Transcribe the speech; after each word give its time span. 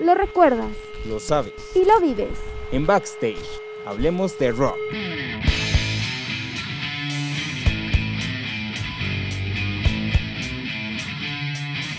Lo 0.00 0.14
recuerdas. 0.14 0.74
Lo 1.06 1.20
sabes. 1.20 1.52
Y 1.74 1.84
lo 1.84 2.00
vives. 2.00 2.38
En 2.72 2.86
Backstage, 2.86 3.36
hablemos 3.84 4.38
de 4.38 4.50
rock. 4.50 4.76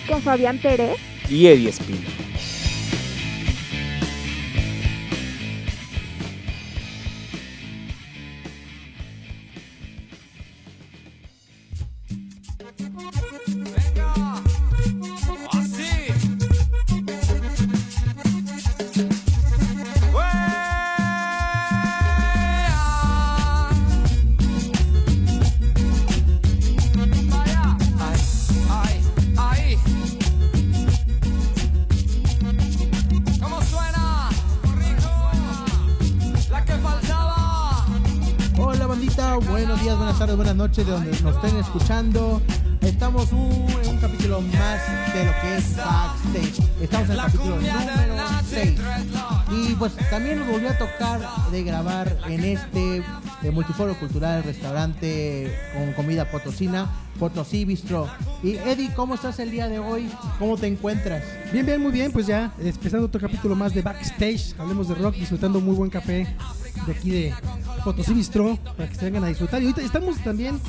Con 0.08 0.22
Fabián 0.22 0.58
Pérez. 0.58 0.98
Y 1.30 1.46
Eddie 1.48 1.70
Espino. 1.70 2.21
De 40.76 40.86
donde 40.86 41.12
nos 41.22 41.36
estén 41.36 41.58
escuchando. 41.58 42.42
Estamos 42.80 43.30
en 43.34 43.90
un 43.90 43.98
capítulo 44.00 44.40
más 44.40 44.82
de 45.14 45.26
lo 45.26 45.32
que 45.42 45.58
es 45.58 45.76
Backstage. 45.76 46.70
Estamos 46.82 47.10
en 47.10 47.16
el 47.16 47.22
capítulo 47.22 47.56
número 47.58 48.16
6. 48.50 48.80
Y 49.52 49.76
pues 49.76 49.92
también 50.10 50.40
nos 50.40 50.48
volvió 50.48 50.70
a 50.70 50.78
tocar 50.78 51.20
de 51.52 51.64
grabar 51.64 52.18
en 52.30 52.46
este 52.46 53.04
de 53.42 53.52
multiforo 53.52 54.00
cultural, 54.00 54.44
restaurante 54.44 55.54
con 55.74 55.92
comida 55.92 56.32
potosina, 56.32 56.90
Potosí 57.20 57.66
Bistro. 57.66 58.08
Y 58.42 58.52
Eddie, 58.56 58.94
¿cómo 58.96 59.16
estás 59.16 59.40
el 59.40 59.52
día 59.52 59.68
de 59.68 59.80
hoy? 59.80 60.10
¿Cómo 60.40 60.56
te 60.58 60.68
encuentras? 60.68 61.22
Bien, 61.52 61.66
bien, 61.66 61.82
muy 61.82 61.92
bien. 61.92 62.14
Pues 62.14 62.28
ya 62.28 62.54
empezando 62.60 63.08
otro 63.08 63.20
capítulo 63.20 63.56
más 63.56 63.74
de 63.74 63.82
Backstage. 63.82 64.56
Hablemos 64.58 64.88
de 64.88 64.96
rock, 64.96 65.16
disfrutando 65.16 65.60
muy 65.60 65.76
buen 65.76 65.90
café 65.90 66.34
de 66.86 66.92
aquí 66.94 67.10
de 67.10 67.34
Potosí 67.84 68.14
Bistro 68.14 68.58
para 68.78 68.90
que 68.90 68.96
se 68.96 69.06
vengan 69.06 69.24
a 69.24 69.28
disfrutar. 69.28 69.62
Y 69.62 69.66
ahorita 69.66 69.82
estamos 69.82 70.18
también 70.20 70.60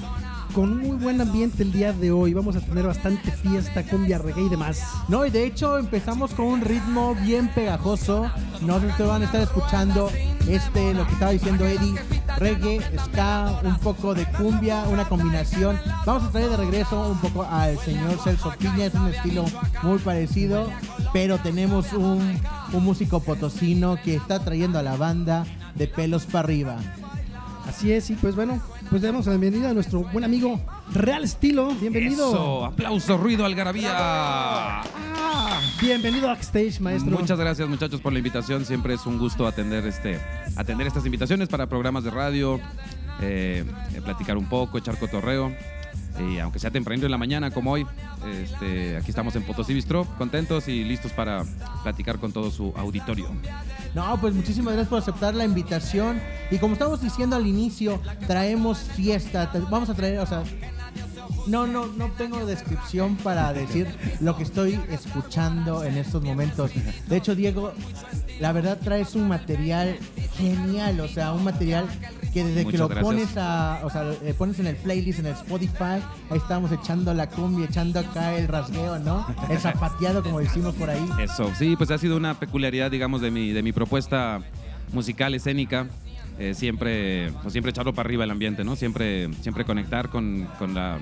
con 0.54 0.70
un 0.70 0.78
muy 0.78 0.96
buen 0.96 1.20
ambiente 1.20 1.62
el 1.62 1.72
día 1.72 1.92
de 1.92 2.10
hoy. 2.10 2.34
Vamos 2.34 2.56
a 2.56 2.60
tener 2.60 2.86
bastante 2.86 3.30
fiesta, 3.30 3.82
cumbia, 3.84 4.18
reggae 4.18 4.42
y 4.42 4.48
demás. 4.48 4.82
No, 5.08 5.24
y 5.24 5.30
de 5.30 5.46
hecho 5.46 5.78
empezamos 5.78 6.34
con 6.34 6.46
un 6.46 6.60
ritmo 6.60 7.14
bien 7.14 7.48
pegajoso. 7.48 8.30
No 8.60 8.80
sé 8.80 8.92
si 8.96 9.02
van 9.02 9.22
a 9.22 9.24
estar 9.26 9.40
escuchando 9.40 10.10
este, 10.48 10.94
lo 10.94 11.06
que 11.06 11.12
estaba 11.12 11.30
diciendo 11.32 11.66
Eddie, 11.66 11.94
reggae, 12.38 12.80
ska, 13.06 13.60
un 13.64 13.78
poco 13.78 14.14
de 14.14 14.26
cumbia, 14.26 14.84
una 14.90 15.08
combinación. 15.08 15.78
Vamos 16.04 16.24
a 16.24 16.30
traer 16.30 16.50
de 16.50 16.56
regreso 16.56 17.10
un 17.10 17.18
poco 17.18 17.44
al 17.44 17.78
señor 17.78 18.18
Celso 18.22 18.52
Piña, 18.58 18.86
es 18.86 18.94
un 18.94 19.08
estilo 19.08 19.44
muy 19.82 19.98
parecido, 19.98 20.68
pero 21.12 21.38
tenemos 21.38 21.92
un, 21.92 22.38
un 22.72 22.84
músico 22.84 23.20
potosino 23.20 23.96
que 24.02 24.16
está 24.16 24.44
trayendo 24.44 24.78
a 24.78 24.82
la 24.82 24.96
banda 24.96 25.46
de 25.74 25.86
pelos 25.86 26.26
para 26.26 26.40
arriba. 26.40 26.76
Así 27.66 27.92
es, 27.92 28.10
y 28.10 28.14
pues 28.14 28.34
bueno, 28.34 28.60
pues 28.90 29.02
damos 29.02 29.26
la 29.26 29.36
bienvenida 29.36 29.70
a 29.70 29.74
nuestro 29.74 30.00
buen 30.00 30.24
amigo 30.24 30.60
Real 30.92 31.24
Estilo. 31.24 31.74
Bienvenido. 31.74 32.28
Eso, 32.28 32.64
aplauso, 32.64 33.16
ruido, 33.16 33.44
algarabía. 33.44 33.92
Ah, 33.94 35.60
bienvenido 35.80 36.26
a 36.28 36.32
Backstage, 36.32 36.80
maestro. 36.80 37.18
Muchas 37.18 37.38
gracias, 37.38 37.68
muchachos, 37.68 38.00
por 38.00 38.12
la 38.12 38.18
invitación. 38.18 38.64
Siempre 38.64 38.94
es 38.94 39.06
un 39.06 39.18
gusto 39.18 39.46
atender, 39.46 39.86
este, 39.86 40.20
atender 40.56 40.86
estas 40.86 41.06
invitaciones 41.06 41.48
para 41.48 41.68
programas 41.68 42.04
de 42.04 42.10
radio, 42.10 42.60
eh, 43.20 43.64
platicar 44.04 44.36
un 44.36 44.48
poco, 44.48 44.78
echar 44.78 44.98
cotorreo. 44.98 45.52
Y 46.20 46.38
aunque 46.38 46.58
sea 46.58 46.70
temprano 46.70 47.04
en 47.04 47.10
la 47.10 47.18
mañana 47.18 47.50
como 47.50 47.72
hoy, 47.72 47.86
este, 48.26 48.96
aquí 48.96 49.10
estamos 49.10 49.34
en 49.36 49.42
Potosí 49.42 49.74
Bistro, 49.74 50.06
contentos 50.18 50.68
y 50.68 50.84
listos 50.84 51.12
para 51.12 51.44
platicar 51.82 52.18
con 52.18 52.32
todo 52.32 52.50
su 52.50 52.72
auditorio. 52.76 53.28
No, 53.94 54.20
pues 54.20 54.34
muchísimas 54.34 54.74
gracias 54.74 54.88
por 54.88 54.98
aceptar 54.98 55.34
la 55.34 55.44
invitación. 55.44 56.20
Y 56.50 56.58
como 56.58 56.74
estamos 56.74 57.00
diciendo 57.00 57.36
al 57.36 57.46
inicio, 57.46 58.00
traemos 58.26 58.78
fiesta. 58.78 59.50
Vamos 59.70 59.88
a 59.88 59.94
traer, 59.94 60.18
o 60.18 60.26
sea, 60.26 60.42
no, 61.46 61.66
no, 61.66 61.86
no 61.86 62.10
tengo 62.12 62.44
descripción 62.46 63.16
para 63.16 63.52
decir 63.52 63.86
lo 64.20 64.36
que 64.36 64.42
estoy 64.42 64.78
escuchando 64.90 65.84
en 65.84 65.96
estos 65.96 66.22
momentos. 66.22 66.70
De 67.08 67.16
hecho, 67.16 67.34
Diego, 67.34 67.72
la 68.40 68.52
verdad 68.52 68.78
traes 68.82 69.14
un 69.14 69.28
material 69.28 69.96
genial, 70.36 71.00
o 71.00 71.08
sea, 71.08 71.32
un 71.32 71.44
material 71.44 71.86
que 72.32 72.44
desde 72.44 72.66
que 72.66 72.78
lo 72.78 72.88
pones 72.88 73.36
a, 73.36 73.80
o 73.84 73.90
sea, 73.90 74.04
le 74.04 74.34
pones 74.34 74.58
en 74.58 74.66
el 74.66 74.76
playlist, 74.76 75.18
en 75.18 75.26
el 75.26 75.32
Spotify, 75.32 76.00
ahí 76.30 76.38
estamos 76.38 76.72
echando 76.72 77.12
la 77.12 77.28
cumbia, 77.28 77.66
echando 77.66 78.00
acá 78.00 78.36
el 78.36 78.48
rasgueo, 78.48 78.98
¿no? 78.98 79.26
El 79.50 79.58
zapateado, 79.58 80.22
como 80.22 80.40
decimos 80.40 80.74
por 80.74 80.90
ahí. 80.90 81.06
Eso, 81.20 81.52
sí, 81.58 81.76
pues 81.76 81.90
ha 81.90 81.98
sido 81.98 82.16
una 82.16 82.34
peculiaridad, 82.38 82.90
digamos, 82.90 83.20
de 83.20 83.30
mi, 83.30 83.52
de 83.52 83.62
mi 83.62 83.72
propuesta 83.72 84.40
musical, 84.92 85.34
escénica. 85.34 85.86
Eh, 86.38 86.54
siempre, 86.54 87.30
pues 87.42 87.52
siempre 87.52 87.70
echarlo 87.70 87.92
para 87.92 88.06
arriba 88.06 88.24
el 88.24 88.30
ambiente, 88.30 88.64
¿no? 88.64 88.74
Siempre, 88.74 89.32
siempre 89.42 89.66
conectar 89.66 90.08
con, 90.08 90.48
con 90.58 90.74
la 90.74 90.98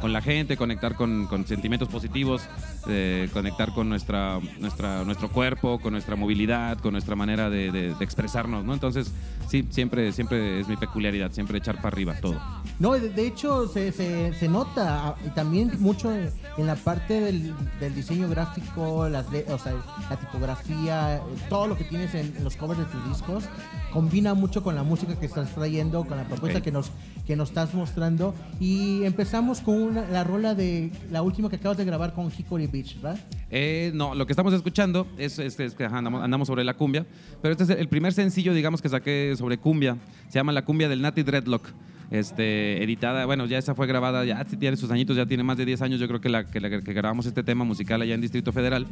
con 0.00 0.12
la 0.12 0.22
gente, 0.22 0.56
conectar 0.56 0.94
con, 0.94 1.28
sentimientos 1.46 1.88
positivos, 1.88 2.42
eh, 2.88 3.28
conectar 3.32 3.72
con 3.72 3.88
nuestra, 3.88 4.40
nuestra, 4.58 5.04
nuestro 5.04 5.28
cuerpo, 5.28 5.78
con 5.80 5.92
nuestra 5.92 6.16
movilidad, 6.16 6.78
con 6.78 6.92
nuestra 6.92 7.16
manera 7.16 7.50
de, 7.50 7.94
expresarnos, 8.00 8.64
¿no? 8.64 8.74
Entonces, 8.74 9.12
sí, 9.48 9.66
siempre, 9.70 10.12
siempre 10.12 10.60
es 10.60 10.68
mi 10.68 10.76
peculiaridad, 10.76 11.32
siempre 11.32 11.58
echar 11.58 11.76
para 11.76 11.88
arriba 11.88 12.14
todo. 12.20 12.40
No, 12.78 12.92
de, 12.92 13.26
hecho 13.26 13.68
se, 13.68 13.92
se, 13.92 14.48
nota 14.48 15.08
ah, 15.08 15.16
y 15.24 15.28
también 15.30 15.72
mucho 15.80 16.10
en 16.12 16.66
la 16.66 16.76
parte 16.76 17.20
del, 17.20 17.54
diseño 17.94 18.28
gráfico, 18.28 19.08
las, 19.08 19.26
o 19.26 19.58
sea, 19.58 19.74
la 20.08 20.16
tipografía, 20.16 21.20
todo 21.48 21.66
lo 21.66 21.76
que 21.76 21.84
tienes 21.84 22.14
en, 22.14 22.32
los 22.42 22.56
covers 22.56 22.80
de 22.80 22.86
tus 22.86 23.08
discos, 23.08 23.44
combina 23.92 24.34
mucho 24.34 24.62
con 24.62 24.74
la 24.74 24.82
música 24.82 25.18
que 25.18 25.26
estás 25.26 25.54
trayendo, 25.54 26.04
con 26.04 26.16
la 26.16 26.24
propuesta 26.24 26.60
que 26.60 26.72
nos 26.72 26.90
que 27.30 27.36
nos 27.36 27.50
estás 27.50 27.74
mostrando. 27.74 28.34
Y 28.58 29.04
empezamos 29.04 29.60
con 29.60 29.94
la 29.94 30.24
rola 30.24 30.56
de 30.56 30.90
la 31.12 31.22
última 31.22 31.48
que 31.48 31.56
acabas 31.56 31.78
de 31.78 31.84
grabar 31.84 32.12
con 32.12 32.26
Hickory 32.26 32.66
Beach, 32.66 32.96
¿verdad? 32.96 33.20
Eh, 33.50 33.92
no, 33.94 34.16
lo 34.16 34.26
que 34.26 34.32
estamos 34.32 34.52
escuchando 34.52 35.06
es, 35.16 35.36
que 35.36 35.84
andamos, 35.84 36.48
sobre 36.48 36.64
la 36.64 36.74
cumbia, 36.74 37.06
pero 37.40 37.52
este 37.52 37.62
es 37.62 37.70
el 37.70 37.88
primer 37.88 38.12
sencillo, 38.12 38.52
digamos, 38.52 38.82
que 38.82 38.88
saqué 38.88 39.34
sobre 39.36 39.58
cumbia. 39.58 39.96
Se 40.28 40.40
llama 40.40 40.50
La 40.50 40.64
cumbia 40.64 40.88
del 40.88 41.02
Nati 41.02 41.22
Dreadlock. 41.22 41.68
Este, 42.10 42.82
editada, 42.82 43.24
bueno, 43.24 43.46
ya 43.46 43.58
esa 43.58 43.76
fue 43.76 43.86
grabada, 43.86 44.24
ya 44.24 44.44
tiene 44.44 44.76
sus 44.76 44.90
añitos, 44.90 45.16
ya 45.16 45.26
tiene 45.26 45.44
más 45.44 45.56
de 45.56 45.64
10 45.64 45.82
años, 45.82 46.00
yo 46.00 46.08
creo 46.08 46.20
que, 46.20 46.28
la, 46.28 46.44
que, 46.44 46.60
que 46.60 46.92
grabamos 46.92 47.26
este 47.26 47.44
tema 47.44 47.64
musical 47.64 48.02
allá 48.02 48.16
en 48.16 48.20
Distrito 48.20 48.50
Federal. 48.50 48.88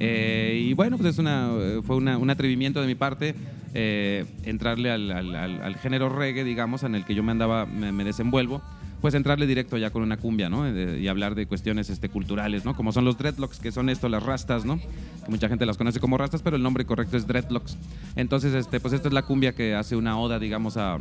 Eh, 0.00 0.64
y 0.66 0.72
bueno, 0.72 0.96
pues 0.96 1.10
es 1.10 1.18
una, 1.18 1.50
fue 1.84 1.96
un 1.96 2.30
atrevimiento 2.30 2.80
de 2.80 2.86
mi 2.86 2.94
parte 2.94 3.34
eh, 3.74 4.24
entrarle 4.44 4.90
al, 4.90 5.76
género 5.76 6.08
reggae, 6.08 6.42
digamos, 6.42 6.82
en 6.82 6.94
el 6.94 7.04
que 7.04 7.14
yo 7.14 7.22
me 7.22 7.32
andaba, 7.32 7.66
me 7.66 8.04
desenvuelvo 8.04 8.62
pues 9.00 9.14
entrarle 9.14 9.46
directo 9.46 9.78
ya 9.78 9.90
con 9.90 10.02
una 10.02 10.16
cumbia, 10.16 10.48
¿no? 10.48 10.68
y 10.68 11.08
hablar 11.08 11.34
de 11.34 11.46
cuestiones 11.46 11.90
este, 11.90 12.08
culturales, 12.08 12.64
¿no? 12.64 12.74
Como 12.74 12.92
son 12.92 13.04
los 13.04 13.16
dreadlocks, 13.16 13.58
que 13.58 13.72
son 13.72 13.88
esto, 13.88 14.08
las 14.08 14.22
rastas, 14.22 14.64
¿no? 14.64 14.78
Que 14.78 15.30
mucha 15.30 15.48
gente 15.48 15.66
las 15.66 15.76
conoce 15.76 16.00
como 16.00 16.18
rastas, 16.18 16.42
pero 16.42 16.56
el 16.56 16.62
nombre 16.62 16.84
correcto 16.84 17.16
es 17.16 17.26
dreadlocks. 17.26 17.76
Entonces, 18.16 18.54
este, 18.54 18.80
pues 18.80 18.92
esta 18.94 19.08
es 19.08 19.14
la 19.14 19.22
cumbia 19.22 19.54
que 19.54 19.74
hace 19.74 19.96
una 19.96 20.18
oda, 20.18 20.38
digamos, 20.38 20.76
a, 20.76 20.98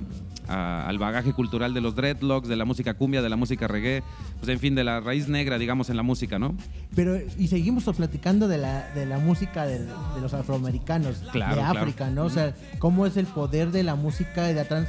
al 0.48 0.98
bagaje 0.98 1.34
cultural 1.34 1.74
de 1.74 1.82
los 1.82 1.96
dreadlocks, 1.96 2.48
de 2.48 2.56
la 2.56 2.66
música 2.66 2.94
cumbia, 2.94 3.22
de 3.22 3.30
la 3.30 3.36
música 3.36 3.68
reggae, 3.68 4.04
pues 4.40 4.50
en 4.50 4.60
fin, 4.60 4.76
de 4.76 4.84
la 4.84 5.00
raíz 5.00 5.28
negra, 5.28 5.58
digamos, 5.58 5.90
en 5.90 5.98
la 5.98 6.04
música, 6.04 6.40
¿no? 6.40 6.56
Pero, 6.96 7.18
y 7.38 7.48
seguimos 7.48 7.84
platicando 7.96 8.48
de 8.48 8.58
la, 8.58 8.90
de 8.94 9.06
la 9.06 9.20
música 9.20 9.66
de, 9.66 9.86
los 10.22 10.34
afroamericanos, 10.34 11.22
de 11.34 11.44
África, 11.44 12.10
¿no? 12.10 12.26
O 12.26 12.30
sea, 12.30 12.56
cómo 12.80 13.06
es 13.06 13.18
el 13.18 13.26
poder 13.26 13.72
de 13.72 13.84
la 13.84 13.96
música 13.96 14.44
de 14.44 14.54
la 14.54 14.66
trans 14.66 14.88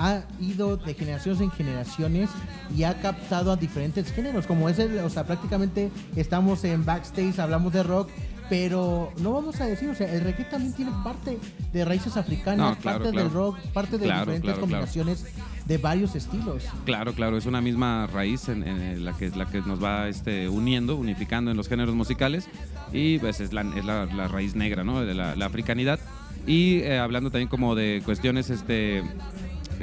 ha 0.00 0.22
ido 0.40 0.78
de 0.78 0.94
generaciones 0.94 1.42
en 1.42 1.50
generaciones 1.50 2.30
y 2.74 2.84
ha 2.84 2.94
captado 3.02 3.52
a 3.52 3.56
diferentes 3.56 4.10
géneros, 4.10 4.46
como 4.46 4.70
es 4.70 4.78
el, 4.78 4.98
o 4.98 5.10
sea, 5.10 5.26
prácticamente 5.26 5.90
estamos 6.16 6.64
en 6.64 6.86
backstage, 6.86 7.38
hablamos 7.38 7.70
de 7.74 7.82
rock, 7.82 8.08
pero 8.48 9.12
no 9.18 9.34
vamos 9.34 9.60
a 9.60 9.66
decir, 9.66 9.90
o 9.90 9.94
sea, 9.94 10.10
el 10.10 10.22
reggae 10.22 10.44
también 10.44 10.72
tiene 10.72 10.90
parte 11.04 11.38
de 11.70 11.84
raíces 11.84 12.16
africanas, 12.16 12.78
parte 12.78 13.12
del 13.12 13.30
rock, 13.30 13.58
parte 13.74 13.98
de 13.98 14.06
diferentes 14.06 14.58
combinaciones 14.58 15.26
de 15.66 15.76
varios 15.76 16.16
estilos. 16.16 16.64
Claro, 16.86 17.12
claro, 17.12 17.36
es 17.36 17.44
una 17.44 17.60
misma 17.60 18.06
raíz 18.06 18.48
en, 18.48 19.04
la, 19.04 19.12
que, 19.12 19.28
la 19.28 19.44
que 19.46 19.60
nos 19.60 19.84
va 19.84 20.08
este, 20.08 20.48
uniendo, 20.48 20.96
unificando 20.96 21.50
en 21.50 21.58
los 21.58 21.68
géneros 21.68 21.94
musicales 21.94 22.48
y 22.90 23.18
pues 23.18 23.40
es 23.40 23.52
la, 23.52 23.60
es 23.76 23.84
la, 23.84 24.06
raíz 24.28 24.54
negra, 24.56 24.82
¿no? 24.82 25.04
De 25.04 25.14
la, 25.14 25.44
africanidad. 25.44 26.00
Y 26.46 26.78
eh, 26.78 26.98
hablando 26.98 27.30
también 27.30 27.48
como 27.48 27.74
de 27.74 28.00
cuestiones 28.02 28.48
este, 28.48 29.04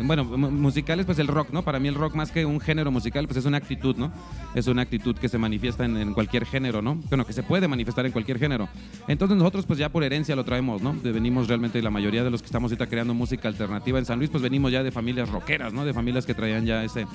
bueno, 0.04 0.24
mu- 0.26 0.52
musicales, 0.52 1.06
pues 1.06 1.20
el 1.20 1.28
rock, 1.28 1.50
¿no? 1.52 1.64
Para 1.64 1.80
mí 1.80 1.88
el 1.88 1.96
rock 1.96 2.16
más 2.16 2.32
que 2.32 2.46
un 2.46 2.60
género 2.60 2.92
musical, 2.92 3.26
pues 3.28 3.38
es 3.38 3.46
una 3.46 3.58
actitud, 3.58 3.96
¿no? 3.96 4.12
Es 4.56 4.68
una 4.68 4.82
actitud 4.84 5.16
que 5.16 5.30
se 5.30 5.38
manifiesta 5.38 5.86
en, 5.86 6.14
cualquier 6.14 6.46
género, 6.46 6.82
¿no? 6.82 6.96
Bueno, 7.10 7.26
que 7.26 7.34
se 7.34 7.44
puede 7.44 7.68
manifestar 7.68 8.06
en 8.06 8.12
cualquier 8.12 8.40
género. 8.40 8.68
Entonces 9.08 9.38
nosotros 9.38 9.66
pues 9.66 9.80
ya 9.80 9.90
por 9.90 10.04
herencia 10.04 10.36
lo 10.36 10.44
traemos, 10.44 10.82
¿no? 10.82 10.96
Venimos 11.04 11.48
realmente, 11.48 11.82
la 11.82 11.90
mayoría 11.90 12.24
de 12.24 12.30
los 12.30 12.42
que 12.42 12.46
estamos 12.48 12.72
ahorita 12.72 12.88
creando 12.88 13.14
música 13.14 13.48
alternativa 13.48 14.00
en 14.00 14.06
San 14.06 14.18
Luis, 14.20 14.30
pues 14.30 14.42
venimos 14.44 14.72
ya 14.72 14.84
de 14.84 14.92
familias 14.92 15.30
rockeras, 15.30 15.74
¿no? 15.74 15.86
De 15.86 15.94
familias 15.94 16.26
que 16.26 16.34
traían 16.34 16.66
ya 16.66 16.84
ese, 16.84 17.06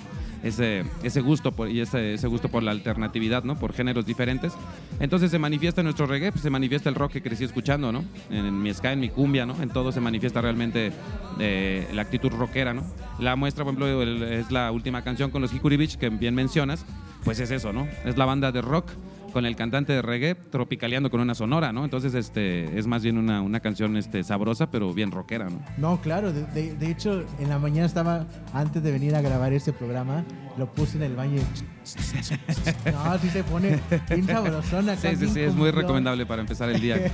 ese, 0.42 0.84
ese 1.02 1.20
gusto 1.20 1.54
y 1.68 1.80
ese, 1.80 2.14
ese 2.14 2.26
gusto 2.26 2.48
por 2.48 2.62
la 2.62 2.70
alternatividad, 2.72 3.44
¿no? 3.44 3.56
Por 3.58 3.72
géneros 3.72 4.06
diferentes. 4.06 4.52
Entonces 5.00 5.30
se 5.30 5.38
manifiesta 5.38 5.80
en 5.80 5.86
nuestro 5.86 6.06
reggae, 6.06 6.32
pues 6.32 6.42
se 6.42 6.50
manifiesta 6.50 6.88
el 6.88 6.94
rock 6.94 7.12
que 7.12 7.22
crecí 7.22 7.44
escuchando, 7.44 7.92
¿no? 7.92 8.04
En, 8.30 8.46
en 8.46 8.62
mi 8.62 8.72
ska, 8.72 8.92
en 8.92 9.00
mi 9.00 9.08
cumbia, 9.08 9.46
¿no? 9.46 9.60
En 9.62 9.70
todo 9.70 9.92
se 9.92 10.00
manifiesta 10.00 10.40
realmente 10.40 10.92
eh, 11.38 11.88
la 11.92 12.02
actitud 12.02 12.30
rockera, 12.30 12.71
La 13.18 13.36
muestra, 13.36 13.64
por 13.64 13.74
ejemplo, 13.74 14.02
es 14.02 14.50
la 14.50 14.72
última 14.72 15.02
canción 15.02 15.30
con 15.30 15.42
los 15.42 15.52
Hikuri 15.52 15.76
Beach, 15.76 15.96
que 15.96 16.08
bien 16.08 16.34
mencionas, 16.34 16.84
pues 17.24 17.38
es 17.40 17.50
eso, 17.50 17.72
¿no? 17.72 17.86
Es 18.04 18.16
la 18.16 18.24
banda 18.24 18.52
de 18.52 18.62
rock 18.62 18.86
con 19.32 19.46
el 19.46 19.56
cantante 19.56 19.92
de 19.92 20.02
reggae 20.02 20.34
tropicaleando 20.34 21.10
con 21.10 21.20
una 21.20 21.34
sonora, 21.34 21.72
¿no? 21.72 21.84
Entonces, 21.84 22.14
este, 22.14 22.78
es 22.78 22.86
más 22.86 23.02
bien 23.02 23.18
una, 23.18 23.40
una 23.42 23.60
canción 23.60 23.96
este, 23.96 24.22
sabrosa, 24.24 24.70
pero 24.70 24.92
bien 24.94 25.10
rockera, 25.10 25.48
¿no? 25.48 25.60
No, 25.78 26.00
claro, 26.00 26.32
de, 26.32 26.44
de- 26.46 26.74
de 26.74 26.90
hecho, 26.90 27.24
en 27.38 27.48
la 27.48 27.58
mañana 27.58 27.86
estaba, 27.86 28.26
antes 28.52 28.82
de 28.82 28.92
venir 28.92 29.14
a 29.14 29.20
grabar 29.22 29.52
este 29.52 29.72
programa, 29.72 30.24
lo 30.58 30.66
puse 30.72 30.96
en 30.98 31.04
el 31.04 31.16
baño. 31.16 31.36
y- 31.40 31.72
No, 32.92 33.18
sí 33.18 33.28
se 33.30 33.42
pone 33.44 33.80
bien 34.10 34.26
sabrosona. 34.26 34.96
Sí, 34.96 35.16
sí, 35.16 35.26
sí, 35.28 35.40
es 35.40 35.54
muy 35.54 35.70
recomendable 35.70 36.26
para 36.26 36.42
empezar 36.42 36.68
el 36.70 36.80
día. 36.80 36.96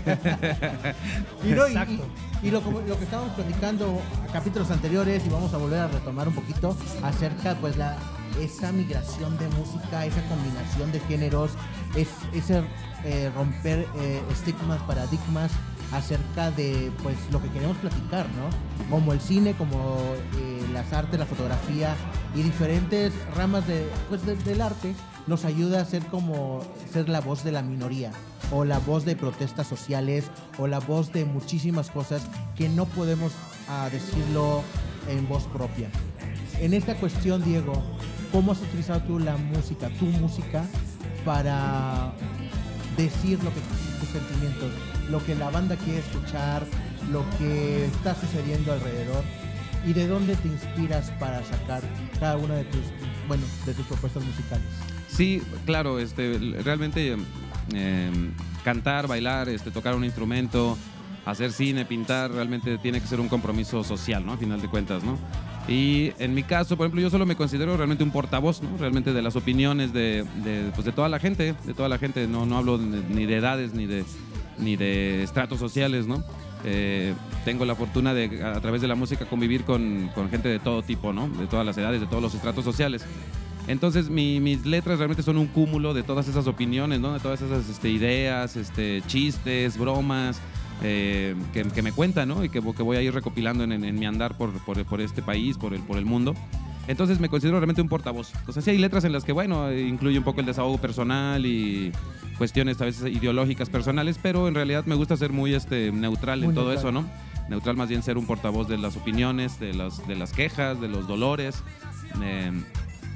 Y, 1.44 1.50
no, 1.52 1.66
Exacto. 1.66 1.92
y- 2.42 2.48
y 2.48 2.50
lo, 2.50 2.60
como- 2.60 2.80
lo 2.80 2.96
que 2.98 3.04
estábamos 3.04 3.32
platicando 3.34 4.00
a 4.28 4.32
capítulos 4.32 4.70
anteriores 4.70 5.24
y 5.26 5.28
vamos 5.28 5.52
a 5.54 5.56
volver 5.56 5.80
a 5.80 5.88
retomar 5.88 6.28
un 6.28 6.34
poquito 6.34 6.76
acerca 7.02 7.54
pues 7.60 7.76
la 7.76 7.96
esa 8.40 8.72
migración 8.72 9.36
de 9.38 9.48
música, 9.48 10.04
esa 10.06 10.22
combinación 10.28 10.92
de 10.92 11.00
géneros, 11.00 11.50
es, 11.96 12.08
ese 12.32 12.62
eh, 13.04 13.30
romper 13.34 13.86
eh, 13.96 14.20
estigmas, 14.32 14.80
paradigmas 14.82 15.50
acerca 15.92 16.50
de 16.50 16.92
pues 17.02 17.16
lo 17.30 17.40
que 17.40 17.48
queremos 17.48 17.76
platicar, 17.78 18.26
¿no? 18.36 18.90
Como 18.90 19.12
el 19.14 19.20
cine, 19.20 19.54
como 19.54 19.98
eh, 20.38 20.66
las 20.72 20.92
artes, 20.92 21.18
la 21.18 21.24
fotografía 21.24 21.94
y 22.34 22.42
diferentes 22.42 23.12
ramas 23.34 23.66
de, 23.66 23.88
pues, 24.10 24.24
de- 24.26 24.36
del 24.36 24.60
arte 24.60 24.94
nos 25.26 25.44
ayuda 25.46 25.80
a 25.80 25.84
ser 25.86 26.04
como 26.06 26.60
ser 26.92 27.08
la 27.08 27.20
voz 27.20 27.42
de 27.44 27.52
la 27.52 27.62
minoría 27.62 28.10
o 28.50 28.64
la 28.64 28.78
voz 28.78 29.04
de 29.04 29.16
protestas 29.16 29.66
sociales 29.66 30.24
o 30.58 30.66
la 30.66 30.78
voz 30.78 31.12
de 31.12 31.24
muchísimas 31.24 31.90
cosas 31.90 32.22
que 32.56 32.68
no 32.68 32.84
podemos 32.86 33.32
ah, 33.68 33.88
decirlo 33.90 34.62
en 35.08 35.26
voz 35.28 35.44
propia. 35.44 35.88
En 36.60 36.74
esta 36.74 36.96
cuestión, 36.96 37.42
Diego, 37.44 37.82
¿cómo 38.32 38.52
has 38.52 38.60
utilizado 38.60 39.00
tú 39.02 39.18
la 39.18 39.36
música, 39.36 39.88
tu 39.98 40.06
música, 40.06 40.64
para 41.24 42.12
decir 42.96 43.42
lo 43.42 43.50
que 43.50 43.60
tus 44.00 44.08
sentimientos, 44.08 44.70
lo 45.10 45.24
que 45.24 45.34
la 45.34 45.50
banda 45.50 45.76
quiere 45.76 46.00
escuchar, 46.00 46.66
lo 47.10 47.24
que 47.38 47.86
está 47.86 48.14
sucediendo 48.14 48.72
alrededor 48.72 49.22
y 49.86 49.92
de 49.92 50.08
dónde 50.08 50.36
te 50.36 50.48
inspiras 50.48 51.10
para 51.18 51.42
sacar 51.44 51.82
cada 52.18 52.36
una 52.36 52.54
de 52.54 52.64
tus, 52.64 52.82
bueno, 53.26 53.44
de 53.64 53.74
tus 53.74 53.86
propuestas 53.86 54.24
musicales? 54.24 54.66
Sí, 55.08 55.42
claro, 55.64 55.98
este, 55.98 56.38
realmente 56.62 57.16
eh, 57.74 58.10
cantar, 58.64 59.06
bailar, 59.06 59.48
este, 59.48 59.70
tocar 59.70 59.94
un 59.94 60.04
instrumento, 60.04 60.76
hacer 61.24 61.52
cine, 61.52 61.84
pintar, 61.84 62.30
realmente 62.30 62.78
tiene 62.78 63.00
que 63.00 63.06
ser 63.06 63.20
un 63.20 63.28
compromiso 63.28 63.84
social, 63.84 64.24
¿no? 64.24 64.32
A 64.32 64.36
final 64.36 64.60
de 64.60 64.68
cuentas, 64.68 65.02
¿no? 65.04 65.18
Y 65.68 66.12
en 66.18 66.34
mi 66.34 66.42
caso, 66.44 66.76
por 66.78 66.86
ejemplo, 66.86 67.02
yo 67.02 67.10
solo 67.10 67.26
me 67.26 67.36
considero 67.36 67.76
realmente 67.76 68.02
un 68.02 68.10
portavoz, 68.10 68.62
¿no? 68.62 68.78
Realmente 68.78 69.12
de 69.12 69.20
las 69.20 69.36
opiniones 69.36 69.92
de, 69.92 70.24
pues, 70.74 70.86
de 70.86 70.92
toda 70.92 71.08
la 71.10 71.18
gente, 71.18 71.54
de 71.66 71.74
toda 71.74 71.90
la 71.90 71.98
gente. 71.98 72.26
No, 72.26 72.46
no 72.46 72.56
hablo 72.56 72.78
ni 72.78 73.26
de 73.26 73.36
edades 73.36 73.74
ni 73.74 73.84
de, 73.86 74.04
ni 74.58 74.76
de 74.76 75.22
estratos 75.22 75.58
sociales, 75.58 76.06
¿no? 76.06 76.24
Eh, 76.64 77.12
tengo 77.44 77.64
la 77.66 77.74
fortuna 77.74 78.14
de, 78.14 78.42
a 78.42 78.58
través 78.60 78.80
de 78.80 78.88
la 78.88 78.94
música, 78.94 79.26
convivir 79.26 79.64
con, 79.64 80.10
con 80.14 80.30
gente 80.30 80.48
de 80.48 80.58
todo 80.58 80.82
tipo, 80.82 81.12
¿no? 81.12 81.28
De 81.28 81.46
todas 81.46 81.66
las 81.66 81.76
edades, 81.76 82.00
de 82.00 82.06
todos 82.06 82.22
los 82.22 82.34
estratos 82.34 82.64
sociales. 82.64 83.04
Entonces 83.68 84.08
mi- 84.08 84.40
mis 84.40 84.64
letras 84.64 84.96
realmente 84.98 85.22
son 85.22 85.36
un 85.36 85.46
cúmulo 85.48 85.92
de 85.92 86.02
todas 86.02 86.26
esas 86.28 86.46
opiniones, 86.46 87.00
¿no? 87.00 87.12
De 87.12 87.20
todas 87.20 87.42
esas 87.42 87.68
este, 87.68 87.90
ideas, 87.90 88.56
este, 88.56 89.02
chistes, 89.06 89.76
bromas, 89.76 90.40
eh, 90.82 91.34
que, 91.52 91.62
que 91.64 91.82
me 91.82 91.92
cuentan, 91.92 92.28
¿no? 92.28 92.44
Y 92.44 92.48
que, 92.48 92.60
que 92.60 92.82
voy 92.82 92.96
a 92.96 93.02
ir 93.02 93.12
recopilando 93.14 93.64
en, 93.64 93.72
en- 93.72 93.84
en 93.84 93.98
mi 93.98 94.06
andar 94.06 94.36
por, 94.36 94.50
por- 94.64 94.84
por 94.84 95.00
este 95.00 95.22
país, 95.22 95.56
por 95.58 95.74
el, 95.74 95.80
por 95.80 95.98
el 95.98 96.04
mundo. 96.04 96.34
Entonces 96.86 97.20
me 97.20 97.28
considero 97.28 97.58
realmente 97.58 97.82
un 97.82 97.88
portavoz. 97.88 98.32
Entonces 98.38 98.64
sí 98.64 98.70
hay 98.70 98.78
letras 98.78 99.04
en 99.04 99.12
las 99.12 99.22
que, 99.24 99.32
bueno, 99.32 99.70
incluye 99.72 100.16
un 100.18 100.24
poco 100.24 100.40
el 100.40 100.46
desahogo 100.46 100.78
personal 100.78 101.44
y 101.44 101.92
cuestiones 102.38 102.80
a 102.80 102.84
veces 102.86 103.12
ideológicas 103.14 103.68
personales, 103.68 104.18
pero 104.22 104.48
en 104.48 104.54
realidad 104.54 104.84
me 104.86 104.94
gusta 104.94 105.16
ser 105.16 105.32
muy 105.32 105.52
este, 105.54 105.92
neutral 105.92 106.38
Muy 106.40 106.48
en 106.50 106.54
todo 106.54 106.70
neutral. 106.72 106.78
eso, 106.78 106.92
¿no? 106.92 107.04
Neutral 107.50 107.76
más 107.76 107.88
bien 107.88 108.02
ser 108.02 108.16
un 108.16 108.26
portavoz 108.26 108.68
de 108.68 108.78
las 108.78 108.96
opiniones, 108.96 109.58
de 109.60 109.74
las, 109.74 110.06
de 110.06 110.16
las 110.16 110.32
quejas, 110.32 110.80
de 110.80 110.88
los 110.88 111.06
dolores. 111.06 111.62
Eh, 112.22 112.52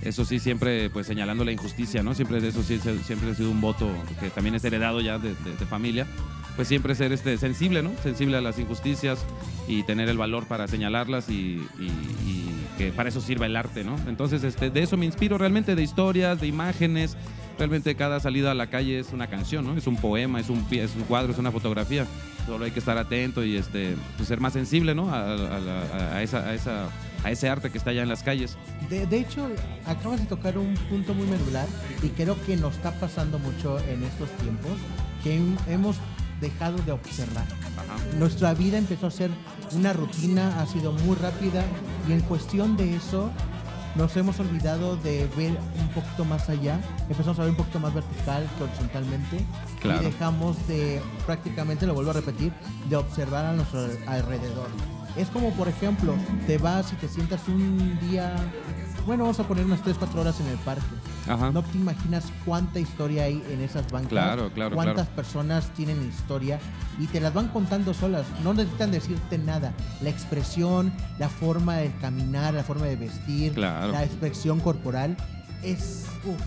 eso 0.03 0.25
sí, 0.25 0.39
siempre 0.39 0.91
pues 0.91 1.07
señalando 1.07 1.45
la 1.45 1.53
injusticia, 1.53 2.03
¿no? 2.03 2.15
Siempre 2.15 2.39
eso 2.47 2.63
sí, 2.63 2.79
siempre 2.79 3.31
ha 3.31 3.35
sido 3.35 3.51
un 3.51 3.61
voto 3.61 3.89
que 4.21 4.31
también 4.31 4.55
es 4.55 4.65
heredado 4.65 5.01
ya 5.01 5.19
de, 5.19 5.35
familia. 5.67 6.07
Pues 6.57 6.69
siempre 6.69 6.95
ser 6.95 7.13
este, 7.13 7.39
sensible, 7.39 7.83
¿no? 7.83 7.93
Sensible 8.03 8.37
a 8.37 8.41
las 8.41 8.59
injusticias 8.59 9.25
y 9.69 9.85
tener 9.85 10.09
el 10.09 10.19
valor 10.19 10.47
para 10.47 10.69
señalarlas 10.69 11.31
y, 11.31 11.63
que 12.77 12.91
para 12.91 13.09
eso 13.09 13.21
sirva 13.21 13.47
el 13.47 13.57
arte, 13.57 13.85
¿no? 13.85 13.97
Entonces, 14.07 14.45
este, 14.45 14.71
de 14.71 14.83
eso 14.83 14.97
me 14.97 15.07
inspiro 15.07 15.39
realmente, 15.39 15.75
de 15.75 15.83
historias, 15.83 16.41
de 16.41 16.47
imágenes. 16.49 17.17
Realmente 17.59 17.95
cada 17.95 18.19
salida 18.19 18.51
a 18.51 18.55
la 18.55 18.69
calle 18.69 18.99
es 18.99 19.13
una 19.13 19.29
canción, 19.29 19.65
¿no? 19.65 19.77
Es 19.77 19.87
un 19.87 19.97
poema, 19.97 20.41
es 20.41 20.51
un, 20.51 20.67
es 20.71 20.95
un 20.97 21.03
cuadro, 21.03 21.33
es 21.33 21.39
una 21.39 21.53
fotografía. 21.53 22.07
Solo 22.47 22.65
hay 22.65 22.71
que 22.73 22.81
estar 22.81 22.99
atento 22.99 23.45
y 23.45 23.57
este, 23.57 23.95
pues, 24.17 24.29
ser 24.29 24.41
más 24.41 24.53
sensible, 24.53 24.95
¿no? 24.95 25.11
A, 25.11 25.21
a 25.21 26.17
a, 26.17 26.23
esa, 26.23 26.89
a 27.25 27.31
ese 27.31 27.49
arte 27.49 27.71
que 27.71 27.79
está 27.79 27.91
allá 27.91 28.03
en 28.03 28.09
las 28.09 28.23
calles. 28.23 28.57
De, 28.91 29.07
de 29.07 29.19
hecho, 29.21 29.49
acabas 29.87 30.21
de 30.21 30.27
tocar 30.27 30.59
un 30.59 30.75
punto 30.91 31.15
muy 31.15 31.27
medular 31.27 31.67
y 32.03 32.09
creo 32.09 32.37
que 32.45 32.57
nos 32.57 32.75
está 32.75 32.93
pasando 32.93 33.39
mucho 33.39 33.79
en 33.81 34.03
estos 34.03 34.29
tiempos 34.43 34.73
que 35.23 35.39
hem- 35.39 35.57
hemos 35.69 35.97
dejado 36.41 36.79
de 36.79 36.93
observar. 36.93 37.45
Ajá. 37.77 37.97
Nuestra 38.19 38.53
vida 38.55 38.77
empezó 38.79 39.07
a 39.07 39.11
ser 39.11 39.31
una 39.73 39.93
rutina, 39.93 40.61
ha 40.61 40.67
sido 40.67 40.93
muy 40.93 41.15
rápida 41.17 41.65
y 42.09 42.13
en 42.13 42.21
cuestión 42.23 42.77
de 42.77 42.97
eso 42.97 43.31
nos 43.95 44.17
hemos 44.17 44.41
olvidado 44.41 44.97
de 44.97 45.29
ver 45.37 45.53
un 45.79 45.89
poquito 45.95 46.25
más 46.25 46.49
allá, 46.49 46.81
empezamos 47.11 47.39
a 47.39 47.43
ver 47.43 47.51
un 47.51 47.57
poquito 47.57 47.79
más 47.79 47.93
vertical 47.95 48.49
que 48.57 48.65
horizontalmente 48.65 49.45
Claro. 49.81 50.01
y 50.01 50.05
dejamos 50.07 50.67
de, 50.67 51.01
prácticamente 51.27 51.87
lo 51.87 51.93
vuelvo 51.95 52.11
a 52.11 52.15
repetir, 52.15 52.53
de 52.89 52.97
observar 52.97 53.45
a 53.45 53.53
nuestro 53.53 53.87
alrededor. 54.07 54.69
Es 55.17 55.29
como, 55.29 55.51
por 55.53 55.69
ejemplo, 55.69 56.15
te 56.47 56.57
vas 56.59 56.93
y 56.93 56.97
te 56.97 57.07
sientas 57.09 57.47
un 57.47 57.99
día, 58.09 58.35
bueno, 59.07 59.25
vamos 59.25 59.39
a 59.41 59.45
poner 59.47 59.65
unas 59.67 59.83
3, 59.83 59.97
4 59.99 60.21
horas 60.21 60.41
en 60.41 60.47
el 60.47 60.57
parque. 60.59 60.83
Ajá. 61.29 61.51
No 61.51 61.63
te 61.63 61.77
imaginas 61.77 62.25
cuánta 62.47 62.81
historia 62.81 63.25
hay 63.25 63.43
en 63.51 63.61
esas 63.61 63.91
bancas. 63.93 64.09
Claro, 64.09 64.51
claro, 64.55 64.75
Cuántas 64.75 65.07
claro. 65.07 65.17
personas 65.17 65.67
tienen 65.77 66.03
historia 66.09 66.59
y 66.99 67.07
te 67.09 67.21
las 67.21 67.35
van 67.35 67.49
contando 67.49 67.93
solas. 67.95 68.25
No 68.43 68.55
necesitan 68.55 68.91
decirte 68.91 69.37
nada. 69.39 69.73
La 70.01 70.09
expresión, 70.09 70.93
la 71.19 71.29
forma 71.29 71.77
de 71.77 71.93
caminar, 72.01 72.55
la 72.55 72.65
forma 72.65 72.87
de 72.87 72.97
vestir, 72.97 73.53
Claro. 73.53 73.93
la 73.93 74.05
expresión 74.05 74.61
corporal 74.61 75.17
es. 75.63 76.07
uf, 76.25 76.41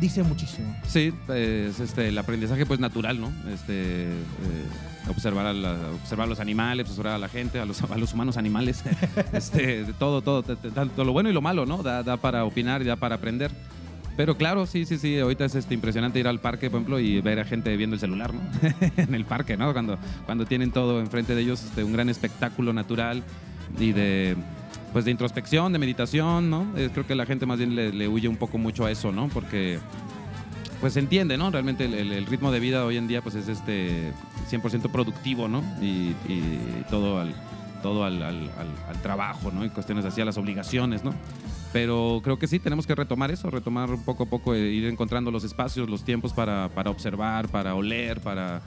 dice 0.00 0.22
muchísimo. 0.22 0.74
Sí, 0.86 1.12
es 1.34 1.80
este, 1.80 2.08
el 2.08 2.18
aprendizaje 2.18 2.64
pues 2.66 2.80
natural, 2.80 3.20
¿no? 3.20 3.32
Este, 3.52 4.04
eh, 4.04 4.08
observar, 5.08 5.46
a 5.46 5.52
la- 5.52 5.90
observar 6.02 6.26
a 6.26 6.28
los 6.30 6.40
animales, 6.40 6.88
observar 6.88 7.14
a 7.14 7.18
la 7.18 7.28
gente, 7.28 7.58
a 7.60 7.64
los, 7.64 7.82
a 7.82 7.96
los 7.96 8.12
humanos 8.12 8.36
animales, 8.36 8.82
este, 9.32 9.84
todo, 9.98 10.22
todo, 10.22 10.42
tanto 10.42 11.04
lo 11.04 11.12
bueno 11.12 11.30
y 11.30 11.32
lo 11.32 11.40
malo, 11.40 11.66
¿no? 11.66 11.82
Da, 11.82 12.02
da 12.02 12.16
para 12.16 12.44
opinar 12.44 12.82
y 12.82 12.84
da 12.84 12.96
para 12.96 13.16
aprender. 13.16 13.50
Pero 14.16 14.36
claro, 14.36 14.66
sí, 14.66 14.84
sí, 14.84 14.98
sí, 14.98 15.16
ahorita 15.18 15.44
es 15.44 15.54
este, 15.54 15.74
impresionante 15.74 16.18
ir 16.18 16.26
al 16.26 16.40
parque, 16.40 16.70
por 16.70 16.78
ejemplo, 16.80 16.98
y 16.98 17.20
ver 17.20 17.38
a 17.38 17.44
gente 17.44 17.76
viendo 17.76 17.94
el 17.94 18.00
celular, 18.00 18.34
¿no? 18.34 18.40
en 18.96 19.14
el 19.14 19.24
parque, 19.24 19.56
¿no? 19.56 19.72
Cuando, 19.72 19.96
cuando 20.26 20.44
tienen 20.44 20.72
todo 20.72 20.98
enfrente 21.00 21.36
de 21.36 21.42
ellos, 21.42 21.62
este, 21.62 21.84
un 21.84 21.92
gran 21.92 22.08
espectáculo 22.08 22.72
natural 22.72 23.22
y 23.78 23.92
de, 23.92 24.36
pues, 24.98 25.04
de 25.04 25.12
introspección, 25.12 25.72
de 25.72 25.78
meditación, 25.78 26.50
¿no? 26.50 26.66
Creo 26.74 27.06
que 27.06 27.14
la 27.14 27.24
gente 27.24 27.46
más 27.46 27.56
bien 27.56 27.76
le, 27.76 28.08
huye 28.08 28.26
un 28.26 28.36
poco 28.36 28.58
mucho 28.58 28.84
a 28.84 28.90
eso, 28.90 29.12
¿no? 29.12 29.28
Porque 29.28 29.78
pues 30.80 30.94
se 30.94 30.98
entiende, 30.98 31.38
¿no? 31.38 31.52
Realmente 31.52 31.84
el, 31.84 32.26
ritmo 32.26 32.50
de 32.50 32.58
vida 32.58 32.84
hoy 32.84 32.96
en 32.96 33.06
día 33.06 33.22
pues 33.22 33.36
es 33.36 33.46
este 33.46 34.12
100% 34.50 34.90
productivo, 34.90 35.46
¿no? 35.46 35.62
Y, 35.80 36.16
todo 36.90 37.20
al 37.20 37.32
todo 37.80 38.04
al, 38.04 38.20
al- 38.20 39.00
trabajo, 39.00 39.52
¿no? 39.52 39.64
Y 39.64 39.70
cuestiones 39.70 40.04
así, 40.04 40.20
a 40.20 40.24
las 40.24 40.36
obligaciones, 40.36 41.04
¿no? 41.04 41.14
Pero 41.72 42.20
creo 42.24 42.36
que 42.36 42.48
sí, 42.48 42.58
tenemos 42.58 42.84
que 42.84 42.96
retomar 42.96 43.30
eso, 43.30 43.50
retomar 43.50 43.90
poco 44.04 44.24
a 44.24 44.26
poco, 44.26 44.52
eh, 44.52 44.72
ir 44.72 44.86
encontrando 44.86 45.30
los 45.30 45.44
espacios, 45.44 45.88
los 45.88 46.02
tiempos 46.02 46.32
para, 46.32 46.70
para 46.70 46.90
observar, 46.90 47.46
para 47.46 47.76
oler, 47.76 48.20
para, 48.20 48.62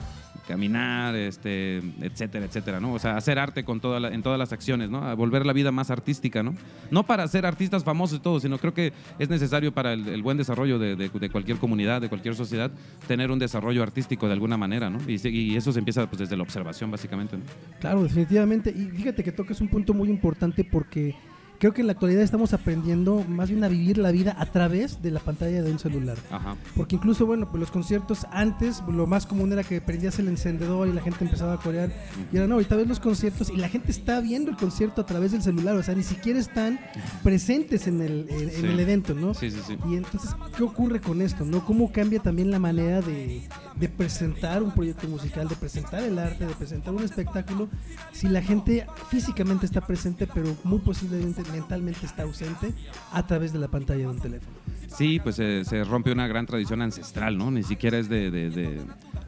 caminar, 0.47 1.15
este, 1.15 1.77
etcétera, 2.01 2.45
etcétera, 2.45 2.79
¿no? 2.79 2.93
O 2.93 2.99
sea, 2.99 3.17
hacer 3.17 3.39
arte 3.39 3.63
con 3.63 3.79
toda 3.79 4.09
en 4.09 4.21
todas 4.23 4.39
las 4.39 4.51
acciones, 4.53 4.89
¿no? 4.89 5.15
Volver 5.15 5.45
la 5.45 5.53
vida 5.53 5.71
más 5.71 5.89
artística, 5.91 6.43
¿no? 6.43 6.55
No 6.89 7.03
para 7.05 7.27
ser 7.27 7.45
artistas 7.45 7.83
famosos 7.83 8.19
y 8.19 8.21
todo, 8.21 8.39
sino 8.39 8.57
creo 8.57 8.73
que 8.73 8.93
es 9.19 9.29
necesario 9.29 9.71
para 9.73 9.93
el, 9.93 10.21
buen 10.21 10.37
desarrollo 10.37 10.79
de, 10.79 10.95
de- 10.95 11.29
cualquier 11.29 11.57
comunidad, 11.57 12.01
de 12.01 12.09
cualquier 12.09 12.35
sociedad, 12.35 12.71
tener 13.07 13.31
un 13.31 13.39
desarrollo 13.39 13.83
artístico 13.83 14.27
de 14.27 14.33
alguna 14.33 14.57
manera, 14.57 14.89
¿no? 14.89 14.99
Y 15.07 15.55
eso 15.55 15.71
se 15.71 15.79
empieza 15.79 16.07
pues, 16.07 16.19
desde 16.19 16.35
la 16.37 16.43
observación, 16.43 16.91
básicamente, 16.91 17.37
¿no? 17.37 17.43
Claro, 17.79 18.03
definitivamente. 18.03 18.69
Y 18.69 18.85
fíjate 18.97 19.23
que 19.23 19.31
tocas 19.31 19.61
un 19.61 19.67
punto 19.67 19.93
muy 19.93 20.09
importante 20.09 20.63
porque 20.63 21.15
creo 21.61 21.73
que 21.73 21.81
en 21.81 21.87
la 21.87 21.93
actualidad 21.93 22.23
estamos 22.23 22.53
aprendiendo 22.53 23.23
más 23.29 23.49
bien 23.51 23.63
a 23.63 23.67
vivir 23.67 23.99
la 23.99 24.09
vida 24.09 24.35
a 24.39 24.47
través 24.47 25.03
de 25.03 25.11
la 25.11 25.19
pantalla 25.19 25.61
de 25.61 25.71
un 25.71 25.77
celular. 25.77 26.17
Ajá. 26.31 26.55
Porque 26.75 26.95
incluso, 26.95 27.27
bueno, 27.27 27.47
pues 27.51 27.59
los 27.59 27.69
conciertos 27.69 28.25
antes, 28.31 28.81
lo 28.91 29.05
más 29.05 29.27
común 29.27 29.53
era 29.53 29.63
que 29.63 29.79
prendías 29.79 30.17
el 30.17 30.27
encendedor 30.27 30.87
y 30.87 30.91
la 30.91 31.01
gente 31.01 31.23
empezaba 31.23 31.53
a 31.53 31.57
corear. 31.57 31.91
Y 32.33 32.37
ahora 32.37 32.47
no, 32.47 32.55
ahorita 32.55 32.75
ves 32.77 32.87
los 32.87 32.99
conciertos 32.99 33.51
y 33.51 33.57
la 33.57 33.69
gente 33.69 33.91
está 33.91 34.19
viendo 34.21 34.49
el 34.49 34.57
concierto 34.57 35.01
a 35.01 35.05
través 35.05 35.33
del 35.33 35.43
celular. 35.43 35.75
O 35.75 35.83
sea, 35.83 35.93
ni 35.93 36.01
siquiera 36.03 36.39
están 36.39 36.79
presentes 37.23 37.85
en 37.87 38.01
el, 38.01 38.25
en- 38.29 38.65
el 38.65 38.79
evento, 38.79 39.13
¿no? 39.13 39.33
Sí, 39.35 39.51
sí, 39.51 39.59
sí. 39.67 39.77
Y 39.87 39.97
entonces, 39.97 40.31
¿qué 40.57 40.63
ocurre 40.63 40.99
con 40.99 41.21
esto? 41.21 41.45
¿No? 41.45 41.63
¿Cómo 41.63 41.91
cambia 41.91 42.19
también 42.19 42.49
la 42.49 42.57
manera 42.59 43.01
de, 43.01 43.41
de 43.75 43.89
presentar 43.89 44.61
un 44.61 44.71
proyecto 44.71 45.07
musical, 45.07 45.47
de 45.47 45.55
presentar 45.55 46.03
el 46.03 46.19
arte, 46.19 46.45
de 46.45 46.53
presentar 46.55 46.93
un 46.93 47.03
espectáculo, 47.03 47.69
si 48.11 48.27
la 48.27 48.41
gente 48.41 48.85
físicamente 49.09 49.65
está 49.65 49.81
presente, 49.81 50.27
pero 50.27 50.55
muy 50.63 50.79
posiblemente 50.79 51.43
mentalmente 51.51 52.05
está 52.05 52.23
ausente 52.23 52.73
a 53.11 53.25
través 53.25 53.53
de 53.53 53.59
la 53.59 53.67
pantalla 53.67 54.01
de 54.01 54.07
un 54.07 54.19
teléfono? 54.19 54.55
Sí, 54.87 55.19
pues 55.19 55.39
eh, 55.39 55.63
se 55.65 55.83
rompe 55.83 56.11
una 56.11 56.27
gran 56.27 56.45
tradición 56.45 56.81
ancestral, 56.81 57.37
¿no? 57.37 57.49
Ni 57.49 57.63
siquiera 57.63 57.97
es 57.97 58.09
de, 58.09 58.81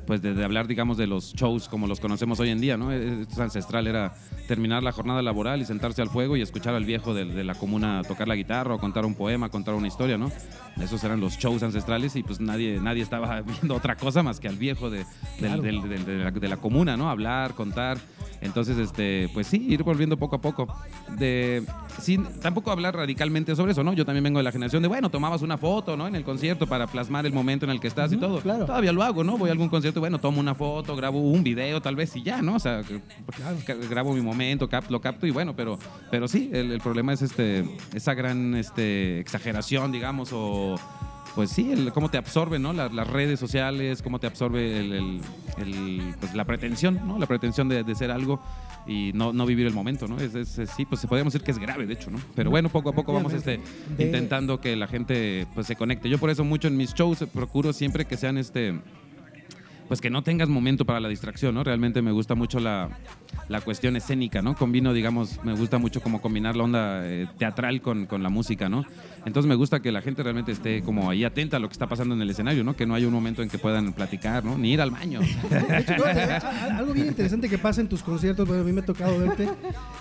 pues 0.06 0.22
de, 0.22 0.34
de 0.34 0.44
hablar, 0.44 0.68
digamos, 0.68 0.98
de 0.98 1.08
los 1.08 1.34
shows 1.34 1.68
como 1.70 1.88
los 1.88 2.00
conocemos 2.00 2.40
hoy 2.40 2.50
en 2.50 2.60
día, 2.62 2.78
¿no? 2.78 2.92
Esto 2.92 3.34
es 3.34 3.40
ancestral, 3.40 3.88
era 3.88 4.14
terminar 4.48 4.84
la 4.84 4.92
jornada 4.92 5.22
laboral 5.22 5.62
y 5.62 5.66
sentarse 5.66 6.02
al 6.02 6.10
fuego 6.10 6.36
y 6.38 6.42
escuchar 6.42 6.76
al 6.76 6.86
viejo 6.86 7.14
de, 7.14 7.26
de 7.26 7.44
la 7.44 7.56
comuna 7.56 8.02
tocar 8.08 8.28
la 8.28 8.36
guitarra 8.36 8.76
o 8.76 8.80
contar 8.80 9.06
un 9.06 9.16
poema, 9.16 9.50
contar 9.50 9.74
una 9.76 9.88
historia, 9.88 10.18
¿no? 10.18 10.32
Esos 10.82 11.04
eran 11.04 11.20
los 11.20 11.38
shows 11.38 11.64
ancestrales 11.64 12.16
y 12.16 12.24
pues 12.24 12.40
nadie, 12.40 12.80
nadie 12.82 13.02
estaba 13.04 13.42
viendo 13.62 13.76
otra 13.76 13.96
cosa 13.96 14.24
más 14.24 14.40
que 14.40 14.48
al 14.48 14.56
viejo 14.58 14.90
de, 14.90 15.06
del- 15.40 15.62
del- 15.62 15.82
del- 15.90 16.06
de 16.06 16.18
la, 16.24 16.32
de 16.32 16.48
la 16.48 16.58
comuna, 16.58 16.98
¿no? 16.98 17.10
Hablar, 17.10 17.54
contar. 17.54 17.98
Entonces, 18.42 18.78
este, 18.78 19.30
pues 19.34 19.48
sí, 19.48 19.68
ir 19.70 19.84
volviendo 19.84 20.18
poco 20.18 20.36
a 20.36 20.42
poco. 20.42 20.68
De, 21.18 21.64
sin 22.02 22.26
tampoco 22.42 22.72
hablar 22.72 22.94
radicalmente 22.96 23.56
sobre 23.56 23.72
eso, 23.72 23.84
¿no? 23.84 23.94
Yo 23.94 24.06
también 24.06 24.24
vengo 24.24 24.40
de 24.40 24.44
la 24.44 24.52
generación 24.52 24.82
de, 24.82 24.90
bueno, 24.90 25.10
tomabas 25.10 25.42
una 25.42 25.58
foto, 25.58 25.96
¿no? 25.96 26.08
En 26.08 26.16
el 26.16 26.24
concierto 26.26 26.68
para 26.68 26.88
plasmar 26.88 27.26
el 27.26 27.32
momento 27.32 27.66
en 27.66 27.72
el 27.72 27.80
que 27.80 27.88
estás 27.88 28.12
y 28.12 28.18
todo. 28.18 28.42
claro. 28.42 28.66
Todavía 28.66 28.92
lo 28.92 29.02
hago, 29.04 29.24
¿no? 29.24 29.38
Voy 29.38 29.48
a 29.50 29.54
algún 29.54 29.70
concierto 29.70 29.93
bueno, 30.00 30.20
tomo 30.20 30.40
una 30.40 30.56
foto, 30.56 30.96
grabo 30.96 31.20
un 31.20 31.44
video 31.44 31.82
tal 31.82 31.96
vez 31.96 32.16
y 32.16 32.24
ya, 32.24 32.42
¿no? 32.42 32.56
O 32.56 32.60
sea, 32.60 32.82
ca- 33.66 33.76
grabo 33.90 34.14
mi 34.14 34.22
momento, 34.22 34.68
cap- 34.70 34.90
lo 34.90 35.02
capto 35.02 35.26
y 35.28 35.32
bueno, 35.32 35.56
pero, 35.56 35.78
pero 36.12 36.28
sí, 36.28 36.50
el, 36.54 36.72
el 36.72 36.80
problema 36.82 37.14
es 37.14 37.22
este, 37.22 37.64
esa 37.94 38.14
gran 38.14 38.56
este, 38.56 39.20
exageración, 39.20 39.92
digamos, 39.92 40.30
o 40.34 40.76
pues 41.36 41.50
sí, 41.50 41.72
el, 41.72 41.92
cómo 41.94 42.10
te 42.10 42.18
absorben, 42.20 42.62
¿no? 42.62 42.74
Las, 42.74 42.94
las 42.94 43.08
redes 43.08 43.40
sociales, 43.40 44.02
cómo 44.04 44.20
te 44.20 44.28
absorbe 44.28 44.80
el, 44.80 44.94
el- 44.94 45.22
el, 45.58 46.16
pues, 46.20 46.34
la 46.36 46.46
pretensión, 46.46 47.00
¿no? 47.08 47.18
La 47.20 47.26
pretensión 47.26 47.70
de, 47.70 47.84
de 47.84 47.96
ser 47.96 48.12
algo 48.12 48.40
y 48.86 49.12
no, 49.14 49.34
no 49.34 49.46
vivir 49.46 49.66
el 49.66 49.74
momento, 49.74 50.08
¿no? 50.08 50.18
Es, 50.20 50.36
es- 50.36 50.60
es- 50.60 50.70
sí, 50.72 50.86
pues 50.86 51.04
podríamos 51.08 51.34
decir 51.34 51.44
que 51.44 51.52
es 51.52 51.58
grave, 51.58 51.88
de 51.88 51.94
hecho, 51.94 52.12
¿no? 52.12 52.20
Pero 52.36 52.52
bueno, 52.52 52.70
poco 52.70 52.90
a 52.90 52.94
poco 52.94 53.14
vamos 53.14 53.34
este, 53.34 53.60
intentando 53.98 54.60
que 54.62 54.76
la 54.76 54.88
gente 54.88 55.48
pues 55.56 55.66
se 55.68 55.76
conecte. 55.76 56.08
Yo 56.10 56.18
por 56.20 56.30
eso 56.30 56.44
mucho 56.44 56.68
en 56.68 56.78
mis 56.78 56.94
shows 56.94 57.26
procuro 57.34 57.74
siempre 57.74 58.06
que 58.06 58.16
sean 58.18 58.38
este 58.38 58.80
pues 59.94 60.02
que 60.02 60.10
no 60.10 60.24
tengas 60.24 60.50
momento 60.50 60.86
para 60.86 61.00
la 61.00 61.08
distracción, 61.08 61.54
¿no? 61.54 61.64
Realmente 61.64 62.02
me 62.02 62.12
gusta 62.12 62.34
mucho 62.34 62.60
la, 62.60 62.90
la 63.50 63.62
cuestión 63.62 63.96
escénica, 63.96 64.42
¿no? 64.42 64.56
Combino, 64.56 64.94
digamos, 64.94 65.40
me 65.44 65.54
gusta 65.54 65.78
mucho 65.78 66.02
como 66.02 66.22
combinar 66.22 66.56
la 66.56 66.64
onda 66.64 67.02
eh, 67.06 67.28
teatral 67.38 67.82
con, 67.82 68.06
con 68.06 68.24
la 68.24 68.30
música, 68.30 68.70
¿no? 68.70 68.86
Entonces 69.26 69.48
me 69.48 69.56
gusta 69.56 69.82
que 69.82 69.92
la 69.92 70.02
gente 70.02 70.22
realmente 70.24 70.52
esté 70.52 70.82
como 70.82 71.10
ahí 71.10 71.24
atenta 71.24 71.58
a 71.58 71.60
lo 71.60 71.68
que 71.70 71.74
está 71.74 71.88
pasando 71.88 72.14
en 72.16 72.22
el 72.22 72.30
escenario, 72.30 72.64
¿no? 72.64 72.76
Que 72.76 72.86
no 72.86 72.94
haya 72.96 73.08
un 73.08 73.14
momento 73.14 73.42
en 73.42 73.50
que 73.50 73.58
puedan 73.58 73.94
platicar, 73.94 74.44
¿no? 74.44 74.58
Ni 74.58 74.74
ir 74.74 74.82
al 74.82 74.92
baño. 74.92 75.20
De 75.50 75.78
hecho, 75.80 75.98
no, 75.98 76.04
de 76.06 76.24
hecho, 76.36 76.48
al- 76.48 76.72
algo 76.72 76.94
bien 76.94 77.08
interesante 77.08 77.48
que 77.50 77.58
pasa 77.58 77.82
en 77.82 77.88
tus 77.88 78.04
conciertos, 78.04 78.48
bueno, 78.48 78.64
a 78.64 78.66
mí 78.66 78.72
me 78.74 78.82
ha 78.82 78.86
tocado 78.86 79.18
verte, 79.20 79.48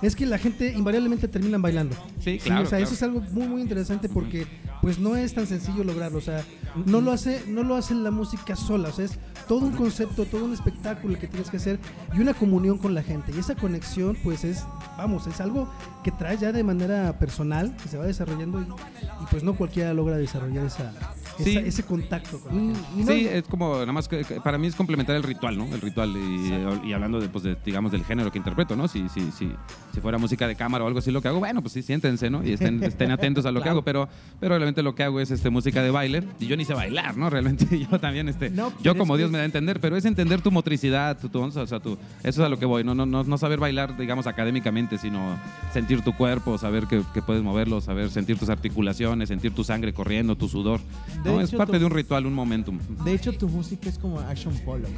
es 0.02 0.16
que 0.16 0.26
la 0.26 0.38
gente 0.38 0.72
invariablemente 0.72 1.28
terminan 1.28 1.62
bailando. 1.62 1.96
Sí, 2.20 2.38
claro, 2.38 2.62
o 2.62 2.64
sea, 2.66 2.78
claro. 2.78 2.84
eso 2.84 2.94
es 2.94 3.02
algo 3.02 3.20
muy, 3.32 3.46
muy 3.46 3.62
interesante 3.62 4.08
porque 4.08 4.46
pues 4.80 4.98
no 4.98 5.14
es 5.14 5.32
tan 5.34 5.46
sencillo 5.46 5.84
lograrlo. 5.84 6.18
O 6.18 6.22
sea, 6.22 6.42
no 6.86 7.00
lo 7.00 7.12
hace, 7.12 7.44
no 7.48 7.62
lo 7.62 7.76
hace 7.76 7.94
la 7.94 8.10
música 8.10 8.56
sola. 8.56 8.88
O 8.88 8.92
sea, 8.92 9.04
es 9.04 9.18
todo 9.46 9.60
un 9.60 9.72
concepto, 9.72 10.24
todo 10.24 10.44
un 10.44 10.52
espectáculo 10.52 11.16
que 11.18 11.28
tienes 11.28 11.48
que 11.50 11.58
hacer 11.58 11.78
y 12.16 12.20
una 12.20 12.34
comunión 12.34 12.78
con 12.78 12.92
la 12.94 13.02
gente. 13.04 13.21
Y 13.28 13.38
esa 13.38 13.54
conexión, 13.54 14.16
pues 14.22 14.44
es, 14.44 14.64
vamos, 14.96 15.26
es 15.26 15.40
algo 15.40 15.68
que 16.02 16.10
traes 16.10 16.40
ya 16.40 16.52
de 16.52 16.62
manera 16.62 17.18
personal, 17.18 17.74
que 17.76 17.88
se 17.88 17.96
va 17.96 18.04
desarrollando 18.06 18.60
y, 18.60 18.64
y, 18.64 19.26
pues 19.30 19.42
no 19.42 19.54
cualquiera 19.54 19.94
logra 19.94 20.16
desarrollar 20.16 20.66
esa, 20.66 20.92
esa- 21.38 21.44
Sí. 21.44 21.56
ese 21.58 21.82
contacto 21.84 22.40
con 22.40 22.54
la 22.54 22.74
gente. 22.74 22.88
Y 22.96 23.00
no- 23.00 23.12
Sí, 23.12 23.26
es 23.30 23.42
como, 23.44 23.74
nada 23.76 23.92
más 23.92 24.08
que, 24.08 24.24
para 24.42 24.58
mí 24.58 24.66
es 24.66 24.74
complementar 24.74 25.16
el 25.16 25.22
ritual, 25.22 25.56
¿no? 25.58 25.64
El 25.66 25.80
ritual 25.80 26.10
y, 26.16 26.88
y 26.88 26.92
hablando 26.92 27.20
de, 27.20 27.28
pues, 27.28 27.44
de, 27.44 27.56
digamos, 27.64 27.92
del 27.92 28.04
género 28.04 28.30
que 28.30 28.38
interpreto, 28.38 28.76
¿no? 28.76 28.88
Si, 28.88 29.08
si, 29.08 29.30
si, 29.32 29.50
si 29.94 30.00
fuera 30.00 30.18
música 30.18 30.46
de 30.46 30.54
cámara 30.56 30.84
o 30.84 30.86
algo 30.86 30.98
así 30.98 31.10
lo 31.10 31.20
que 31.22 31.28
hago, 31.28 31.38
bueno, 31.38 31.60
pues 31.62 31.72
sí, 31.74 31.82
siéntense, 31.82 32.30
¿no? 32.30 32.44
Y 32.44 32.52
estén, 32.52 32.82
estén 32.84 33.10
atentos 33.10 33.46
a 33.46 33.52
lo 33.52 33.62
que 33.62 33.68
hago, 33.68 33.82
pero, 33.82 34.08
pero 34.40 34.54
realmente 34.56 34.82
lo 34.82 34.94
que 34.94 35.02
hago 35.04 35.20
es 35.20 35.30
este, 35.30 35.50
música 35.50 35.82
de 35.82 35.90
baile 35.90 36.22
y 36.40 36.46
yo 36.46 36.56
ni 36.56 36.64
sé 36.64 36.74
bailar, 36.74 37.16
¿no? 37.16 37.30
Realmente 37.30 37.66
yo 37.90 37.98
también, 37.98 38.28
este, 38.28 38.50
No, 38.50 38.72
yo 38.82 38.96
como 38.96 39.16
Dios 39.16 39.28
que- 39.28 39.32
me 39.32 39.38
da 39.38 39.42
a 39.42 39.46
entender, 39.46 39.80
pero 39.80 39.96
es 39.96 40.04
entender 40.04 40.40
tu 40.42 40.50
motricidad, 40.50 41.18
tu, 41.18 41.28
tu- 41.28 41.40
o 41.42 41.66
sea, 41.66 41.80
tu, 41.80 41.92
eso 41.92 41.98
es 42.22 42.38
a 42.40 42.48
lo 42.48 42.58
que 42.58 42.66
voy, 42.66 42.84
no, 42.84 42.94
no, 42.94 43.06
no, 43.06 43.24
no 43.24 43.38
saber 43.38 43.58
bailar, 43.58 43.96
digamos, 43.96 44.26
académicamente, 44.26 44.98
sino 44.98 45.36
sentir 45.72 46.02
tu 46.02 46.12
cuerpo, 46.14 46.58
saber 46.58 46.86
que, 46.86 47.02
que 47.14 47.22
puedes 47.22 47.42
moverlo, 47.42 47.80
saber 47.80 48.10
sentir 48.10 48.38
tus 48.38 48.48
articulaciones, 48.48 49.28
sentir 49.28 49.52
tu 49.54 49.64
sangre 49.64 49.92
corriendo, 49.92 50.36
tu 50.36 50.48
sudor, 50.48 50.80
De 51.22 51.30
¿no? 51.30 51.40
Es 51.40 51.48
hecho, 51.48 51.58
parte 51.58 51.74
tu- 51.74 51.78
de 51.80 51.84
un 51.86 51.90
ritual, 51.92 52.26
un 52.26 52.34
momentum. 52.34 52.78
De 53.04 53.12
hecho, 53.14 53.32
tu 53.32 53.48
música 53.48 53.88
es 53.88 53.98
como 53.98 54.18
Action 54.20 54.54
Pollock. 54.64 54.90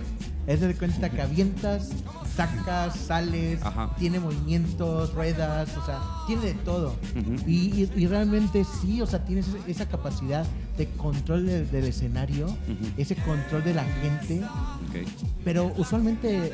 Es 0.47 0.61
de 0.61 0.75
cuenta 0.75 1.09
que 1.09 1.23
avientas, 1.23 1.91
sacas, 2.37 2.97
sales, 2.97 3.63
Ajá. 3.63 3.95
tiene 3.99 4.21
movimientos, 4.21 5.15
ruedas, 5.15 5.75
o 5.77 5.85
sea, 5.87 6.01
tiene 6.27 6.43
de 6.47 6.55
todo. 6.55 6.95
Ujú. 7.19 7.37
y, 7.47 7.83
y- 7.85 7.91
y 7.97 8.07
realmente 8.07 8.65
sí, 8.83 9.01
o 9.01 9.07
sea, 9.07 9.25
tienes 9.25 9.47
esa 9.67 9.89
capacidad 9.89 10.45
de 10.77 10.89
control 10.91 11.47
del, 11.47 11.71
del 11.71 11.85
escenario, 11.85 12.47
Ujú. 12.47 12.91
ese 12.99 13.15
control 13.17 13.65
de 13.65 13.75
la 13.75 13.85
gente. 14.03 14.43
Ok. 14.43 15.09
Pero 15.45 15.73
usualmente 15.79 16.49
eh, 16.49 16.53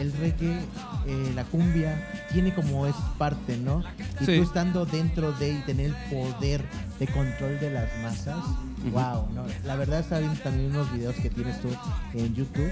el 0.00 0.12
reggae, 0.12 0.58
eh, 1.06 1.32
la 1.34 1.44
cumbia, 1.44 2.00
tiene 2.32 2.54
como 2.54 2.86
es 2.86 2.94
parte, 3.18 3.56
¿no? 3.56 3.82
Y 4.20 4.24
Sí. 4.26 4.36
tú 4.36 4.42
estando 4.42 4.84
dentro 4.86 5.32
de 5.32 5.52
y 5.52 5.58
tener 5.62 5.86
el 5.86 5.94
poder 6.10 6.62
de 7.00 7.06
control 7.08 7.58
de 7.60 7.70
las 7.70 7.88
masas, 8.02 8.44
wow, 8.90 9.28
no, 9.34 9.44
la 9.64 9.76
verdad 9.76 10.00
estaba 10.00 10.20
viendo 10.20 10.40
también 10.40 10.70
unos 10.70 10.92
videos 10.92 11.14
que 11.16 11.30
tienes 11.30 11.60
tú 11.60 11.68
en 12.14 12.34
YouTube 12.34 12.70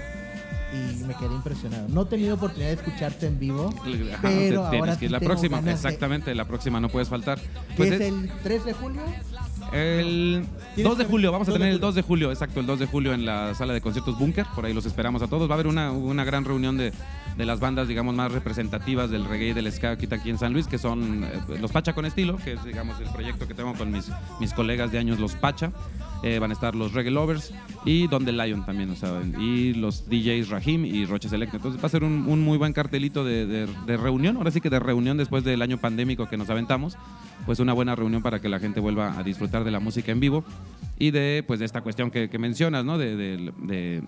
y 0.72 1.04
me 1.04 1.14
quedé 1.14 1.34
impresionado. 1.34 1.88
No 1.88 2.02
he 2.02 2.06
tenido 2.06 2.34
oportunidad 2.36 2.68
de 2.68 2.74
escucharte 2.74 3.26
en 3.26 3.38
vivo, 3.38 3.68
Ajá, 4.12 4.18
pero 4.22 4.22
te- 4.22 4.28
tienes 4.30 4.58
ahora 4.80 4.98
que 4.98 5.04
ir 5.06 5.10
la 5.10 5.20
próxima, 5.20 5.60
de- 5.62 5.72
exactamente, 5.72 6.34
la 6.34 6.44
próxima 6.46 6.80
no 6.80 6.88
puedes 6.88 7.08
faltar. 7.08 7.38
¿Qué 7.40 7.50
Pues 7.76 7.92
es 7.92 8.00
es- 8.00 8.08
el 8.12 8.30
3 8.42 8.64
de 8.64 8.72
julio? 8.72 9.02
El 9.72 10.44
Tienes 10.74 10.90
2 10.90 10.98
de 10.98 11.04
julio, 11.04 11.30
vamos 11.32 11.46
a 11.48 11.50
2 11.52 11.54
de 11.54 11.58
tener 11.60 11.68
el 11.74 11.78
julio. 11.78 11.86
2 11.88 11.94
de 11.94 12.02
julio, 12.02 12.30
exacto, 12.32 12.60
el 12.60 12.66
2 12.66 12.78
de 12.80 12.86
julio 12.86 13.12
en 13.14 13.24
la 13.24 13.54
sala 13.54 13.72
de 13.72 13.80
conciertos 13.80 14.18
Bunker, 14.18 14.46
por 14.54 14.64
ahí 14.66 14.72
los 14.74 14.84
esperamos 14.86 15.22
a 15.22 15.28
todos. 15.28 15.48
Va 15.48 15.52
a 15.52 15.54
haber 15.54 15.66
una, 15.68 15.92
una 15.92 16.24
gran 16.24 16.44
reunión 16.44 16.76
de, 16.76 16.92
de 17.40 17.46
las 17.46 17.58
bandas, 17.58 17.88
digamos, 17.88 18.14
más 18.14 18.30
representativas 18.30 19.10
del 19.10 19.24
reggae 19.24 19.48
y 19.48 19.52
del 19.54 19.72
ska 19.72 19.92
aquí 19.92 20.06
aquí 20.12 20.28
en 20.28 20.36
San 20.36 20.52
Luis, 20.52 20.66
que 20.66 20.76
son 20.76 21.24
eh, 21.24 21.30
los 21.58 21.72
Pacha 21.72 21.94
con 21.94 22.04
estilo, 22.04 22.36
que 22.36 22.52
es, 22.52 22.62
digamos, 22.64 23.00
el 23.00 23.08
proyecto 23.08 23.48
que 23.48 23.54
tengo 23.54 23.72
con 23.72 23.90
mis, 23.90 24.10
mis 24.40 24.52
colegas 24.52 24.92
de 24.92 24.98
años, 24.98 25.18
los 25.18 25.34
Pacha. 25.34 25.72
Eh, 26.22 26.38
van 26.38 26.50
a 26.50 26.52
estar 26.52 26.74
los 26.74 26.92
Reggae 26.92 27.10
Lovers 27.10 27.50
y 27.86 28.06
Don 28.06 28.26
the 28.26 28.32
Lion 28.32 28.66
también, 28.66 28.90
o 28.90 28.94
sea, 28.94 29.22
y 29.38 29.72
los 29.72 30.06
DJs 30.10 30.50
Rahim 30.50 30.84
y 30.84 31.06
Roche 31.06 31.30
Select. 31.30 31.54
Entonces 31.54 31.82
va 31.82 31.86
a 31.86 31.88
ser 31.88 32.04
un, 32.04 32.28
muy 32.42 32.58
buen 32.58 32.74
cartelito 32.74 33.24
de, 33.24 33.46
de- 33.46 33.96
reunión, 33.96 34.36
ahora 34.36 34.50
sí 34.50 34.60
que 34.60 34.68
de 34.68 34.78
reunión 34.80 35.16
después 35.16 35.44
del 35.44 35.62
año 35.62 35.78
pandémico 35.78 36.28
que 36.28 36.36
nos 36.36 36.50
aventamos, 36.50 36.98
pues 37.46 37.58
una 37.58 37.72
buena 37.72 37.96
reunión 37.96 38.20
para 38.22 38.38
que 38.38 38.50
la 38.50 38.58
gente 38.60 38.80
vuelva 38.80 39.18
a 39.18 39.22
disfrutar 39.22 39.64
de 39.64 39.70
la 39.70 39.80
música 39.80 40.12
en 40.12 40.20
vivo 40.20 40.44
y 40.98 41.10
de, 41.10 41.42
pues, 41.46 41.58
de 41.58 41.64
esta 41.64 41.80
cuestión 41.80 42.10
que, 42.10 42.28
que 42.28 42.38
mencionas, 42.38 42.84
¿no? 42.84 42.98
De- 42.98 44.02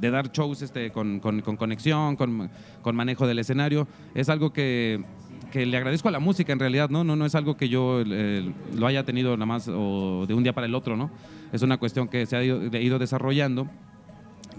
de- 0.00 0.10
dar 0.10 0.30
shows 0.32 0.62
este, 0.62 0.90
con, 0.90 1.20
con- 1.20 1.40
con 1.42 1.56
conexión, 1.56 2.16
con, 2.16 2.50
con 2.82 2.96
manejo 2.96 3.26
del 3.26 3.38
escenario. 3.38 3.86
Es 4.14 4.28
algo 4.28 4.52
que, 4.52 5.02
que 5.52 5.66
le 5.66 5.76
agradezco 5.76 6.08
a 6.08 6.10
la 6.12 6.18
música 6.20 6.52
en 6.52 6.58
realidad, 6.58 6.90
¿no? 6.90 7.04
No, 7.04 7.16
no 7.16 7.26
es 7.26 7.34
algo 7.34 7.56
que 7.56 7.68
yo 7.68 8.02
eh, 8.06 8.52
lo 8.76 8.86
haya 8.86 9.04
tenido 9.04 9.36
nada 9.36 9.46
más 9.46 9.68
o 9.68 10.24
de 10.26 10.34
un 10.34 10.42
día 10.42 10.52
para 10.52 10.66
el 10.66 10.74
otro, 10.74 10.96
¿no? 10.96 11.10
Es 11.52 11.62
una 11.62 11.78
cuestión 11.78 12.08
que 12.08 12.26
se 12.26 12.36
ha 12.36 12.44
ido, 12.44 12.64
ido 12.78 12.98
desarrollando 12.98 13.66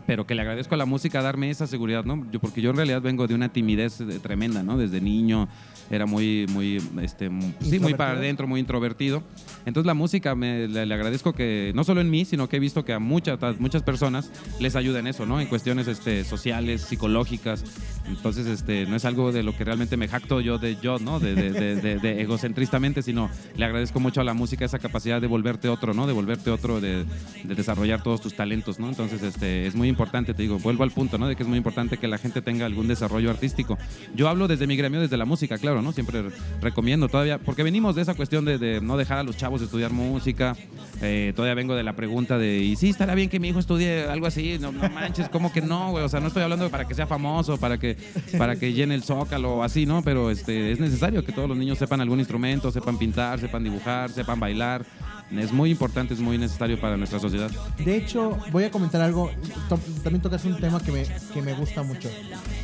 pero 0.05 0.25
que 0.27 0.35
le 0.35 0.41
agradezco 0.41 0.75
a 0.75 0.77
la 0.77 0.85
música 0.85 1.21
darme 1.21 1.49
esa 1.49 1.67
seguridad, 1.67 2.05
¿no? 2.05 2.25
Yo, 2.31 2.39
porque 2.39 2.61
yo 2.61 2.69
en 2.71 2.75
realidad 2.77 3.01
vengo 3.01 3.27
de 3.27 3.35
una 3.35 3.49
timidez 3.49 4.01
eh, 4.01 4.05
tremenda, 4.21 4.63
¿no? 4.63 4.77
Desde 4.77 5.01
niño 5.01 5.47
era 5.91 6.05
muy, 6.05 6.45
muy, 6.49 6.77
este, 7.01 7.29
sí, 7.61 7.79
muy 7.79 7.95
para 7.95 8.11
adentro, 8.11 8.45
muy 8.47 8.59
introvertido. 8.59 9.23
Entonces 9.65 9.87
la 9.87 9.95
música 9.95 10.35
me, 10.35 10.67
le, 10.67 10.85
le 10.85 10.93
agradezco 10.93 11.33
que, 11.33 11.71
no 11.75 11.83
solo 11.83 11.99
en 12.01 12.09
mí, 12.11 12.25
sino 12.25 12.47
que 12.47 12.57
he 12.57 12.59
visto 12.59 12.85
que 12.85 12.93
a 12.93 12.99
muchas, 12.99 13.41
a 13.41 13.53
muchas 13.59 13.81
personas 13.81 14.31
les 14.59 14.75
ayuda 14.75 14.99
en 14.99 15.07
eso, 15.07 15.25
¿no? 15.25 15.41
En 15.41 15.47
cuestiones 15.47 15.87
este, 15.87 16.23
sociales, 16.23 16.81
psicológicas. 16.81 17.63
Entonces, 18.07 18.45
este, 18.47 18.85
no 18.85 18.95
es 18.95 19.05
algo 19.05 19.31
de 19.31 19.41
lo 19.43 19.55
que 19.57 19.63
realmente 19.65 19.97
me 19.97 20.07
jacto 20.07 20.41
yo 20.41 20.57
de 20.59 20.77
yo, 20.81 20.99
¿no? 20.99 21.19
De, 21.19 21.33
de- 21.35 21.75
de- 21.75 21.97
de- 21.99 22.21
egocentristamente, 22.21 23.01
sino 23.01 23.29
le 23.57 23.65
agradezco 23.65 23.99
mucho 23.99 24.21
a 24.21 24.23
la 24.23 24.33
música 24.33 24.65
esa 24.65 24.79
capacidad 24.79 25.19
de 25.21 25.27
volverte 25.27 25.69
otro, 25.69 25.93
¿no? 25.93 26.05
De 26.07 26.13
volverte 26.13 26.51
otro, 26.51 26.79
de 26.79 27.05
desarrollar 27.43 28.03
todos 28.03 28.21
tus 28.21 28.35
talentos, 28.35 28.79
¿no? 28.79 28.89
Entonces, 28.89 29.21
este, 29.23 29.65
es 29.65 29.75
muy 29.75 29.88
importante, 29.89 30.33
te 30.33 30.41
digo, 30.43 30.59
vuelvo 30.59 30.83
al 30.83 30.91
punto, 30.91 31.17
¿no? 31.17 31.27
De 31.27 31.35
que 31.35 31.43
es 31.43 31.49
muy 31.49 31.57
importante 31.57 31.97
que 31.97 32.07
la 32.07 32.17
gente 32.17 32.41
tenga 32.41 32.65
algún 32.65 32.87
desarrollo 32.87 33.29
artístico. 33.29 33.77
Yo 34.15 34.29
hablo 34.29 34.47
desde 34.47 34.67
mi 34.67 34.75
gremio, 34.75 35.01
desde 35.01 35.17
la 35.17 35.25
música, 35.25 35.57
claro, 35.57 35.81
¿no? 35.81 35.91
Siempre 35.91 36.21
re- 36.21 36.31
recomiendo 36.61 37.09
todavía, 37.09 37.37
porque 37.39 37.63
venimos 37.63 37.95
de 37.95 38.03
esa 38.03 38.13
cuestión 38.13 38.45
de, 38.45 38.79
no 38.81 38.95
dejar 38.97 39.17
a 39.17 39.23
los 39.23 39.35
chavos 39.37 39.61
estudiar 39.61 39.91
música. 39.91 40.55
Eh, 41.01 41.33
todavía 41.35 41.55
vengo 41.55 41.75
de 41.75 41.83
la 41.83 41.93
pregunta 41.93 42.37
de, 42.37 42.57
¿y 42.59 42.75
sí 42.75 42.89
estará 42.89 43.15
bien 43.15 43.29
que 43.29 43.39
mi 43.39 43.49
hijo 43.49 43.59
estudie 43.59 44.03
algo 44.05 44.27
así? 44.27 44.57
No, 44.59 44.71
no 44.71 44.89
manches, 44.89 45.29
¿cómo 45.29 45.51
que 45.51 45.61
no, 45.61 45.91
güey? 45.91 46.03
O 46.03 46.09
sea, 46.09 46.19
no 46.19 46.27
estoy 46.27 46.43
hablando 46.43 46.69
para 46.69 46.85
que 46.87 46.93
sea 46.93 47.07
famoso, 47.07 47.57
para 47.57 47.77
que, 47.77 47.97
para 48.37 48.55
que 48.57 48.73
llene 48.73 48.95
el 48.95 49.03
zócalo 49.03 49.55
o 49.55 49.63
así, 49.63 49.85
¿no? 49.85 50.01
Pero 50.03 50.29
este, 50.31 50.71
es 50.71 50.79
necesario 50.79 51.23
que 51.25 51.31
todos 51.31 51.47
los 51.49 51.57
niños 51.57 51.77
sepan 51.77 52.01
algún 52.01 52.19
instrumento, 52.19 52.71
sepan 52.71 52.97
pintar, 52.97 53.39
sepan 53.39 53.63
dibujar, 53.63 54.09
sepan 54.11 54.39
bailar. 54.39 54.85
Es 55.31 55.51
muy 55.51 55.69
importante, 55.71 56.13
es 56.15 56.19
muy 56.19 56.37
necesario 56.39 56.79
para 56.81 56.97
nuestra 56.97 57.19
sociedad. 57.19 57.51
De 57.77 57.95
hecho, 57.97 58.37
voy 58.51 58.63
a 58.63 58.71
comentar 58.71 58.99
algo. 59.01 59.29
to- 59.69 59.79
también 60.03 60.21
tocas 60.21 60.43
un 60.45 60.57
tema 60.59 60.79
que 60.79 60.91
me, 60.91 61.03
que 61.33 61.41
me 61.41 61.53
gusta 61.53 61.83
mucho. 61.83 62.09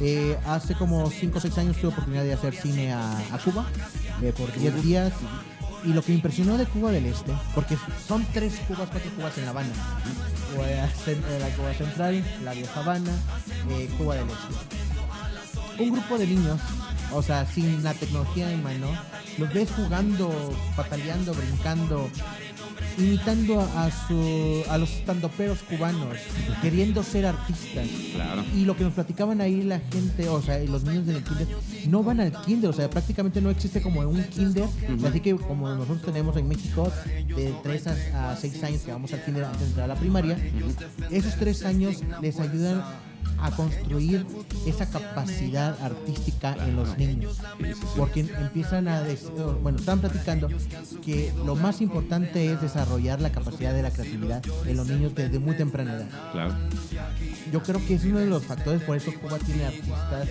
Eh, 0.02 0.36
hace 0.48 0.74
como 0.74 1.10
5 1.10 1.38
o 1.38 1.42
6 1.42 1.58
años 1.60 1.78
tuve 1.78 1.90
oportunidad 1.92 2.24
de 2.24 2.34
hacer 2.34 2.56
cine 2.56 2.92
a, 2.92 3.18
a 3.32 3.38
Cuba 3.38 3.68
eh, 4.22 4.34
por 4.36 4.52
10 4.58 4.84
días. 4.84 5.14
Y 5.84 5.90
lo 5.94 6.02
que 6.02 6.10
me 6.14 6.16
impresionó 6.16 6.58
de 6.58 6.66
Cuba 6.66 6.90
del 6.92 7.06
Este, 7.06 7.32
porque 7.54 7.78
son 8.08 8.26
tres 8.34 8.56
Cubas, 8.68 8.90
cuatro 8.92 9.12
Cubas 9.16 9.38
en 9.38 9.46
La 9.46 9.52
Habana. 9.52 9.70
Eh, 10.58 10.88
La 11.40 11.50
Cuba 11.56 11.74
Central, 11.76 12.24
la 12.44 12.54
Vieja 12.54 12.80
Habana, 12.80 13.12
eh, 13.70 13.88
Cuba 13.96 14.16
del 14.16 14.26
Este. 14.26 15.84
Un 15.84 15.92
grupo 15.92 16.18
de 16.18 16.26
niños, 16.26 16.60
o 17.14 17.22
sea, 17.22 17.46
sin 17.46 17.84
la 17.84 17.94
tecnología 17.94 18.52
en 18.52 18.64
mano, 18.64 18.88
los 19.38 19.54
ves 19.54 19.70
jugando, 19.76 20.32
pataleando, 20.76 21.34
brincando, 21.36 22.10
imitando 22.98 23.60
a, 23.60 23.90
su, 23.92 24.64
a 24.70 24.78
los 24.78 24.92
estandoperos 24.92 25.60
cubanos, 25.64 26.18
queriendo 26.62 27.04
ser 27.04 27.26
artistas. 27.26 27.88
Claro. 28.14 28.44
Y 28.56 28.66
lo 28.66 28.76
que 28.76 28.84
nos 28.84 28.94
platicaban 28.94 29.42
ahí 29.42 29.64
la 29.64 29.80
gente, 29.80 30.30
o 30.30 30.42
sea, 30.42 30.62
y 30.62 30.68
los 30.68 30.84
niños 30.84 31.06
del 31.06 31.24
kinder, 31.24 31.48
no 31.88 32.04
van 32.04 32.20
al 32.20 32.32
kinder, 32.42 32.70
o 32.70 32.74
sea, 32.74 32.90
prácticamente 32.90 33.42
no 33.42 33.50
existe 33.50 33.82
como 33.82 34.02
un 34.02 34.24
kinder. 34.24 34.66
Así 35.08 35.20
que 35.20 35.36
como 35.36 35.70
nosotros 35.70 36.02
tenemos 36.02 36.36
en 36.38 36.48
México 36.48 36.92
de 37.36 37.54
3 37.64 37.88
a, 38.14 38.32
a 38.32 38.36
6 38.38 38.64
años 38.64 38.82
que 38.82 38.92
vamos 38.92 39.14
al 39.14 39.24
kinder 39.24 39.44
antes 39.46 39.62
de 39.62 39.68
entrar 39.68 39.86
a 39.86 39.94
la 39.94 40.00
primaria, 40.00 40.38
esos 41.12 41.36
3 41.36 41.66
años 41.66 42.02
les 42.22 42.40
ayudan 42.40 42.84
a 43.40 43.52
construir 43.52 44.26
esa 44.66 44.90
capacidad 44.90 45.78
artística 45.84 46.56
en 46.66 46.76
los 46.76 46.98
niños. 46.98 47.40
Porque 47.96 48.22
empiezan 48.22 48.88
a, 48.88 49.02
des- 49.02 49.30
bueno, 49.62 49.78
están 49.78 50.00
platicando 50.00 50.48
que 51.04 51.34
lo 51.46 51.56
más 51.56 51.82
importante 51.82 52.52
es 52.52 52.62
desarrollar 52.62 53.22
la 53.22 53.32
capacidad 53.32 53.74
de 53.74 53.82
la 53.84 53.92
creatividad 53.92 54.44
en 54.66 54.78
los 54.78 54.88
niños 54.88 55.14
desde 55.16 55.40
muy 55.40 55.56
temprana 55.56 55.94
edad. 55.94 56.08
Claro. 56.32 56.56
Yo 57.52 57.62
creo 57.64 57.86
que 57.86 57.96
es 57.96 58.04
uno 58.06 58.20
de 58.20 58.26
los 58.28 58.44
factores, 58.44 58.82
por 58.84 58.98
eso 58.98 59.12
Cuba 59.22 59.38
tiene 59.40 59.66
artistas 59.66 60.28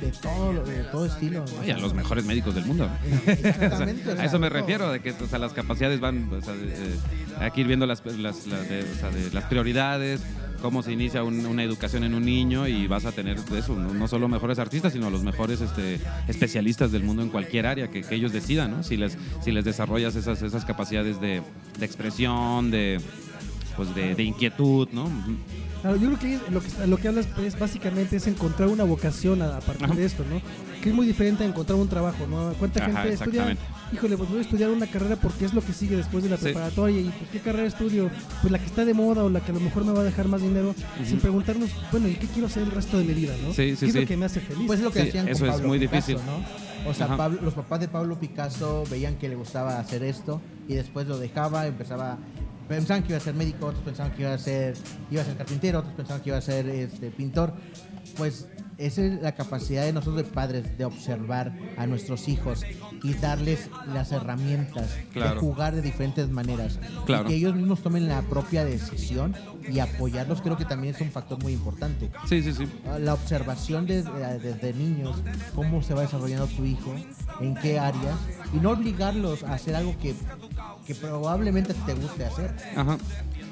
de 0.00 0.10
todo, 0.20 0.64
de 0.64 0.82
todo 0.84 1.06
estilo. 1.06 1.44
Y 1.66 1.70
a 1.70 1.78
los 1.78 1.94
mejores 1.94 2.24
médicos 2.24 2.54
del 2.54 2.64
mundo. 2.66 2.88
Exactamente, 3.26 4.08
o 4.10 4.12
a 4.12 4.16
sea, 4.16 4.24
eso 4.24 4.38
me 4.38 4.48
refiero, 4.48 4.90
de 4.92 5.00
que 5.00 5.10
o 5.12 5.26
sea, 5.28 5.38
las 5.38 5.52
capacidades 5.52 6.00
van, 6.00 6.32
o 6.32 6.40
sea, 6.40 6.54
de- 6.54 6.66
de- 6.66 6.98
hay 7.40 7.50
que 7.50 7.60
ir 7.62 7.66
viendo 7.66 7.86
las, 7.86 8.04
las, 8.06 8.46
las 8.46 8.68
de- 8.68 8.82
o 8.90 8.94
sea, 9.00 9.10
de 9.10 9.30
las 9.32 9.44
prioridades, 9.44 10.20
cómo 10.62 10.82
se 10.82 10.92
inicia 10.92 11.24
un- 11.24 11.44
una 11.44 11.62
educación 11.62 12.04
en 12.04 12.14
un 12.14 12.24
niño 12.24 12.66
y 12.68 12.86
vas 12.86 13.04
a 13.04 13.12
tener 13.12 13.36
eso, 13.56 13.76
no, 13.76 14.08
solo 14.08 14.28
mejores 14.28 14.58
artistas, 14.58 14.92
sino 14.92 15.10
los 15.10 15.22
mejores 15.22 15.60
este, 15.60 15.98
especialistas 16.28 16.92
del 16.92 17.02
mundo 17.02 17.22
en 17.22 17.28
cualquier 17.28 17.66
área 17.66 17.90
que, 17.90 18.02
ellos 18.12 18.32
decidan, 18.32 18.70
¿no? 18.70 18.82
Si 18.82 18.96
les, 18.96 19.18
si 19.42 19.50
les 19.52 19.64
desarrollas 19.64 20.14
esas, 20.16 20.40
esas 20.42 20.64
capacidades 20.64 21.20
de, 21.20 21.42
de 21.78 21.86
expresión, 21.86 22.70
de, 22.70 23.00
pues 23.76 23.94
de 23.94 24.22
inquietud, 24.22 24.88
¿no? 24.92 25.10
Claro, 25.82 25.96
yo 25.96 26.06
creo 26.08 26.18
que 26.18 26.34
es- 26.36 26.50
lo 26.50 26.60
que, 26.60 26.86
lo 26.86 26.96
que 26.96 27.08
hablas 27.08 27.26
pues, 27.34 27.58
básicamente 27.58 28.16
es 28.16 28.26
encontrar 28.28 28.68
una 28.68 28.84
vocación 28.84 29.42
a, 29.42 29.56
a 29.56 29.60
partir 29.60 29.84
Ajá. 29.86 29.94
de 29.94 30.04
esto, 30.04 30.24
¿no? 30.30 30.40
Que 30.80 30.88
es 30.90 30.94
muy 30.94 31.06
diferente 31.06 31.42
a 31.44 31.46
encontrar 31.46 31.78
un 31.78 31.88
trabajo, 31.88 32.26
¿no? 32.28 32.52
¿Cuánta 32.58 32.84
Ajá, 32.84 33.02
gente 33.02 33.14
estudia? 33.14 33.56
Híjole, 33.92 34.16
pues 34.16 34.30
voy 34.30 34.38
a 34.38 34.42
estudiar 34.42 34.70
una 34.70 34.86
carrera 34.86 35.16
porque 35.16 35.44
es 35.44 35.52
lo 35.54 35.60
que 35.60 35.72
sigue 35.72 35.96
después 35.96 36.24
de 36.24 36.30
la 36.30 36.36
Sí. 36.38 36.44
preparatoria. 36.44 37.00
¿Y 37.00 37.04
pues, 37.10 37.30
qué 37.30 37.40
carrera 37.40 37.66
estudio? 37.66 38.10
Pues 38.40 38.50
la 38.52 38.58
que 38.58 38.64
está 38.66 38.84
de 38.84 38.94
moda 38.94 39.22
o 39.24 39.28
la 39.28 39.40
que 39.40 39.50
a 39.50 39.54
lo 39.54 39.60
mejor 39.60 39.84
me 39.84 39.92
va 39.92 40.00
a 40.00 40.04
dejar 40.04 40.28
más 40.28 40.40
dinero, 40.40 40.74
sin 41.04 41.18
preguntarnos, 41.18 41.68
bueno, 41.90 42.08
¿y 42.08 42.14
qué 42.14 42.26
quiero 42.28 42.46
hacer 42.46 42.62
el 42.62 42.70
resto 42.70 42.96
de 42.98 43.04
mi 43.04 43.12
vida, 43.14 43.34
no? 43.42 43.52
Sí, 43.52 43.74
sí, 43.76 43.80
¿Qué 43.80 43.86
es 43.86 43.94
lo 43.96 44.06
que 44.06 44.16
me 44.16 44.24
hace 44.26 44.40
feliz? 44.40 44.64
Pues 44.66 44.78
es 44.78 44.84
lo 44.84 44.92
que 44.92 45.02
Sí, 45.02 45.08
hacían 45.08 45.28
eso 45.28 45.40
con 45.40 45.48
es 45.48 45.54
Pablo 45.56 45.68
muy 45.68 45.78
Picasso, 45.80 46.06
difícil. 46.12 46.26
¿no? 46.26 46.90
O 46.90 46.94
sea. 46.94 47.16
Pablo- 47.16 47.40
los 47.42 47.54
papás 47.54 47.80
de 47.80 47.88
Pablo 47.88 48.18
Picasso 48.18 48.84
veían 48.90 49.16
que 49.16 49.28
le 49.28 49.34
gustaba 49.34 49.78
hacer 49.78 50.02
esto 50.04 50.40
y 50.68 50.74
después 50.74 51.06
lo 51.06 51.18
dejaba, 51.18 51.66
empezaba 51.66 52.18
pensaban 52.76 53.02
que 53.02 53.10
iba 53.10 53.18
a 53.18 53.20
ser 53.20 53.34
médico, 53.34 53.66
otros 53.66 53.82
pensaban 53.84 54.12
que 54.12 54.22
iba 54.22 54.32
a 54.34 54.38
ser 54.38 54.74
iba 55.10 55.22
a 55.22 55.24
ser 55.24 55.36
carpintero, 55.36 55.78
otros 55.80 55.94
pensaban 55.94 56.22
que 56.22 56.30
iba 56.30 56.38
a 56.38 56.42
ser 56.42 56.68
este 56.68 57.10
pintor. 57.10 57.52
Pues 58.16 58.46
esa 58.78 59.02
es 59.04 59.22
la 59.22 59.32
capacidad 59.32 59.84
de 59.84 59.92
nosotros 59.92 60.16
de 60.16 60.24
padres 60.24 60.76
de 60.76 60.84
observar 60.84 61.52
a 61.76 61.86
nuestros 61.86 62.26
hijos 62.28 62.62
y 63.02 63.14
darles 63.14 63.68
las 63.92 64.10
herramientas 64.12 64.90
Claro. 65.12 65.34
de 65.34 65.40
jugar 65.40 65.74
de 65.74 65.82
diferentes 65.82 66.28
maneras 66.30 66.78
Claro. 67.06 67.24
y 67.24 67.28
que 67.28 67.34
ellos 67.36 67.54
mismos 67.54 67.82
tomen 67.82 68.08
la 68.08 68.22
propia 68.22 68.64
decisión 68.64 69.34
y 69.70 69.78
apoyarlos 69.78 70.40
creo 70.42 70.56
que 70.56 70.64
también 70.64 70.94
es 70.94 71.00
un 71.00 71.10
factor 71.12 71.40
muy 71.42 71.52
importante 71.52 72.10
Sí, 72.28 72.42
sí, 72.42 72.52
sí. 72.54 72.66
la 72.98 73.14
observación 73.14 73.86
desde, 73.86 74.10
desde 74.40 74.72
niños, 74.74 75.22
cómo 75.54 75.82
se 75.82 75.94
va 75.94 76.02
desarrollando 76.02 76.46
tu 76.48 76.64
hijo, 76.64 76.92
en 77.40 77.54
qué 77.54 77.78
áreas, 77.78 78.16
y 78.52 78.56
no 78.56 78.70
obligarlos 78.70 79.44
a 79.44 79.54
hacer 79.54 79.76
algo 79.76 79.94
que, 80.00 80.14
que 80.86 80.94
probablemente 80.94 81.74
te 81.74 81.94
guste 81.94 82.24
hacer. 82.24 82.54
Ajá. 82.76 82.98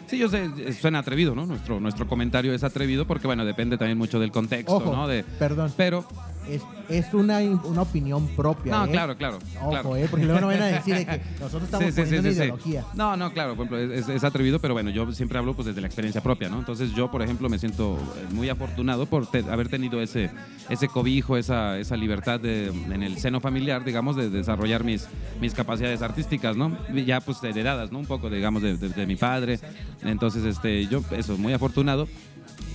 Sí, 0.06 0.18
yo 0.18 0.28
sé, 0.28 0.50
eh, 0.58 0.72
suena 0.72 0.98
atrevido, 0.98 1.36
¿no? 1.36 1.46
Nuestro, 1.46 1.78
nuestro 1.78 2.08
comentario 2.08 2.52
es 2.52 2.64
atrevido 2.64 3.06
porque, 3.06 3.28
bueno, 3.28 3.44
depende 3.44 3.78
también 3.78 3.96
mucho 3.96 4.18
del 4.18 4.32
contexto, 4.32 4.74
Ojo, 4.74 4.92
¿no? 4.92 5.06
De, 5.06 5.22
perdón, 5.22 5.72
pero, 5.76 6.04
es, 6.48 6.62
es 6.88 7.12
una, 7.14 7.38
una 7.38 7.82
opinión 7.82 8.26
propia. 8.36 8.72
no, 8.78 8.84
¿eh? 8.86 8.90
claro, 8.90 9.16
claro. 9.16 9.38
Ojo, 9.60 9.70
claro. 9.70 9.96
¿eh? 9.96 10.06
porque 10.10 10.24
luego 10.26 10.40
no 10.40 10.46
van 10.48 10.62
a 10.62 10.66
decir 10.66 10.94
de 10.96 11.06
que 11.06 11.20
nosotros 11.40 11.64
estamos 11.64 11.94
Sí, 11.94 12.00
poniendo 12.00 12.28
sí, 12.30 12.34
sí. 12.34 12.40
ideología. 12.42 12.84
No, 12.94 13.16
no, 13.16 13.32
claro, 13.32 13.54
por 13.56 13.66
ejemplo, 13.66 13.94
es, 13.94 14.08
es 14.08 14.24
atrevido, 14.24 14.58
pero 14.58 14.74
bueno, 14.74 14.90
yo 14.90 15.10
siempre 15.12 15.38
hablo 15.38 15.54
pues 15.54 15.66
desde 15.66 15.80
la 15.80 15.86
experiencia 15.86 16.20
propia, 16.22 16.48
¿no? 16.48 16.58
Entonces 16.58 16.92
yo, 16.94 17.10
por 17.10 17.22
ejemplo, 17.22 17.48
me 17.48 17.58
siento 17.58 17.96
eh, 18.16 18.26
muy 18.32 18.48
afortunado 18.48 19.06
por 19.06 19.26
te- 19.26 19.44
haber 19.50 19.68
tenido 19.68 20.00
ese, 20.00 20.30
ese 20.68 20.88
cobijo, 20.88 21.36
esa, 21.36 21.78
esa 21.78 21.96
libertad 21.96 22.40
de- 22.40 22.66
en 22.68 23.02
el 23.02 23.18
seno 23.18 23.40
familiar, 23.40 23.84
digamos, 23.84 24.16
de 24.16 24.30
desarrollar 24.30 24.82
mis, 24.84 25.06
mis 25.40 25.54
capacidades 25.54 26.02
artísticas, 26.02 26.56
¿no? 26.56 26.76
Ya 27.06 27.20
pues 27.20 27.42
heredadas, 27.44 27.92
¿no? 27.92 27.98
Un 28.00 28.06
poco, 28.06 28.28
digamos, 28.30 28.62
de, 28.62 28.76
de- 28.76 28.88
de 28.88 29.06
mi 29.06 29.16
padre. 29.16 29.60
Entonces, 30.02 30.44
este, 30.44 30.86
yo, 30.86 31.02
eso, 31.12 31.36
muy 31.38 31.52
afortunado. 31.52 32.08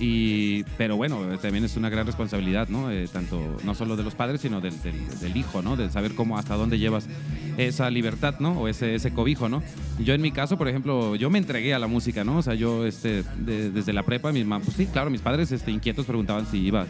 Y, 0.00 0.62
pero 0.76 0.96
bueno, 0.96 1.20
también 1.40 1.64
es 1.64 1.76
una 1.76 1.88
gran 1.88 2.04
responsabilidad, 2.06 2.68
¿no? 2.68 2.90
Eh, 2.90 3.08
tanto, 3.10 3.56
no 3.64 3.74
solo 3.74 3.96
de 3.96 4.02
los 4.04 4.14
padres, 4.14 4.42
sino 4.42 4.60
del, 4.60 4.74
del- 4.82 5.36
hijo, 5.36 5.62
¿no? 5.62 5.76
De 5.76 5.88
saber 5.90 6.14
cómo, 6.14 6.38
hasta 6.38 6.54
dónde 6.54 6.78
llevas 6.78 7.08
esa 7.56 7.88
libertad, 7.90 8.34
¿no? 8.38 8.60
O 8.60 8.68
ese, 8.68 8.94
ese 8.94 9.10
cobijo, 9.12 9.48
¿no? 9.48 9.62
Yo 9.98 10.12
en 10.14 10.20
mi 10.20 10.30
caso, 10.32 10.58
por 10.58 10.68
ejemplo, 10.68 11.16
yo 11.16 11.30
me 11.30 11.38
entregué 11.38 11.72
a 11.74 11.78
la 11.78 11.86
música, 11.86 12.24
¿no? 12.24 12.38
O 12.38 12.42
sea, 12.42 12.54
yo, 12.54 12.84
este, 12.86 13.22
de- 13.38 13.70
desde 13.70 13.92
la 13.94 14.02
prepa, 14.02 14.32
mi 14.32 14.44
mamá, 14.44 14.62
pues 14.64 14.76
sí, 14.76 14.86
claro, 14.86 15.08
mis 15.10 15.22
padres, 15.22 15.50
este, 15.52 15.70
inquietos 15.70 16.04
preguntaban 16.06 16.46
si 16.46 16.58
iba 16.58 16.86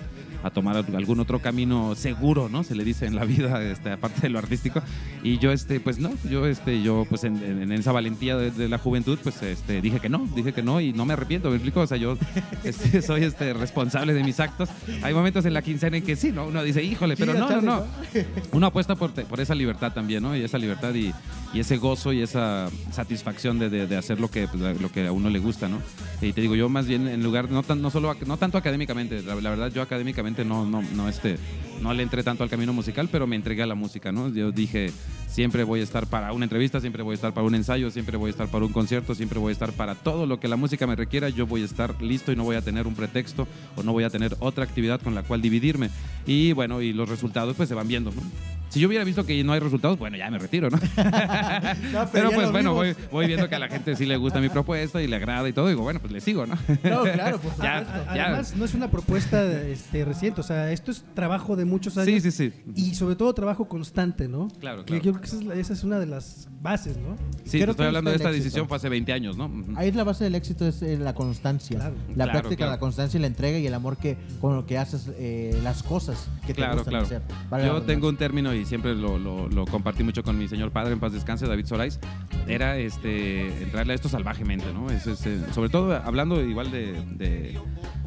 a 0.47 0.51
tomar 0.51 0.77
algún 0.95 1.21
otro 1.21 1.41
camino 1.41 1.95
seguro, 1.95 2.49
¿no? 2.49 2.65
Se 2.65 2.75
le 2.75 2.85
dice 2.85 3.07
en 3.07 3.15
la 3.17 3.25
vida, 3.25 3.63
este, 3.63 3.91
aparte 3.93 4.23
de 4.23 4.29
lo 4.31 4.39
artístico. 4.39 4.81
Y 5.23 5.39
yo, 5.39 5.53
este, 5.53 5.81
pues 5.81 5.99
no, 5.99 6.11
yo, 6.31 6.47
este, 6.47 6.83
yo, 6.83 7.05
pues 7.09 7.25
en, 7.25 7.37
en- 7.43 7.73
esa 7.73 7.93
valentía 7.93 8.37
de, 8.37 8.51
de 8.51 8.69
la 8.69 8.79
juventud, 8.79 9.19
pues, 9.23 9.43
este, 9.43 9.81
dije 9.83 10.01
que 10.01 10.09
no, 10.09 10.27
dije 10.35 10.53
que 10.53 10.63
no 10.63 10.81
y 10.81 10.93
no 10.93 11.05
me 11.05 11.13
arrepiento, 11.13 11.51
¿me 11.51 11.57
explico? 11.57 11.81
O 11.81 11.87
sea, 11.87 11.97
yo 11.99 12.17
este, 12.65 13.03
soy, 13.03 13.25
este, 13.25 13.53
responsable 13.53 14.15
de 14.15 14.23
mis 14.25 14.41
actos. 14.41 14.69
Hay 15.03 15.13
momentos 15.15 15.45
en 15.45 15.55
la 15.55 15.63
quincena 15.63 15.97
en 15.97 16.05
que 16.05 16.17
sí, 16.17 16.33
¿no? 16.33 16.47
Uno 16.47 16.63
dice, 16.63 16.83
híjole, 16.83 17.17
pero 17.17 17.35
no, 17.35 17.49
no, 17.51 17.61
no. 17.61 17.77
¿no? 17.81 17.87
Uno 18.53 18.67
apuesta 18.69 18.95
por, 18.97 19.13
por 19.13 19.41
esa 19.41 19.55
libertad 19.55 19.93
también, 19.93 20.23
¿no? 20.23 20.37
Y 20.37 20.43
esa 20.43 20.59
libertad 20.59 20.95
y, 20.95 21.13
y 21.53 21.61
ese 21.61 21.77
gozo 21.77 22.13
y 22.13 22.23
esa 22.23 22.69
satisfacción 22.91 23.59
de, 23.59 23.69
de- 23.71 23.87
de 23.87 23.97
hacer 23.97 24.21
lo 24.21 24.31
que, 24.31 24.49
pues, 24.49 24.81
lo 24.81 24.91
que 24.91 25.07
a 25.07 25.13
uno 25.13 25.29
le 25.31 25.39
gusta, 25.39 25.69
¿no? 25.69 25.79
Y 26.21 26.33
te 26.33 26.41
digo, 26.41 26.55
yo 26.55 26.69
más 26.69 26.87
bien 26.87 27.07
en 27.09 27.23
lugar, 27.23 27.51
no, 27.51 27.63
tan, 27.63 27.83
no, 27.83 27.91
solo, 27.91 28.15
no 28.27 28.37
tanto 28.37 28.59
académicamente, 28.59 29.23
la, 29.23 29.35
la 29.35 29.51
verdad 29.51 29.71
yo 29.73 29.83
académicamente 29.83 30.36
no, 30.45 30.67
no, 30.67 30.83
no, 30.83 31.09
este, 31.09 31.37
no 31.81 31.93
le 31.95 32.03
entré 32.03 32.23
tanto 32.23 32.43
al 32.43 32.51
camino 32.51 32.73
musical, 32.73 33.09
pero 33.11 33.27
me 33.27 33.37
entregué 33.37 33.63
a 33.63 33.67
la 33.67 33.75
música, 33.75 34.13
¿no? 34.13 34.29
Yo 34.29 34.53
dije, 34.53 34.93
siempre 35.29 35.65
voy 35.65 35.81
a 35.81 35.83
estar 35.83 36.07
para 36.07 36.33
una 36.33 36.45
entrevista, 36.45 36.81
siempre 36.81 37.03
voy 37.03 37.13
a 37.13 37.17
estar 37.17 37.35
para 37.35 37.47
un 37.47 37.55
ensayo, 37.55 37.91
siempre 37.91 38.17
voy 38.17 38.29
a 38.29 38.31
estar 38.31 38.49
para 38.49 38.65
un 38.65 38.73
concierto, 38.73 39.15
siempre 39.15 39.39
voy 39.39 39.51
a 39.51 39.53
estar 39.53 39.73
para 39.73 39.95
todo 39.95 40.27
lo 40.27 40.41
que 40.41 40.49
la 40.49 40.57
música 40.57 40.87
me 40.87 40.97
requiera, 40.97 41.29
yo 41.29 41.47
voy 41.47 41.63
a 41.63 41.67
estar 41.67 42.01
listo 42.03 42.33
y 42.33 42.37
no 42.37 42.45
voy 42.45 42.57
a 42.57 42.63
tener 42.63 42.87
un 42.87 42.95
pretexto 42.95 43.47
o 43.77 43.83
no 43.83 43.93
voy 43.93 44.05
a 44.05 44.11
tener 44.11 44.37
otra 44.41 44.65
actividad 44.65 45.01
con 45.01 45.15
la 45.15 45.23
cual 45.23 45.43
dividirme. 45.43 45.91
Y 46.27 46.53
bueno, 46.53 46.81
y 46.81 46.93
los 46.93 47.09
resultados 47.09 47.55
pues 47.57 47.69
se 47.69 47.75
van 47.75 47.89
viendo, 47.89 48.11
¿no? 48.13 48.23
Si 48.69 48.81
yo 48.81 48.89
hubiera 48.89 49.05
visto 49.05 49.25
que 49.25 49.43
no 49.45 49.53
hay 49.53 49.61
resultados, 49.61 49.99
bueno, 49.99 50.17
ya 50.17 50.29
me 50.31 50.39
retiro, 50.39 50.69
¿no? 50.71 50.79
No, 51.93 52.09
pero 52.13 52.31
pues 52.31 52.51
bueno, 52.51 52.75
voy, 52.75 52.95
voy 53.11 53.27
viendo 53.27 53.49
que 53.49 53.55
a 53.55 53.59
la 53.59 53.69
gente 53.69 53.95
sí 53.97 54.07
le 54.07 54.17
gusta 54.17 54.41
mi 54.41 54.49
propuesta 54.49 55.01
y 55.01 55.07
le 55.07 55.17
agrada 55.17 55.49
y 55.49 55.53
todo, 55.53 55.69
digo, 55.69 55.83
bueno, 55.83 56.01
pues 56.01 56.13
le 56.13 56.21
sigo, 56.21 56.47
¿no? 56.47 56.57
No, 56.83 57.03
claro, 57.03 57.07
Ya, 57.17 57.33
supuesto. 57.33 57.63
ya. 57.63 57.87
Además, 58.09 58.55
no 58.57 58.65
es 58.65 58.75
una 58.75 58.91
propuesta 58.91 59.63
este, 59.63 60.05
reciente, 60.17 60.41
o 60.41 60.45
sea, 60.45 60.73
esto 60.73 60.91
es 60.91 61.05
trabajo 61.15 61.57
de 61.57 61.65
muchos 61.65 61.97
años. 61.99 62.23
Sí, 62.23 62.31
sí, 62.31 62.51
sí. 62.51 62.53
Y 62.75 62.95
sobre 62.95 63.17
todo 63.17 63.33
trabajo 63.35 63.69
constante, 63.69 64.29
¿no? 64.29 64.49
Claro, 64.61 64.85
Que 64.85 64.99
claro. 65.01 65.03
yo 65.05 65.13
creo 65.13 65.21
que 65.21 65.27
esa 65.29 65.37
es, 65.37 65.45
la- 65.45 65.55
esa 65.55 65.73
es 65.75 65.85
una 65.85 65.99
de 65.99 66.07
las 66.07 66.49
bases, 66.63 66.97
¿no? 66.97 67.17
Sí, 67.45 67.59
Creo 67.59 67.67
te 67.67 67.71
estoy 67.73 67.85
que 67.85 67.87
hablando 67.89 68.11
de 68.11 68.17
esta 68.17 68.31
decisión 68.33 68.67
fue 68.69 68.77
hace 68.79 68.89
20 68.89 69.13
años, 69.13 69.37
¿no? 69.37 69.51
Ahí 69.77 69.93
la 69.93 70.05
base 70.05 70.25
del 70.25 70.35
éxito 70.35 70.67
es 70.67 70.83
eh, 70.83 70.99
la 70.99 71.15
constancia. 71.15 71.79
Claro. 71.79 71.95
La 72.09 72.25
Claro, 72.25 72.31
práctica, 72.33 72.57
claro. 72.57 72.73
la 72.73 72.79
constancia 72.79 73.19
y 73.19 73.21
la 73.21 73.27
entrega 73.29 73.59
y 73.59 73.67
el 73.67 73.75
amor 73.75 73.97
que 73.99 74.17
con 74.41 74.57
lo 74.57 74.67
que 74.67 74.79
haces 74.79 75.09
eh, 75.19 75.59
las 75.63 75.83
cosas 75.83 76.29
que 76.43 76.49
te 76.49 76.55
Claro, 76.55 76.75
gustan 76.77 76.91
claro. 76.93 77.07
hacer. 77.07 77.23
Vale 77.51 77.67
Yo 77.67 77.83
tengo 77.83 78.09
un 78.09 78.17
término 78.17 78.53
y 78.55 78.65
siempre 78.65 78.95
lo, 78.95 79.19
lo- 79.19 79.49
lo 79.49 79.65
compartí 79.67 80.03
mucho 80.03 80.23
con 80.23 80.37
mi 80.39 80.49
señor 80.49 80.73
padre, 80.73 80.93
en 80.93 81.01
paz 81.01 81.13
descanse, 81.13 81.47
David 81.47 81.67
Sorais. 81.67 82.01
Era 82.49 82.79
este, 82.79 83.63
entrarle 83.63 83.93
a 83.93 83.97
esto 83.97 84.09
salvajemente, 84.09 84.67
¿no? 84.73 84.91
Es, 84.91 85.07
es, 85.07 85.25
eh, 85.27 85.41
sobre 85.53 85.69
todo 85.69 85.95
hablando 85.95 86.41
igual 86.43 86.71
de, 86.71 86.93
de- 87.17 87.59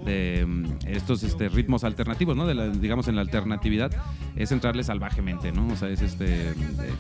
de, 0.05 0.45
mm, 0.45 0.65
estos 0.87 1.23
este, 1.23 1.49
ritmos 1.49 1.83
alternativos, 1.83 1.98
¿no? 2.35 2.45
De 2.47 2.55
la- 2.55 2.69
digamos 2.69 3.07
en 3.07 3.15
la 3.15 3.21
alternatividad, 3.21 3.91
es 4.35 4.51
entrarle 4.51 4.83
salvajemente, 4.83 5.51
¿no? 5.51 5.67
O 5.67 5.75
sea, 5.75 5.89
es 5.89 6.01
este, 6.01 6.49
eh, 6.51 6.53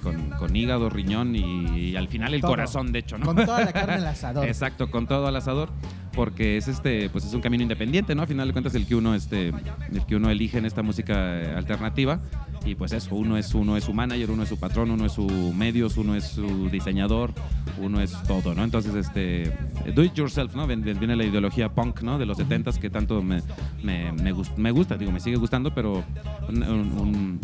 con, 0.03 0.29
con 0.31 0.55
hígado, 0.55 0.89
riñón 0.89 1.35
y, 1.35 1.67
y 1.91 1.95
al 1.95 2.07
final 2.07 2.33
el 2.33 2.41
Todo. 2.41 2.51
corazón, 2.51 2.91
de 2.91 2.99
hecho, 2.99 3.17
¿no? 3.17 3.25
Con 3.25 3.35
toda 3.37 3.61
la 3.65 3.71
carne 3.73 3.95
al 3.95 4.07
asador. 4.07 4.45
Exacto, 4.47 4.89
con 4.91 5.07
todo 5.07 5.27
al 5.27 5.35
asador, 5.35 5.69
porque 6.19 6.57
es 6.57 6.67
este, 6.67 7.09
pues 7.09 7.23
es 7.23 7.33
un 7.33 7.39
camino 7.39 7.63
independiente, 7.63 8.13
¿no? 8.13 8.23
A 8.23 8.27
final 8.27 8.45
de 8.45 8.51
cuentas 8.51 8.75
el 8.75 8.85
que 8.85 8.93
uno 8.93 9.15
este, 9.15 9.53
el 9.93 10.05
que 10.05 10.17
uno 10.17 10.29
elige 10.29 10.57
en 10.57 10.65
esta 10.65 10.83
música 10.83 11.13
eh, 11.41 11.53
alternativa 11.55 12.19
y 12.65 12.75
pues 12.75 12.91
eso, 12.91 13.15
uno 13.15 13.37
es 13.37 13.53
uno 13.55 13.77
es 13.77 13.85
su 13.85 13.93
manager, 13.93 14.29
uno 14.31 14.43
es 14.43 14.49
su 14.49 14.57
patrón, 14.59 14.91
uno 14.91 15.05
es 15.05 15.13
su 15.13 15.25
medios, 15.55 15.95
uno 15.95 16.15
es 16.15 16.25
su 16.25 16.67
diseñador, 16.69 17.33
uno 17.81 18.01
es 18.01 18.11
todo, 18.27 18.53
¿no? 18.53 18.65
Entonces 18.65 18.95
este 18.95 19.49
do 19.95 20.03
it 20.03 20.13
yourself, 20.13 20.53
¿no? 20.55 20.67
Viene 20.67 21.15
la 21.15 21.23
ideología 21.23 21.69
punk, 21.69 22.01
¿no? 22.01 22.19
De 22.19 22.25
los 22.25 22.37
70s 22.37 22.79
que 22.79 22.89
tanto 22.89 23.21
me, 23.23 23.41
me, 23.81 24.11
me, 24.11 24.33
gust- 24.33 24.57
me 24.57 24.71
gusta, 24.71 24.97
digo, 24.97 25.13
me 25.13 25.21
sigue 25.21 25.37
gustando, 25.37 25.73
pero 25.73 26.03
un- 26.49 26.63
un- 26.63 26.99
un 26.99 27.39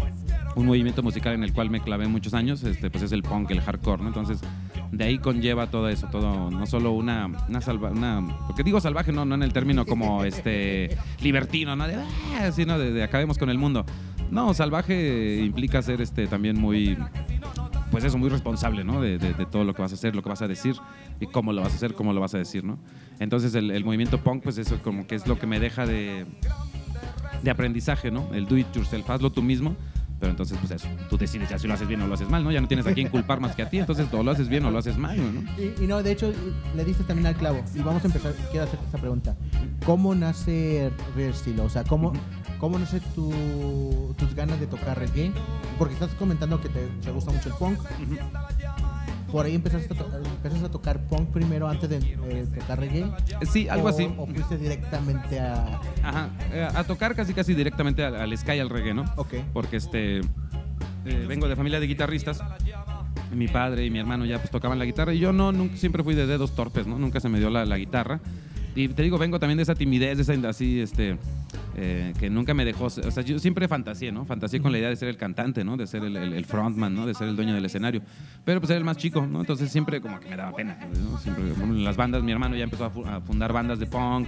un 0.57 0.65
movimiento 0.65 1.03
musical 1.03 1.33
en 1.33 1.43
el 1.43 1.51
cual 1.51 1.69
me 1.69 1.81
clavé 1.81 2.07
muchos 2.07 2.33
años, 2.33 2.63
este, 2.63 2.89
pues 2.89 3.03
es 3.03 3.11
el 3.11 3.23
punk, 3.23 3.51
el 3.51 3.59
hardcore, 3.59 4.01
¿no? 4.01 4.07
Entonces, 4.07 4.39
de 4.95 5.03
ahí 5.03 5.17
conlleva 5.19 5.67
todo 5.67 5.89
eso, 5.89 6.08
todo, 6.12 6.49
no 6.49 6.65
solo 6.65 6.91
una, 6.91 7.27
una 7.49 7.62
salva, 7.62 7.89
una, 7.91 8.25
porque 8.47 8.63
digo 8.63 8.79
salvaje, 8.79 9.12
no, 9.12 9.25
no 9.25 9.36
en 9.36 9.43
el 9.43 9.51
término 9.53 9.86
como 9.86 10.23
este 10.25 10.97
libertino, 11.21 11.75
¿no? 11.75 11.88
De, 11.88 11.95
"Ah", 11.95 12.47
así, 12.47 12.65
¿no? 12.65 12.79
De, 12.79 12.91
de 12.91 13.03
acabemos 13.03 13.38
con 13.38 13.49
el 13.49 13.58
mundo. 13.58 13.86
No, 14.31 14.53
salvaje 14.53 15.41
implica 15.43 15.81
ser 15.81 16.01
este 16.01 16.27
también 16.27 16.60
muy, 16.60 16.97
pues 17.91 18.03
eso, 18.03 18.17
muy 18.17 18.29
responsable, 18.29 18.84
¿no? 18.84 19.01
De, 19.01 19.17
de- 19.17 19.34
de 19.34 19.45
todo 19.45 19.63
lo 19.63 19.73
que 19.75 19.81
vas 19.81 19.91
a 19.91 19.95
hacer, 19.95 20.15
lo 20.15 20.23
que 20.23 20.29
vas 20.29 20.41
a 20.41 20.47
decir 20.47 20.75
y 21.19 21.27
cómo 21.27 21.51
lo 21.53 21.62
vas 21.62 21.73
a 21.73 21.75
hacer, 21.75 21.93
cómo 21.93 22.13
lo 22.13 22.21
vas 22.21 22.34
a 22.34 22.38
decir, 22.38 22.63
¿no? 22.63 22.79
Entonces, 23.19 23.53
el, 23.55 23.71
el 23.71 23.84
movimiento 23.86 24.19
punk, 24.23 24.43
pues 24.43 24.58
eso 24.58 24.79
como 24.84 25.05
que 25.08 25.15
es 25.15 25.27
lo 25.27 25.38
que 25.38 25.45
me 25.45 25.60
deja 25.60 25.86
de, 25.86 26.25
de 27.43 27.51
aprendizaje, 27.51 28.12
¿no? 28.12 28.27
El 28.34 28.45
do 28.47 28.58
it 28.58 28.67
yourself, 28.73 29.10
hazlo 29.10 29.31
tú 29.31 29.41
mismo. 29.43 29.75
Pero 30.19 30.32
entonces, 30.32 30.58
pues 30.60 30.71
eso, 30.71 30.88
tú 31.10 31.17
decides 31.17 31.49
ya 31.49 31.60
si 31.60 31.67
lo 31.67 31.73
haces 31.73 31.88
bien 31.88 32.01
o 32.01 32.08
lo 32.08 32.13
haces 32.13 32.30
mal, 32.30 32.43
¿no? 32.43 32.51
Ya 32.51 32.62
no 32.62 32.67
tienes 32.67 32.88
a 32.88 32.93
quién 32.93 33.10
culpar 33.10 33.39
más 33.41 33.56
que 33.56 33.62
a 33.63 33.69
ti, 33.69 33.80
entonces 33.80 34.08
o 34.13 34.23
lo 34.23 34.32
haces 34.32 34.47
bien 34.47 34.63
o 34.65 34.71
lo 34.71 34.80
haces 34.80 34.97
mal, 34.97 35.17
¿no? 35.17 35.41
Y, 35.58 35.84
y 35.84 35.88
no, 35.88 36.01
de 36.01 36.12
hecho, 36.13 36.32
le 36.75 36.86
diste 36.86 37.04
también 37.04 37.28
al 37.28 37.36
clavo. 37.36 37.62
Y 37.75 37.80
vamos 37.80 38.04
a 38.04 38.08
empezar, 38.08 38.34
quiero 38.49 38.65
hacerte 38.65 38.86
esta 38.86 38.97
pregunta. 38.97 39.36
¿Cómo 39.86 40.15
nace 40.15 40.91
Steel? 41.34 41.60
O 41.60 41.69
sea, 41.69 41.84
¿cómo, 41.84 42.13
cómo 42.60 42.80
nace 42.80 43.01
tu- 43.13 44.15
tus 44.17 44.34
ganas 44.34 44.60
de 44.60 44.67
tocar 44.67 44.97
reggae? 44.97 45.32
Porque 45.78 45.93
estás 45.93 46.12
comentando 46.15 46.62
que 46.62 46.69
te, 46.69 46.88
te 47.04 47.12
gusta 47.12 47.32
mucho 47.32 47.49
el 47.49 47.56
punk. 47.56 47.80
Por 49.31 49.45
ahí 49.45 49.55
empezaste 49.55 49.93
a, 49.93 49.97
to- 49.97 50.09
empezaste 50.17 50.65
a 50.65 50.69
tocar 50.69 50.99
punk 51.07 51.29
primero 51.29 51.67
antes 51.67 51.89
de 51.89 51.97
eh, 51.97 52.45
tocar 52.57 52.79
reggae. 52.79 53.05
Sí, 53.51 53.67
algo 53.67 53.88
o, 53.88 53.89
así. 53.89 54.09
O 54.17 54.25
fuiste 54.27 54.57
directamente 54.57 55.39
a... 55.39 55.81
Ajá, 56.03 56.29
eh, 56.51 56.67
a 56.73 56.83
tocar 56.83 57.15
casi 57.15 57.33
casi 57.33 57.53
directamente 57.53 58.03
al, 58.05 58.15
al 58.15 58.38
ska 58.38 58.55
y 58.55 58.59
al 58.59 58.69
reggae, 58.69 58.93
¿no? 58.93 59.03
Ok. 59.17 59.33
Porque 59.51 59.77
este 59.77 60.19
eh, 60.19 61.25
vengo 61.27 61.47
de 61.47 61.55
familia 61.55 61.79
de 61.79 61.88
guitarristas. 61.88 62.39
Mi 63.33 63.47
padre 63.47 63.83
y 63.85 63.89
mi 63.89 63.99
hermano 63.99 64.23
ya 64.25 64.38
pues 64.38 64.51
tocaban 64.51 64.79
la 64.79 64.85
guitarra 64.85 65.13
y 65.13 65.19
yo 65.19 65.33
no, 65.33 65.51
nunca, 65.51 65.75
siempre 65.75 66.03
fui 66.03 66.13
de 66.15 66.27
dedos 66.27 66.55
torpes, 66.55 66.88
¿no? 66.88 66.97
Nunca 66.99 67.19
se 67.19 67.27
me 67.27 67.39
dio 67.39 67.49
la, 67.49 67.65
la 67.65 67.77
guitarra. 67.77 68.21
Y 68.75 68.88
te 68.89 69.03
digo, 69.03 69.17
vengo 69.17 69.39
también 69.39 69.57
de 69.57 69.63
esa 69.63 69.73
timidez, 69.75 70.17
de 70.17 70.23
esa 70.35 70.49
así, 70.49 70.79
este, 70.79 71.17
eh, 71.75 72.13
que 72.19 72.29
nunca 72.29 72.53
me 72.53 72.65
dejó. 72.65 72.85
O 72.85 72.89
sea, 72.89 73.23
yo 73.23 73.38
siempre 73.39 73.67
fantaseé, 73.67 74.11
¿no? 74.11 74.25
Fantaseé 74.25 74.61
con 74.61 74.71
la 74.71 74.77
idea 74.79 74.89
de 74.89 74.95
ser 74.95 75.09
el 75.09 75.17
cantante, 75.17 75.63
¿no? 75.63 75.77
De 75.77 75.88
ser 75.88 76.03
el, 76.03 76.15
el- 76.17 76.33
el 76.33 76.45
frontman, 76.45 76.93
¿no? 76.95 77.05
De 77.05 77.13
ser 77.13 77.27
el 77.27 77.35
dueño 77.35 77.53
del 77.53 77.65
escenario. 77.65 78.01
Pero 78.43 78.59
pues 78.59 78.69
era 78.69 78.77
el 78.77 78.83
más 78.85 78.97
chico, 78.97 79.25
¿no? 79.25 79.41
Entonces 79.41 79.71
siempre 79.71 79.99
como 80.01 80.19
que 80.19 80.29
me 80.29 80.35
daba 80.38 80.55
pena, 80.55 80.77
¿no? 81.03 81.17
Siempre, 81.19 81.43
en 81.61 81.83
las 81.83 81.97
bandas, 81.97 82.23
mi 82.23 82.31
hermano 82.31 82.55
ya 82.55 82.63
empezó 82.63 82.85
a, 82.85 82.89
fu- 82.89 83.05
a 83.05 83.21
fundar 83.21 83.51
bandas 83.53 83.79
de 83.79 83.85
punk. 83.88 84.27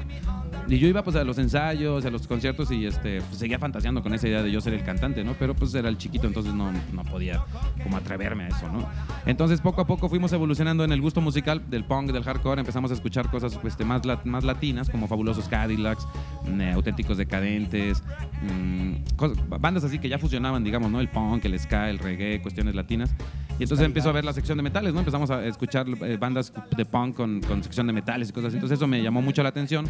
Y 0.68 0.78
yo 0.80 0.88
iba 0.88 1.04
pues 1.04 1.16
a 1.16 1.24
los 1.24 1.38
ensayos, 1.38 2.06
a 2.06 2.10
los 2.10 2.28
conciertos 2.28 2.72
y 2.72 2.86
este, 2.86 3.22
pues, 3.22 3.40
seguía 3.40 3.60
fantaseando 3.60 4.04
con 4.04 4.14
esa 4.14 4.28
idea 4.28 4.44
de 4.44 4.52
yo 4.52 4.60
ser 4.62 4.74
el 4.74 4.84
cantante, 4.84 5.24
¿no? 5.24 5.34
Pero 5.40 5.56
pues 5.56 5.74
era 5.76 5.88
el 5.90 5.98
chiquito, 5.98 6.28
entonces 6.28 6.54
no, 6.54 6.72
no 6.94 7.04
podía 7.04 7.44
como 7.84 7.96
atreverme 7.98 8.46
a 8.46 8.48
eso, 8.50 8.68
¿no? 8.72 8.86
Entonces 9.26 9.62
poco 9.62 9.82
a 9.82 9.88
poco 9.88 10.10
fuimos 10.10 10.32
evolucionando 10.34 10.84
en 10.84 10.92
el 10.92 11.00
gusto 11.02 11.22
musical 11.22 11.62
del 11.70 11.86
punk, 11.86 12.12
del 12.12 12.24
hardcore, 12.24 12.60
empezamos 12.60 12.92
a 12.92 12.96
escuchar 12.96 13.30
cosas 13.30 13.58
pues, 13.58 13.74
este, 13.74 13.86
más, 13.86 14.02
más 14.26 14.44
latinas, 14.44 14.90
como 14.90 15.08
Fabulosos 15.08 15.48
Cadillacs, 15.48 16.06
eh, 16.48 16.72
Auténticos 16.74 17.18
Decadentes, 17.42 18.04
mm, 18.42 19.16
cosas- 19.16 19.38
bandas 19.50 19.84
así 19.84 20.00
que 20.00 20.10
ya 20.10 20.18
fusionaban, 20.18 20.64
digamos, 20.64 20.92
¿no? 20.92 21.00
El 21.00 21.08
punk, 21.08 21.46
el 21.46 21.60
ska, 21.60 21.90
el 21.90 22.00
reggae, 22.00 22.42
cuestiones 22.42 22.76
latinas. 22.76 23.14
Y 23.60 23.64
entonces 23.64 23.86
empezó 23.86 24.10
a 24.10 24.12
ver 24.12 24.24
la 24.26 24.34
sección 24.34 24.58
de 24.58 24.64
metales, 24.64 24.94
¿no? 24.94 25.00
Empezamos 25.00 25.30
a 25.32 25.46
escuchar 25.46 25.88
eh, 26.02 26.18
bandas 26.20 26.54
de 26.76 26.86
punk 26.86 27.16
con, 27.16 27.42
con 27.42 27.64
sección 27.64 27.88
de 27.88 27.94
metales 27.94 28.30
y 28.30 28.32
cosas 28.34 28.50
así. 28.50 28.58
Entonces 28.58 28.78
eso 28.78 28.88
me 28.88 29.02
llamó 29.02 29.22
mucho 29.22 29.42
la 29.42 29.50
atención 29.50 29.86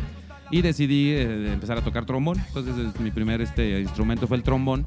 y 0.51 0.61
decidí 0.61 1.09
eh, 1.11 1.51
empezar 1.53 1.77
a 1.77 1.81
tocar 1.81 2.05
trombón. 2.05 2.37
Entonces 2.47 2.73
mi 2.99 3.11
primer 3.11 3.41
este, 3.41 3.81
instrumento 3.81 4.27
fue 4.27 4.37
el 4.37 4.43
trombón 4.43 4.85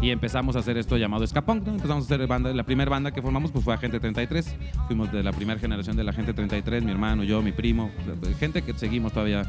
y 0.00 0.10
empezamos 0.10 0.56
a 0.56 0.60
hacer 0.60 0.78
esto 0.78 0.96
llamado 0.96 1.24
¿no? 1.24 1.72
Empezamos 1.72 2.10
a 2.10 2.14
hacer 2.14 2.26
banda, 2.26 2.52
la 2.54 2.64
primera 2.64 2.90
banda 2.90 3.10
que 3.10 3.20
formamos 3.20 3.50
pues 3.52 3.64
fue 3.64 3.74
Agente 3.74 4.00
33. 4.00 4.56
Fuimos 4.86 5.12
de 5.12 5.22
la 5.22 5.32
primera 5.32 5.60
generación 5.60 5.96
de 5.96 6.04
la 6.04 6.12
Agente 6.12 6.32
33, 6.32 6.82
mi 6.82 6.90
hermano, 6.90 7.22
yo, 7.22 7.42
mi 7.42 7.52
primo, 7.52 7.90
gente 8.38 8.62
que 8.62 8.72
seguimos 8.74 9.12
todavía 9.12 9.42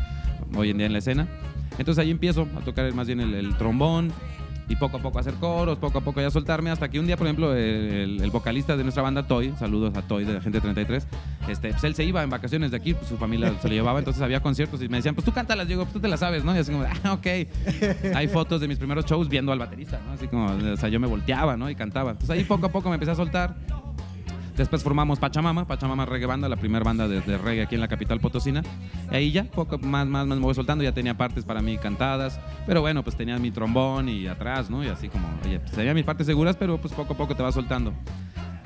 hoy 0.55 0.71
en 0.71 0.77
día 0.77 0.87
en 0.87 0.93
la 0.93 0.99
escena. 0.99 1.27
Entonces 1.77 2.03
ahí 2.03 2.11
empiezo 2.11 2.47
a 2.57 2.61
tocar 2.61 2.93
más 2.93 3.07
bien 3.07 3.21
el 3.21 3.55
trombón 3.57 4.11
y 4.71 4.75
poco 4.77 4.97
a 4.97 5.01
poco 5.01 5.19
hacer 5.19 5.33
coros, 5.33 5.77
poco 5.77 5.97
a 5.97 6.01
poco 6.01 6.21
ya 6.21 6.31
soltarme, 6.31 6.69
hasta 6.69 6.89
que 6.89 6.97
un 6.97 7.05
día, 7.05 7.17
por 7.17 7.27
ejemplo, 7.27 7.53
el, 7.53 8.29
vocalista 8.31 8.77
de 8.77 8.83
nuestra 8.83 9.03
banda, 9.03 9.27
Toy, 9.27 9.53
saludos 9.59 9.95
a 9.97 10.01
Toy 10.01 10.23
de 10.23 10.33
la 10.33 10.41
Gente 10.41 10.61
33, 10.61 11.05
este, 11.49 11.71
pues 11.71 11.83
él 11.83 11.93
se 11.93 12.05
iba 12.05 12.23
en 12.23 12.29
vacaciones 12.29 12.71
de 12.71 12.77
aquí, 12.77 12.93
pues 12.93 13.07
su 13.07 13.17
familia 13.17 13.53
se 13.61 13.67
lo 13.67 13.73
llevaba, 13.73 13.99
entonces 13.99 14.21
había 14.21 14.39
conciertos 14.39 14.81
y 14.81 14.87
me 14.87 14.97
decían, 14.97 15.13
pues 15.13 15.25
tú 15.25 15.33
cántalas, 15.33 15.67
Diego, 15.67 15.83
pues 15.83 15.93
tú 15.93 15.99
te 15.99 16.07
las 16.07 16.21
sabes, 16.21 16.45
¿no? 16.45 16.55
Y 16.55 16.59
así 16.59 16.71
como, 16.71 16.85
ah, 16.85 17.13
ok. 17.13 17.27
Hay 18.15 18.27
fotos 18.29 18.61
de 18.61 18.67
mis 18.69 18.77
primeros 18.77 19.05
shows 19.05 19.27
viendo 19.27 19.51
al 19.51 19.59
baterista, 19.59 19.99
¿no? 20.05 20.13
Así 20.13 20.27
como, 20.27 20.45
o 20.45 20.77
sea, 20.77 20.87
yo 20.87 20.99
me 20.99 21.07
volteaba, 21.07 21.57
¿no? 21.57 21.69
Y 21.69 21.75
cantaba. 21.75 22.11
Entonces 22.11 22.29
ahí 22.29 22.45
poco 22.45 22.67
a 22.67 22.71
poco 22.71 22.87
me 22.87 22.95
empecé 22.95 23.11
a 23.11 23.15
soltar. 23.15 23.55
Después 24.55 24.83
formamos 24.83 25.19
Pachamama, 25.19 25.65
Pachamama 25.65 26.05
Reggae 26.05 26.25
Banda, 26.25 26.49
la 26.49 26.57
primera 26.57 26.83
banda 26.83 27.07
de, 27.07 27.21
reggae 27.37 27.63
aquí 27.63 27.75
en 27.75 27.81
la 27.81 27.87
capital 27.87 28.19
potosina. 28.19 28.61
Y 29.11 29.15
ahí 29.15 29.31
ya, 29.31 29.45
poco 29.45 29.77
más, 29.77 30.05
más, 30.07 30.27
me 30.27 30.35
voy 30.35 30.53
soltando, 30.53 30.83
ya 30.83 30.91
tenía 30.91 31.17
partes 31.17 31.45
para 31.45 31.61
mí 31.61 31.77
cantadas. 31.77 32.39
Pero 32.65 32.81
bueno, 32.81 33.03
pues 33.03 33.15
tenía 33.15 33.37
mi 33.39 33.51
trombón 33.51 34.09
y 34.09 34.27
atrás, 34.27 34.69
¿no? 34.69 34.83
Y 34.83 34.87
así 34.87 35.09
como, 35.09 35.27
oye, 35.45 35.59
pues 35.59 35.71
tenía 35.71 35.93
mis 35.93 36.03
partes 36.03 36.27
seguras, 36.27 36.55
pero 36.57 36.77
pues 36.79 36.93
poco 36.93 37.13
a 37.13 37.17
poco 37.17 37.35
te 37.35 37.43
vas 37.43 37.53
soltando. 37.53 37.93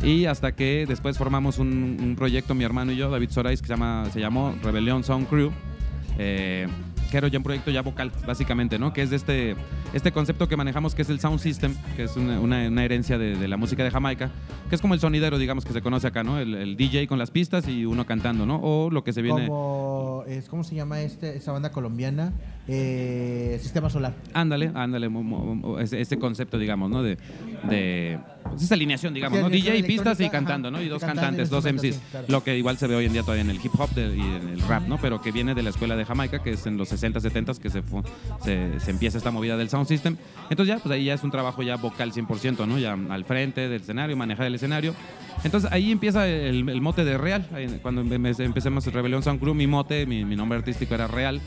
Y 0.04 0.26
hasta 0.26 0.54
que 0.54 0.86
después 0.88 1.18
formamos 1.18 1.58
un, 1.58 2.16
proyecto, 2.18 2.54
mi 2.54 2.64
hermano 2.64 2.92
y 2.92 2.98
yo, 2.98 3.10
David 3.10 3.30
Sorais, 3.30 3.62
que 3.62 3.68
se, 3.68 3.74
llama, 3.74 4.06
se 4.12 4.20
llamó 4.20 4.56
Rebelión 4.62 5.04
Sound 5.04 5.28
Crew. 5.28 5.52
Eh, 6.18 6.68
que 7.10 7.18
era 7.18 7.28
ya 7.28 7.38
un 7.38 7.44
proyecto 7.44 7.72
ya 7.72 7.82
vocal, 7.82 8.12
básicamente, 8.26 8.80
¿no? 8.80 8.94
Que 8.94 9.02
es 9.02 9.10
de 9.10 9.16
este, 9.16 9.56
este 9.94 10.12
concepto 10.12 10.48
que 10.48 10.58
manejamos 10.58 10.94
que 10.96 11.02
es 11.04 11.10
el 11.10 11.20
Sound 11.20 11.40
System, 11.40 11.74
que 11.96 12.04
es 12.04 12.16
una, 12.18 12.40
una- 12.40 12.68
una 12.68 12.84
herencia 12.84 13.18
de, 13.18 13.36
de 13.36 13.48
la 13.48 13.58
música 13.58 13.84
de 13.84 13.92
Jamaica, 13.92 14.30
que 14.70 14.76
es 14.76 14.82
como 14.82 14.94
el 14.94 15.00
sonidero, 15.00 15.38
digamos, 15.38 15.64
que 15.66 15.74
se 15.74 15.82
conoce 15.82 16.08
acá, 16.08 16.24
¿no? 16.24 16.40
El, 16.40 16.54
el 16.56 16.76
DJ 16.78 17.08
con 17.08 17.18
las 17.20 17.32
pistas 17.32 17.68
y 17.68 17.86
uno 17.86 18.06
cantando, 18.06 18.46
¿no? 18.46 18.60
O 18.62 18.90
lo 18.90 19.04
que 19.04 19.14
se 19.14 19.22
viene... 19.22 19.48
Como 19.48 20.24
es, 20.28 20.50
¿cómo 20.50 20.64
se 20.64 20.76
llama 20.76 21.02
este, 21.02 21.38
esa 21.38 21.52
banda 21.52 21.72
colombiana? 21.72 22.34
Eh, 22.68 23.60
Sistema 23.62 23.90
Solar. 23.90 24.14
Ándale, 24.34 24.72
ándale, 24.74 25.10
ese, 25.80 26.02
ese 26.02 26.18
concepto, 26.18 26.58
digamos, 26.58 26.90
¿no? 26.90 27.04
De, 27.04 27.18
de 27.70 28.18
pues, 28.44 28.64
esa 28.64 28.74
alineación, 28.76 29.14
digamos, 29.14 29.38
Sí, 29.38 29.44
¿no? 29.44 29.50
DJ, 29.50 29.84
pistas 29.84 30.20
y 30.20 30.30
cantando, 30.30 30.72
¿no? 30.72 30.82
Y 30.82 30.86
y 30.86 30.90
dos 30.90 31.02
cantantes, 31.04 31.48
y 31.48 31.52
dos 31.52 31.64
MCs. 31.66 32.00
claro. 32.12 32.26
Lo 32.30 32.44
que 32.44 32.58
igual 32.58 32.78
se 32.78 32.88
ve 32.88 32.96
hoy 32.96 33.06
en 33.06 33.14
día 33.14 33.22
todavía 33.22 33.44
en 33.44 33.50
el 33.50 33.58
hip 33.64 33.72
hop 33.80 33.90
de- 33.92 34.16
y 34.16 34.20
en 34.20 34.50
el 34.50 34.62
rap, 34.62 34.88
¿no? 34.88 34.98
Pero 34.98 35.22
que 35.22 35.32
viene 35.32 35.54
de 35.56 35.62
la 35.64 35.70
escuela 35.70 35.96
de 35.96 36.06
Jamaica, 36.06 36.42
que 36.42 36.52
es 36.52 36.66
en 36.66 36.78
los 36.78 36.90
60, 36.90 37.20
70 37.20 37.54
que 37.62 37.70
se, 37.70 37.84
se, 38.44 38.80
se 38.80 38.92
empieza 38.92 39.18
esta 39.18 39.32
movida 39.32 39.58
del 39.58 39.70
sound 39.76 39.88
system. 39.88 40.18
Entonces 40.50 40.76
ya, 40.76 40.82
pues 40.82 40.94
ahí 40.94 41.06
ya 41.06 41.14
es 41.16 41.24
un 41.24 41.32
trabajo 41.32 41.64
ya 41.64 41.76
vocal 41.76 42.12
100%, 42.14 42.68
¿no? 42.68 42.78
Ya 42.80 42.94
al 43.10 43.26
frente 43.26 43.68
del 43.68 43.82
escenario, 43.82 44.16
manejar 44.16 44.46
el 44.46 44.56
escenario. 44.56 44.94
Entonces 45.44 45.72
ahí 45.72 45.92
empieza 45.92 46.28
el, 46.28 46.68
el 46.70 46.82
mote 46.82 47.04
de 47.04 47.18
Real. 47.18 47.48
Cuando 47.82 48.04
empe- 48.04 48.18
empe- 48.20 48.44
empecemos 48.46 48.86
Rebelión 48.92 49.24
Sound 49.24 49.40
Crew, 49.40 49.54
mi 49.54 49.68
mote, 49.68 50.06
mi, 50.06 50.24
mi 50.24 50.36
nombre 50.36 50.58
artístico 50.60 50.94
era 50.96 51.08
Real. 51.08 51.42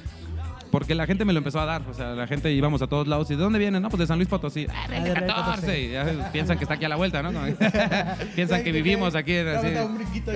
Porque 0.70 0.94
la 0.94 1.06
gente 1.06 1.24
me 1.24 1.32
lo 1.32 1.38
empezó 1.38 1.60
a 1.60 1.64
dar, 1.64 1.80
o 1.88 1.94
sea, 1.94 2.08
la 2.10 2.26
gente 2.26 2.52
íbamos 2.52 2.82
a 2.82 2.86
todos 2.88 3.08
lados 3.08 3.30
y 3.30 3.36
¿de 3.36 3.40
dónde 3.42 3.58
vienen? 3.58 3.80
No, 3.80 3.88
pues 3.88 4.00
de 4.00 4.06
San 4.06 4.18
Luis 4.18 4.28
Potosí. 4.28 4.66
Ah, 4.68 4.86
del 4.86 5.00
Ah, 5.00 5.04
de 5.04 5.14
Real 5.14 5.26
14. 5.26 5.50
14. 5.62 5.80
Y 5.82 5.90
ya 5.92 6.30
piensan 6.30 6.58
que 6.58 6.64
está 6.64 6.74
aquí 6.74 6.84
a 6.84 6.90
la 6.90 6.96
vuelta, 6.96 7.22
¿no? 7.22 7.30
Piensan 8.34 8.62
que 8.62 8.70
vivimos 8.72 9.14
aquí 9.14 9.34
así. 9.38 9.68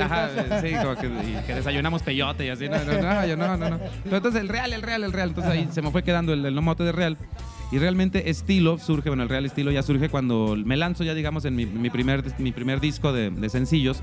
Ajá, 0.00 0.30
sí, 0.62 0.72
como 0.82 0.96
que, 0.96 1.06
y 1.08 1.46
que 1.46 1.54
desayunamos 1.54 2.02
peyote 2.02 2.46
y 2.46 2.48
así. 2.48 2.66
No, 2.66 2.78
no, 2.82 2.92
no, 3.02 3.26
yo 3.26 3.36
no, 3.36 3.56
no, 3.58 3.78
entonces 4.10 4.40
el 4.40 4.48
real, 4.48 4.72
el 4.72 4.80
real, 4.80 5.04
el 5.04 5.12
real. 5.12 5.28
Entonces 5.28 5.52
ahí 5.52 5.68
se 5.70 5.82
me 5.82 5.90
fue 5.90 6.02
quedando 6.02 6.32
el, 6.32 6.46
el 6.46 6.60
mote 6.62 6.82
de 6.84 6.92
real. 6.92 7.18
Y 7.72 7.78
realmente 7.78 8.28
estilo 8.30 8.78
surge, 8.78 9.08
bueno, 9.08 9.22
el 9.24 9.28
real 9.30 9.46
estilo 9.46 9.70
ya 9.72 9.82
surge 9.82 10.08
cuando 10.10 10.56
me 10.62 10.76
lanzo 10.76 11.02
ya, 11.04 11.14
digamos, 11.14 11.44
en 11.46 11.56
mi, 11.56 11.64
primer, 11.90 12.22
mi 12.38 12.52
primer 12.52 12.80
disco 12.80 13.12
de, 13.12 13.30
de 13.30 13.48
sencillos, 13.48 14.02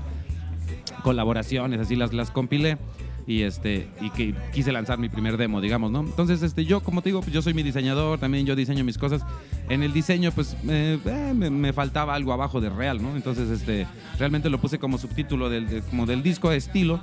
colaboraciones, 1.02 1.80
así 1.80 1.96
las, 1.96 2.12
las 2.12 2.30
compilé. 2.30 2.78
Y, 3.26 3.42
este, 3.42 3.86
y 4.00 4.10
que 4.10 4.34
quise 4.52 4.72
lanzar 4.72 4.98
mi 4.98 5.08
primer 5.08 5.36
demo, 5.36 5.60
digamos, 5.60 5.92
¿no? 5.92 6.00
Entonces, 6.00 6.42
este, 6.42 6.64
yo, 6.64 6.80
como 6.80 7.00
te 7.00 7.10
digo, 7.10 7.20
pues 7.20 7.32
yo 7.32 7.42
soy 7.42 7.54
mi 7.54 7.62
diseñador, 7.62 8.18
también 8.18 8.44
yo 8.44 8.56
diseño 8.56 8.82
mis 8.82 8.98
cosas. 8.98 9.22
En 9.68 9.84
el 9.84 9.92
diseño, 9.92 10.32
pues, 10.32 10.56
eh, 10.68 10.98
me, 11.36 11.48
me 11.48 11.72
faltaba 11.72 12.14
algo 12.14 12.32
abajo 12.32 12.60
de 12.60 12.70
real, 12.70 13.00
¿no? 13.00 13.14
Entonces, 13.14 13.48
este, 13.50 13.86
realmente 14.18 14.50
lo 14.50 14.58
puse 14.60 14.80
como 14.80 14.98
subtítulo 14.98 15.48
del, 15.48 15.68
de- 15.68 15.82
como 15.82 16.06
del 16.06 16.24
disco 16.24 16.50
estilo. 16.50 16.98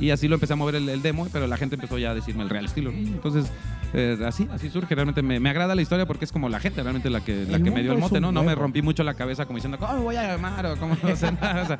Y 0.00 0.10
así 0.10 0.28
lo 0.28 0.34
empecé 0.34 0.52
a 0.52 0.56
mover 0.56 0.76
el, 0.76 0.88
el 0.88 1.02
demo, 1.02 1.26
pero 1.32 1.46
la 1.46 1.56
gente 1.56 1.74
empezó 1.74 1.98
ya 1.98 2.10
a 2.10 2.14
decirme 2.14 2.42
el 2.42 2.50
real 2.50 2.64
estilo, 2.64 2.92
¿no? 2.92 2.98
Entonces, 2.98 3.50
eh, 3.94 4.18
así, 4.26 4.46
así 4.52 4.68
surge. 4.70 4.94
Realmente 4.94 5.22
me, 5.22 5.40
me 5.40 5.50
agrada 5.50 5.74
la 5.74 5.82
historia 5.82 6.06
porque 6.06 6.24
es 6.24 6.32
como 6.32 6.48
la 6.48 6.60
gente 6.60 6.82
realmente 6.82 7.10
la 7.10 7.24
que, 7.24 7.44
la 7.46 7.60
que 7.60 7.70
me 7.70 7.82
dio 7.82 7.92
el 7.92 7.98
mote, 7.98 8.20
¿no? 8.20 8.32
No 8.32 8.44
me 8.44 8.54
rompí 8.54 8.82
mucho 8.82 9.02
la 9.02 9.14
cabeza 9.14 9.46
como 9.46 9.56
diciendo, 9.56 9.78
¿cómo 9.78 9.94
me 9.94 10.00
voy 10.00 10.16
a 10.16 10.28
llamar? 10.28 10.66
O 10.66 10.76
cómo 10.76 10.96
no 11.02 11.16
sé 11.16 11.32
nada. 11.32 11.62
O 11.62 11.66
sea, 11.66 11.78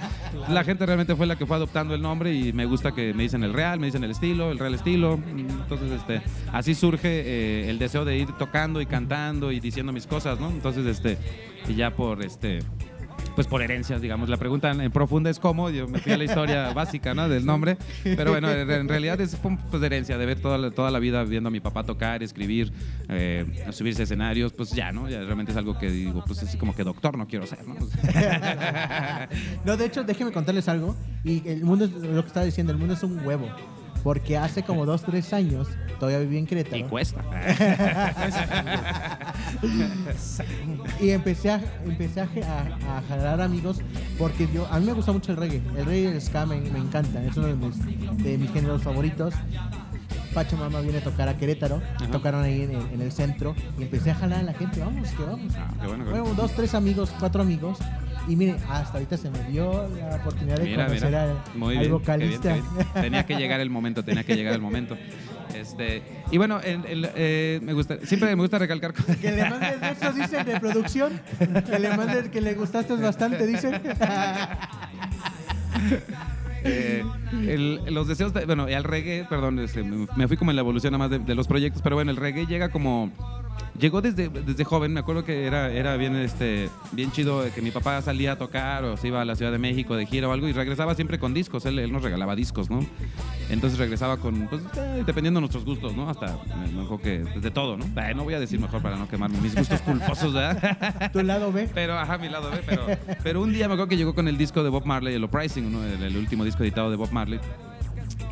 La 0.48 0.64
gente 0.64 0.84
realmente 0.86 1.14
fue 1.16 1.26
la 1.26 1.36
que 1.36 1.46
fue 1.46 1.56
adoptando 1.56 1.94
el 1.94 2.02
nombre 2.02 2.32
y 2.34 2.52
me 2.52 2.64
gusta 2.64 2.92
que 2.92 3.12
me 3.14 3.24
dicen 3.24 3.44
el 3.44 3.52
real, 3.52 3.78
me 3.78 3.86
dicen 3.86 4.02
el 4.04 4.10
estilo, 4.10 4.50
el 4.50 4.58
real 4.58 4.74
estilo. 4.74 5.18
Entonces, 5.26 5.92
este, 5.92 6.22
así 6.52 6.74
surge 6.74 7.08
eh, 7.08 7.70
el 7.70 7.78
deseo 7.78 8.04
de 8.04 8.18
ir 8.18 8.28
tocando 8.38 8.80
y 8.80 8.86
cantando 8.86 9.52
y 9.52 9.60
diciendo 9.60 9.92
mis 9.92 10.06
cosas, 10.06 10.40
¿no? 10.40 10.50
Entonces, 10.50 10.86
este, 10.86 11.18
y 11.68 11.74
ya 11.74 11.90
por 11.94 12.22
este 12.22 12.60
pues 13.38 13.46
por 13.46 13.62
herencias, 13.62 14.02
digamos. 14.02 14.28
La 14.28 14.36
pregunta 14.36 14.72
en 14.72 14.90
profunda 14.90 15.30
es 15.30 15.38
cómo. 15.38 15.70
Yo 15.70 15.86
me 15.86 16.00
fui 16.00 16.10
a 16.10 16.18
la 16.18 16.24
historia 16.24 16.72
básica, 16.74 17.14
¿no? 17.14 17.28
Del 17.28 17.46
nombre. 17.46 17.76
Pero 18.02 18.32
bueno, 18.32 18.50
en 18.50 18.88
realidad 18.88 19.20
es 19.20 19.36
pues, 19.70 19.80
herencia, 19.80 20.18
de 20.18 20.26
ver 20.26 20.40
toda 20.40 20.58
la, 20.58 20.72
toda 20.72 20.90
la 20.90 20.98
vida 20.98 21.22
viendo 21.22 21.46
a 21.46 21.50
mi 21.52 21.60
papá 21.60 21.84
tocar, 21.84 22.20
escribir, 22.24 22.72
eh, 23.08 23.46
subirse 23.70 24.02
a 24.02 24.04
escenarios. 24.06 24.52
Pues 24.52 24.70
ya, 24.70 24.90
¿no? 24.90 25.08
Ya 25.08 25.20
realmente 25.20 25.52
es 25.52 25.56
algo 25.56 25.78
que 25.78 25.88
digo, 25.88 26.24
pues 26.26 26.42
así 26.42 26.58
como 26.58 26.74
que 26.74 26.82
doctor 26.82 27.16
no 27.16 27.28
quiero 27.28 27.46
ser, 27.46 27.64
¿no? 27.64 27.76
No, 29.64 29.76
de 29.76 29.84
hecho, 29.84 30.02
déjenme 30.02 30.32
contarles 30.32 30.68
algo. 30.68 30.96
Y 31.22 31.48
el 31.48 31.62
mundo, 31.62 31.84
es 31.84 31.92
lo 31.92 32.22
que 32.22 32.26
estaba 32.26 32.44
diciendo, 32.44 32.72
el 32.72 32.78
mundo 32.80 32.94
es 32.94 33.02
un 33.04 33.24
huevo. 33.24 33.48
Porque 34.08 34.38
hace 34.38 34.62
como 34.62 34.86
dos, 34.86 35.02
tres 35.02 35.34
años, 35.34 35.68
todavía 36.00 36.20
viví 36.20 36.38
en 36.38 36.44
y 36.44 36.46
Querétaro. 36.46 36.88
cuesta. 36.88 37.22
Y 40.98 41.10
empecé 41.10 41.50
a, 41.50 41.60
empecé 41.84 42.22
a, 42.22 42.24
a- 42.24 42.98
a 42.98 43.02
jalar 43.02 43.42
amigos 43.42 43.82
porque 44.18 44.48
yo, 44.52 44.66
a 44.70 44.80
mí 44.80 44.86
me 44.86 44.92
gusta 44.94 45.12
mucho 45.12 45.32
el 45.32 45.36
reggae. 45.36 45.60
El 45.76 45.84
reggae 45.84 46.00
y 46.00 46.06
el 46.06 46.22
ska 46.22 46.46
me, 46.46 46.58
me 46.58 46.78
encanta. 46.78 47.22
Es 47.22 47.36
uno 47.36 47.48
de 47.48 47.54
mis, 47.54 48.24
de 48.24 48.38
mis 48.38 48.50
géneros 48.50 48.82
favoritos. 48.82 49.34
Pacho 50.34 50.56
Mama 50.56 50.80
viene 50.80 50.98
a 50.98 51.02
tocar 51.02 51.28
a 51.28 51.36
Querétaro. 51.36 51.80
Ajá. 51.96 52.06
Tocaron 52.10 52.42
ahí 52.44 52.62
en 52.62 52.70
el, 52.72 52.82
en 52.92 53.00
el 53.02 53.12
centro. 53.12 53.54
Y 53.78 53.82
empecé 53.82 54.10
a 54.10 54.14
jalar 54.14 54.40
a 54.40 54.42
la 54.42 54.54
gente. 54.54 54.80
Vamos, 54.80 55.08
que 55.10 55.22
vamos. 55.22 55.52
Ah, 55.56 55.70
qué 55.80 55.86
bueno, 55.86 56.04
qué 56.04 56.10
Bueno, 56.10 56.24
bueno. 56.26 56.42
dos, 56.42 56.52
tres 56.52 56.74
amigos, 56.74 57.12
cuatro 57.18 57.42
amigos. 57.42 57.78
Y 58.28 58.36
mire, 58.36 58.56
hasta 58.68 58.94
ahorita 58.98 59.16
se 59.16 59.30
me 59.30 59.42
dio 59.44 59.88
la 59.88 60.16
oportunidad 60.16 60.58
de 60.58 60.64
Mira, 60.64 60.86
conocer 60.86 61.08
mira. 61.08 61.22
al, 61.22 61.38
Muy 61.54 61.74
al 61.76 61.80
bien, 61.80 61.92
vocalista. 61.92 62.42
qué 62.42 62.60
bien, 62.60 62.64
qué 62.76 62.82
bien. 62.84 62.92
Tenía 63.02 63.24
que 63.26 63.36
llegar 63.36 63.60
el 63.60 63.70
momento, 63.70 64.04
tenía 64.04 64.22
que 64.24 64.36
llegar 64.36 64.52
el 64.54 64.60
momento. 64.60 64.98
Este, 65.54 66.02
y 66.30 66.36
bueno, 66.36 66.60
el- 66.60 66.84
el, 66.84 67.08
eh, 67.14 67.58
me 67.62 67.72
gusta, 67.72 67.96
siempre 68.04 68.28
me 68.36 68.42
gusta 68.42 68.58
recalcar. 68.58 68.92
Que 68.92 69.30
le 69.32 69.48
mandes 69.48 69.80
besos, 69.80 70.14
dicen, 70.14 70.44
de 70.44 70.60
producción. 70.60 71.18
Que 71.66 71.78
le 71.78 71.96
mandes 71.96 72.28
que 72.28 72.42
le 72.42 72.52
gustaste 72.54 72.94
bastante, 72.96 73.46
dicen. 73.46 73.80
Eh, 76.64 77.02
el- 77.46 77.80
los 77.94 78.08
deseos, 78.08 78.32
de- 78.34 78.44
bueno, 78.46 78.64
al 78.64 78.84
reggae, 78.84 79.24
perdón, 79.28 79.58
este, 79.58 79.82
me 79.82 80.28
fui 80.28 80.36
como 80.36 80.50
en 80.50 80.56
la 80.56 80.60
evolución 80.62 80.92
nada 80.92 81.08
más 81.08 81.26
de 81.26 81.34
los 81.34 81.46
proyectos, 81.46 81.82
pero 81.82 81.96
bueno, 81.96 82.10
el 82.10 82.16
reggae 82.16 82.46
llega 82.46 82.70
como, 82.70 83.10
llegó 83.78 84.00
desde, 84.02 84.28
desde 84.28 84.64
joven, 84.64 84.92
me 84.92 85.00
acuerdo 85.00 85.24
que 85.24 85.46
era, 85.46 85.70
era 85.70 85.96
bien, 85.96 86.16
este, 86.16 86.68
bien 86.92 87.12
chido 87.12 87.44
que 87.54 87.62
mi 87.62 87.70
papá 87.70 88.00
salía 88.02 88.32
a 88.32 88.36
tocar 88.36 88.84
o 88.84 88.96
se 88.96 89.08
iba 89.08 89.22
a 89.22 89.24
la 89.24 89.36
Ciudad 89.36 89.52
de 89.52 89.58
México 89.58 89.96
de 89.96 90.06
gira 90.06 90.28
o 90.28 90.32
algo 90.32 90.48
y 90.48 90.52
regresaba 90.52 90.94
siempre 90.94 91.18
con 91.18 91.34
discos, 91.34 91.64
él, 91.66 91.78
él 91.78 91.92
nos 91.92 92.02
regalaba 92.02 92.34
discos, 92.34 92.70
¿no? 92.70 92.80
Entonces 93.50 93.78
regresaba 93.78 94.18
con, 94.18 94.48
pues, 94.48 94.62
eh, 94.76 95.02
dependiendo 95.06 95.38
de 95.38 95.42
nuestros 95.42 95.64
gustos, 95.64 95.96
¿no? 95.96 96.08
Hasta, 96.08 96.38
me, 96.56 96.72
me 96.72 96.82
acuerdo 96.82 97.02
que 97.02 97.18
de 97.40 97.50
todo, 97.50 97.76
¿no? 97.76 97.84
Eh, 97.84 98.14
no 98.14 98.24
voy 98.24 98.34
a 98.34 98.40
decir 98.40 98.60
mejor 98.60 98.82
para 98.82 98.96
no 98.96 99.08
quemarme 99.08 99.40
mis 99.40 99.54
gustos 99.54 99.80
culposos, 99.82 100.34
¿verdad? 100.34 101.10
Tu 101.12 101.22
lado 101.22 101.52
B. 101.52 101.68
Pero, 101.72 101.98
ajá, 101.98 102.18
mi 102.18 102.28
lado 102.28 102.50
B, 102.50 102.58
pero, 102.66 102.86
pero 103.22 103.42
un 103.42 103.52
día 103.52 103.68
me 103.68 103.74
acuerdo 103.74 103.88
que 103.88 103.96
llegó 103.96 104.14
con 104.14 104.28
el 104.28 104.36
disco 104.36 104.62
de 104.62 104.70
Bob 104.70 104.84
Marley, 104.84 105.14
el 105.14 105.24
Uprising, 105.24 105.72
¿no? 105.72 105.84
el, 105.84 106.02
el 106.02 106.16
último 106.16 106.44
disco 106.44 106.62
editado 106.62 106.90
de 106.90 106.96
Bob 106.96 107.12
Marley. 107.12 107.40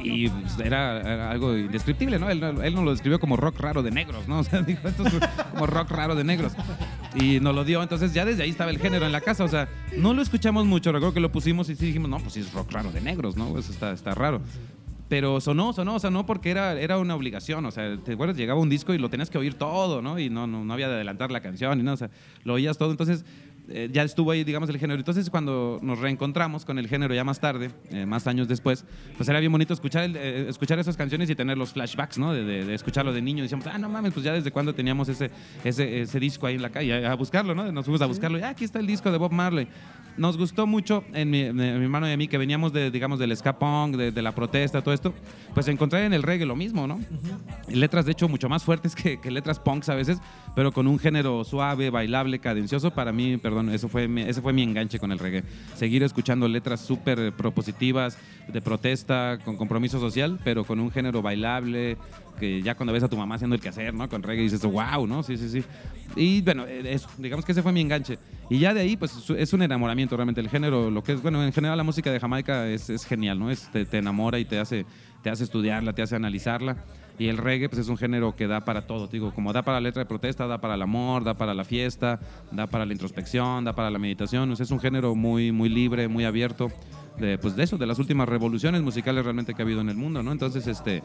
Y 0.02 0.28
pues, 0.28 0.58
era, 0.60 1.00
era 1.00 1.30
algo 1.30 1.56
indescriptible, 1.56 2.18
¿no? 2.18 2.28
Él, 2.30 2.40
no- 2.40 2.62
él 2.62 2.74
nos 2.74 2.84
lo 2.84 2.90
describió 2.90 3.18
como 3.18 3.36
rock 3.36 3.58
raro 3.60 3.82
de 3.82 3.90
negros, 3.90 4.28
¿no? 4.28 4.38
O 4.40 4.44
sea, 4.44 4.62
dijo, 4.62 4.86
esto 4.86 5.06
es 5.06 5.14
como 5.52 5.66
rock 5.66 5.90
raro 5.90 6.14
de 6.14 6.24
negros. 6.24 6.52
Y 7.14 7.40
nos 7.40 7.54
lo 7.54 7.64
dio, 7.64 7.82
entonces 7.82 8.12
ya 8.12 8.24
desde 8.24 8.42
ahí 8.42 8.50
estaba 8.50 8.70
el 8.70 8.78
género 8.78 9.06
en 9.06 9.12
la 9.12 9.20
casa, 9.20 9.44
o 9.44 9.48
sea, 9.48 9.68
no 9.96 10.12
lo 10.14 10.22
escuchamos 10.22 10.66
mucho, 10.66 10.92
recuerdo 10.92 11.14
que 11.14 11.20
lo 11.20 11.32
pusimos 11.32 11.68
y 11.70 11.76
sí 11.76 11.86
dijimos, 11.86 12.10
no, 12.10 12.18
pues 12.18 12.34
sí 12.34 12.40
es 12.40 12.52
rock 12.52 12.70
raro 12.72 12.92
de 12.92 13.00
negros, 13.00 13.36
¿no? 13.36 13.58
Eso 13.58 13.72
está, 13.72 13.92
está 13.92 14.14
raro. 14.14 14.40
Pero 15.08 15.40
sonó, 15.40 15.72
sonó, 15.72 16.00
sonó 16.00 16.26
porque 16.26 16.50
era, 16.50 16.72
era 16.80 16.98
una 16.98 17.14
obligación. 17.14 17.64
O 17.64 17.70
sea, 17.70 17.96
¿te 17.96 18.14
acuerdas? 18.14 18.36
Llegaba 18.36 18.58
un 18.58 18.68
disco 18.68 18.92
y 18.92 18.98
lo 18.98 19.08
tenías 19.08 19.30
que 19.30 19.38
oír 19.38 19.54
todo, 19.54 20.02
¿no? 20.02 20.18
Y 20.18 20.30
no, 20.30 20.48
no, 20.48 20.64
no 20.64 20.72
había 20.74 20.88
de 20.88 20.96
adelantar 20.96 21.30
la 21.30 21.40
canción 21.40 21.78
y 21.78 21.84
nada. 21.84 21.94
O 21.94 21.96
sea, 21.96 22.10
lo 22.42 22.54
oías 22.54 22.76
todo. 22.76 22.90
Entonces, 22.90 23.24
eh, 23.68 23.88
ya 23.92 24.02
estuvo 24.02 24.30
ahí, 24.30 24.44
digamos, 24.44 24.68
el 24.70 24.78
género. 24.78 24.98
Entonces, 24.98 25.28
cuando 25.30 25.78
nos 25.82 25.98
reencontramos 25.98 26.64
con 26.64 26.78
el 26.78 26.88
género 26.88 27.14
ya 27.14 27.24
más 27.24 27.40
tarde, 27.40 27.70
eh, 27.90 28.06
más 28.06 28.26
años 28.26 28.48
después, 28.48 28.84
pues 29.16 29.28
era 29.28 29.40
bien 29.40 29.50
bonito 29.52 29.72
escuchar, 29.74 30.04
el- 30.04 30.16
eh, 30.16 30.48
escuchar 30.48 30.78
esas 30.78 30.96
canciones 30.96 31.28
y 31.30 31.34
tener 31.34 31.58
los 31.58 31.72
flashbacks, 31.72 32.18
¿no? 32.18 32.32
De, 32.32 32.44
de- 32.44 32.64
de 32.64 32.74
escucharlo 32.74 33.12
de 33.12 33.22
niño. 33.22 33.42
Decíamos, 33.42 33.66
ah, 33.66 33.78
no 33.78 33.88
mames, 33.88 34.12
pues 34.12 34.24
ya 34.24 34.32
desde 34.32 34.50
cuándo 34.50 34.74
teníamos 34.74 35.08
ese, 35.08 35.30
ese, 35.64 36.02
ese 36.02 36.20
disco 36.20 36.46
ahí 36.46 36.54
en 36.56 36.62
la 36.62 36.70
calle, 36.70 37.06
a, 37.06 37.12
a 37.12 37.14
buscarlo, 37.14 37.54
¿no? 37.54 37.70
Nos 37.72 37.84
fuimos 37.84 38.02
a 38.02 38.06
buscarlo 38.06 38.38
y 38.38 38.42
ah, 38.42 38.50
aquí 38.50 38.64
está 38.64 38.78
el 38.78 38.86
disco 38.86 39.10
de 39.10 39.18
Bob 39.18 39.32
Marley. 39.32 39.68
Nos 40.16 40.38
gustó 40.38 40.66
mucho, 40.66 41.04
en 41.12 41.28
mi, 41.28 41.40
en 41.42 41.54
mi 41.56 41.62
hermano 41.66 42.08
y 42.08 42.12
a 42.12 42.16
mí, 42.16 42.26
que 42.26 42.38
veníamos 42.38 42.72
de, 42.72 42.90
digamos, 42.90 43.18
del 43.18 43.36
ska 43.36 43.58
punk, 43.58 43.96
de, 43.96 44.12
de 44.12 44.22
la 44.22 44.34
protesta, 44.34 44.80
todo 44.82 44.94
esto, 44.94 45.12
pues 45.52 45.68
encontrar 45.68 46.04
en 46.04 46.14
el 46.14 46.22
reggae 46.22 46.46
lo 46.46 46.56
mismo, 46.56 46.86
¿no? 46.86 46.98
Y 47.68 47.74
Letras, 47.74 48.06
de 48.06 48.12
hecho, 48.12 48.26
mucho 48.26 48.48
más 48.48 48.64
fuertes 48.64 48.94
que, 48.94 49.20
que 49.20 49.30
letras 49.30 49.60
punks 49.60 49.90
a 49.90 49.94
veces, 49.94 50.18
pero 50.56 50.72
con 50.72 50.88
un 50.88 50.98
género 50.98 51.44
suave, 51.44 51.90
bailable, 51.90 52.38
cadencioso. 52.38 52.90
Para 52.90 53.12
mí, 53.12 53.36
perdón, 53.36 53.68
eso 53.68 53.88
fue 53.88 54.08
mi- 54.08 54.22
ese 54.22 54.40
fue 54.40 54.54
mi 54.54 54.62
enganche 54.62 54.98
con 54.98 55.12
el 55.12 55.18
reggae. 55.18 55.44
Seguir 55.74 56.02
escuchando 56.02 56.48
letras 56.48 56.80
súper 56.80 57.32
propositivas, 57.34 58.18
de 58.48 58.62
protesta, 58.62 59.38
con 59.44 59.56
compromiso 59.56 60.00
social, 60.00 60.38
pero 60.42 60.64
con 60.64 60.80
un 60.80 60.90
género 60.90 61.20
bailable, 61.20 61.98
que 62.40 62.62
ya 62.62 62.74
cuando 62.74 62.92
ves 62.94 63.02
a 63.02 63.08
tu 63.08 63.16
mamá 63.18 63.34
haciendo 63.34 63.54
el 63.54 63.60
quehacer, 63.60 63.92
¿no? 63.92 64.08
Con 64.08 64.22
reggae 64.22 64.42
dices, 64.44 64.62
wow, 64.62 65.06
¿no? 65.06 65.22
Sí, 65.22 65.36
sí, 65.36 65.48
sí. 65.50 65.62
Y 66.16 66.40
bueno, 66.40 66.64
eh, 66.66 66.82
eso, 66.94 67.08
digamos 67.18 67.44
que 67.44 67.52
ese 67.52 67.62
fue 67.62 67.72
mi 67.72 67.82
enganche. 67.82 68.18
Y 68.48 68.58
ya 68.58 68.72
de 68.72 68.80
ahí, 68.80 68.96
pues 68.96 69.28
es 69.36 69.52
un 69.52 69.60
enamoramiento 69.62 70.16
realmente. 70.16 70.40
El 70.40 70.48
género, 70.48 70.90
lo 70.90 71.02
que 71.04 71.12
es, 71.12 71.22
bueno, 71.22 71.44
en 71.44 71.52
general 71.52 71.76
la 71.76 71.84
música 71.84 72.10
de 72.10 72.18
Jamaica 72.18 72.66
es, 72.68 72.88
es 72.88 73.04
genial, 73.04 73.38
¿no? 73.38 73.50
Es, 73.50 73.70
te, 73.72 73.84
te 73.84 73.98
enamora 73.98 74.38
y 74.38 74.46
te 74.46 74.58
hace, 74.58 74.86
te 75.22 75.28
hace 75.28 75.44
estudiarla, 75.44 75.92
te 75.92 76.00
hace 76.02 76.16
analizarla. 76.16 76.76
Y 77.18 77.28
el 77.28 77.38
reggae, 77.38 77.68
pues 77.68 77.80
es 77.80 77.88
un 77.88 77.96
género 77.96 78.36
que 78.36 78.46
da 78.46 78.64
para 78.64 78.86
todo, 78.86 79.06
digo, 79.06 79.32
como 79.34 79.52
da 79.52 79.62
para 79.62 79.78
la 79.78 79.82
letra 79.82 80.02
de 80.02 80.06
protesta, 80.06 80.46
da 80.46 80.58
para 80.58 80.74
el 80.74 80.82
amor, 80.82 81.24
da 81.24 81.34
para 81.34 81.54
la 81.54 81.64
fiesta, 81.64 82.20
da 82.52 82.66
para 82.66 82.84
la 82.84 82.92
introspección, 82.92 83.64
da 83.64 83.74
para 83.74 83.90
la 83.90 83.98
meditación. 83.98 84.52
Es 84.52 84.70
un 84.70 84.80
género 84.80 85.14
muy, 85.14 85.52
muy 85.52 85.68
libre, 85.68 86.08
muy 86.08 86.24
abierto. 86.24 86.70
De, 87.18 87.38
pues 87.38 87.56
de 87.56 87.62
eso, 87.62 87.78
de 87.78 87.86
las 87.86 87.98
últimas 87.98 88.28
revoluciones 88.28 88.82
musicales 88.82 89.24
realmente 89.24 89.54
que 89.54 89.62
ha 89.62 89.64
habido 89.64 89.80
en 89.80 89.88
el 89.88 89.96
mundo, 89.96 90.22
¿no? 90.22 90.32
Entonces, 90.32 90.66
este, 90.66 90.96
eh, 90.96 91.02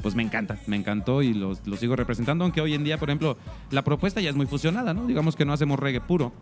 pues 0.00 0.14
me 0.14 0.22
encanta, 0.22 0.56
me 0.66 0.76
encantó 0.76 1.20
y 1.20 1.34
lo, 1.34 1.52
lo 1.66 1.76
sigo 1.76 1.94
representando, 1.94 2.44
aunque 2.44 2.62
hoy 2.62 2.72
en 2.72 2.84
día, 2.84 2.96
por 2.96 3.10
ejemplo, 3.10 3.36
la 3.70 3.82
propuesta 3.82 4.22
ya 4.22 4.30
es 4.30 4.36
muy 4.36 4.46
fusionada, 4.46 4.94
¿no? 4.94 5.06
Digamos 5.06 5.36
que 5.36 5.44
no 5.44 5.52
hacemos 5.52 5.78
reggae 5.78 6.00
puro, 6.00 6.32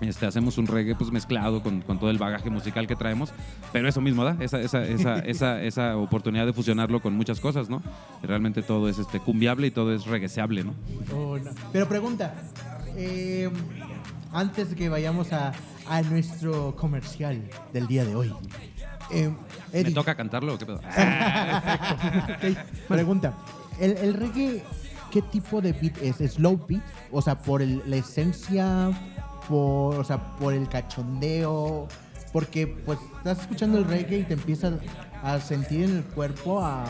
Este, 0.00 0.24
hacemos 0.26 0.56
un 0.58 0.66
reggae 0.66 0.94
pues 0.94 1.10
mezclado 1.10 1.62
con, 1.62 1.82
con 1.82 1.98
todo 1.98 2.08
el 2.10 2.16
bagaje 2.18 2.48
musical 2.48 2.86
que 2.86 2.96
traemos, 2.96 3.32
pero 3.72 3.86
eso 3.88 4.00
mismo 4.00 4.24
da, 4.24 4.36
esa, 4.40 4.58
esa, 4.60 4.82
esa, 4.84 5.18
esa, 5.26 5.62
esa 5.62 5.96
oportunidad 5.98 6.46
de 6.46 6.52
fusionarlo 6.54 7.00
con 7.02 7.12
muchas 7.14 7.40
cosas, 7.40 7.68
¿no? 7.68 7.82
Realmente 8.22 8.62
todo 8.62 8.88
es 8.88 8.98
este, 8.98 9.20
cumbiable 9.20 9.66
y 9.66 9.70
todo 9.70 9.94
es 9.94 10.06
reggaeseable, 10.06 10.64
¿no? 10.64 10.74
Oh, 11.14 11.38
no. 11.38 11.50
Pero 11.72 11.86
pregunta, 11.88 12.34
eh, 12.96 13.50
antes 14.32 14.70
de 14.70 14.76
que 14.76 14.88
vayamos 14.88 15.32
a, 15.34 15.52
a 15.88 16.02
nuestro 16.02 16.74
comercial 16.76 17.42
del 17.72 17.86
día 17.86 18.04
de 18.04 18.14
hoy. 18.14 18.32
eh, 19.10 19.30
¿Me 19.72 19.90
toca 19.90 20.14
cantarlo 20.14 20.54
o 20.54 20.58
qué 20.58 20.66
pedo? 20.66 20.80
pregunta, 22.88 23.34
¿el, 23.80 23.96
el 23.98 24.14
reggae 24.14 24.62
qué 25.10 25.22
tipo 25.22 25.60
de 25.60 25.72
beat 25.72 25.96
es? 26.02 26.20
¿Es 26.20 26.32
slow 26.34 26.64
beat? 26.68 26.82
O 27.10 27.20
sea, 27.22 27.38
por 27.38 27.62
el- 27.62 27.82
la 27.86 27.96
esencia, 27.96 28.90
por, 29.48 29.96
o 29.96 30.04
sea, 30.04 30.18
por 30.38 30.54
el 30.54 30.68
cachondeo, 30.68 31.88
porque 32.32 32.66
pues 32.66 32.98
estás 33.16 33.40
escuchando 33.40 33.78
el 33.78 33.84
reggae 33.84 34.20
y 34.20 34.22
te 34.24 34.34
empiezas 34.34 34.74
a 35.22 35.38
sentir 35.40 35.82
en 35.84 35.96
el 35.98 36.04
cuerpo, 36.04 36.64
a, 36.64 36.86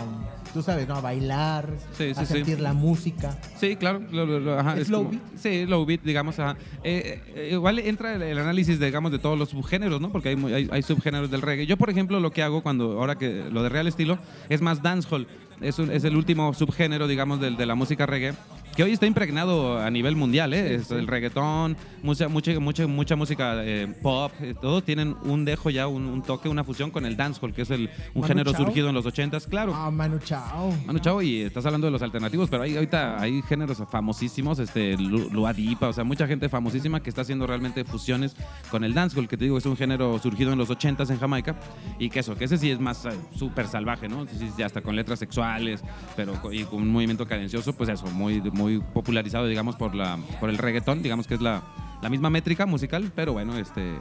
tú 0.53 0.63
sabes, 0.63 0.87
¿no? 0.87 0.95
A 0.97 1.01
bailar, 1.01 1.69
Sí, 1.97 2.15
sí, 2.15 2.21
a 2.21 2.25
sí. 2.27 2.35
sentir 2.35 2.61
la 2.61 2.73
música. 2.75 3.37
Sí, 3.59 3.75
claro. 3.75 4.03
lo- 4.13 4.25
lo- 4.27 4.39
lo- 4.39 4.59
ajá, 4.59 4.75
¿Es 4.75 4.83
es 4.83 4.89
low 4.91 5.01
como- 5.05 5.11
beat? 5.11 5.23
Sí, 5.37 5.67
low 5.67 5.85
beat, 5.85 6.03
digamos. 6.03 6.39
Ajá. 6.39 6.57
Eh, 6.85 7.21
eh, 7.35 7.49
igual 7.53 7.79
entra 7.81 8.15
el, 8.15 8.23
el 8.23 8.39
análisis, 8.39 8.79
digamos, 8.79 9.11
de 9.11 9.19
todos 9.19 9.37
los 9.39 9.49
subgéneros, 9.49 10.01
¿no? 10.01 10.13
Porque 10.13 10.29
hay, 10.29 10.45
hay, 10.55 10.69
hay 10.71 10.83
subgéneros 10.83 11.31
del 11.31 11.43
reggae. 11.43 11.67
Yo, 11.67 11.77
por 11.77 11.91
ejemplo, 11.91 12.21
lo 12.21 12.31
que 12.31 12.43
hago 12.45 12.63
cuando, 12.63 13.01
ahora 13.01 13.17
que 13.17 13.45
lo 13.51 13.63
de 13.65 13.69
real 13.69 13.87
estilo, 13.89 14.19
es 14.49 14.61
más 14.61 14.81
dancehall. 14.83 15.27
Es, 15.61 15.79
un- 15.81 15.91
es 15.91 16.05
el 16.05 16.17
último 16.17 16.55
subgénero, 16.55 17.09
digamos, 17.09 17.41
del- 17.41 17.57
de, 17.57 17.67
la 17.67 17.75
música 17.75 18.07
reggae, 18.07 18.35
que 18.81 18.85
hoy 18.85 18.93
está 18.93 19.05
impregnado 19.05 19.79
a 19.79 19.91
nivel 19.91 20.17
mundial, 20.17 20.55
¿eh? 20.55 20.77
Es 20.77 20.91
el 20.91 21.07
reggaetón, 21.07 21.77
mucha, 22.03 22.29
mucha, 22.29 22.59
mucha, 22.59 22.87
mucha 22.87 23.15
música 23.15 23.63
eh, 23.63 23.87
pop, 24.01 24.33
eh, 24.41 24.55
todos 24.59 24.83
tienen 24.85 25.15
un 25.25 25.45
dejo 25.45 25.69
ya, 25.69 25.87
un, 25.87 26.07
un 26.07 26.23
toque, 26.23 26.49
una 26.49 26.65
fusión 26.65 26.91
con 26.91 27.05
el 27.05 27.15
dancehall, 27.15 27.53
que 27.53 27.61
es 27.61 27.71
el, 27.71 27.91
un 28.15 28.23
Manu 28.23 28.27
género 28.29 28.53
Chao. 28.53 28.65
surgido 28.65 28.89
en 28.89 28.95
los 28.95 29.05
80s, 29.05 29.49
claro. 29.51 29.75
Ah, 29.77 29.91
Manu 29.91 30.19
Chao. 30.21 30.73
Manu 30.87 30.99
Chao, 30.99 31.21
y 31.21 31.43
estás 31.43 31.67
hablando 31.67 31.89
de 31.89 31.91
los 31.91 32.01
alternativos, 32.01 32.49
pero 32.49 32.63
hay, 32.63 32.75
ahorita 32.75 33.21
hay 33.21 33.43
géneros 33.43 33.83
famosísimos, 33.91 34.59
este, 34.59 34.97
Lu- 34.97 35.29
Luadipa, 35.31 35.89
o 35.89 35.93
sea, 35.93 36.03
mucha 36.05 36.27
gente 36.27 36.49
famosísima 36.49 37.03
que 37.03 37.11
está 37.11 37.21
haciendo 37.21 37.47
realmente 37.47 37.85
fusiones 37.85 38.35
con 38.71 38.83
el 38.83 38.95
dancehall, 38.95 39.29
que 39.29 39.37
te 39.37 39.45
digo, 39.45 39.59
es 39.59 39.67
un 39.67 39.77
género 39.77 40.19
surgido 40.21 40.53
en 40.55 40.59
los 40.59 40.71
80s 40.71 41.11
en 41.11 41.19
Jamaica, 41.19 41.55
y 41.99 42.09
que 42.09 42.21
eso, 42.21 42.35
que 42.35 42.47
ese 42.47 42.57
sí 42.57 42.71
es 42.71 42.81
más 42.81 43.05
eh, 43.05 43.11
súper 43.37 43.67
salvaje, 43.69 44.09
¿no? 44.09 44.27
Sí, 44.27 44.51
sí, 44.57 44.63
hasta 44.63 44.81
con 44.81 44.97
letras 44.97 45.19
sexuales, 45.19 45.85
pero 46.17 46.33
y 46.51 46.65
con 46.65 46.81
un 46.81 46.89
movimiento 46.89 47.27
cadencioso, 47.27 47.75
pues 47.75 47.91
eso, 47.91 48.07
muy, 48.07 48.41
muy 48.41 48.70
popularizado, 48.79 49.47
digamos, 49.47 49.77
por, 49.77 49.95
la, 49.95 50.19
por 50.39 50.51
el 50.51 50.59
reggaetón, 50.59 51.03
digamos 51.03 51.27
que 51.27 51.35
es 51.35 51.41
la, 51.41 51.63
la 52.03 52.09
misma 52.09 52.31
métrica 52.31 52.67
musical, 52.67 53.13
pero 53.15 53.33
bueno, 53.33 53.59
este, 53.59 53.95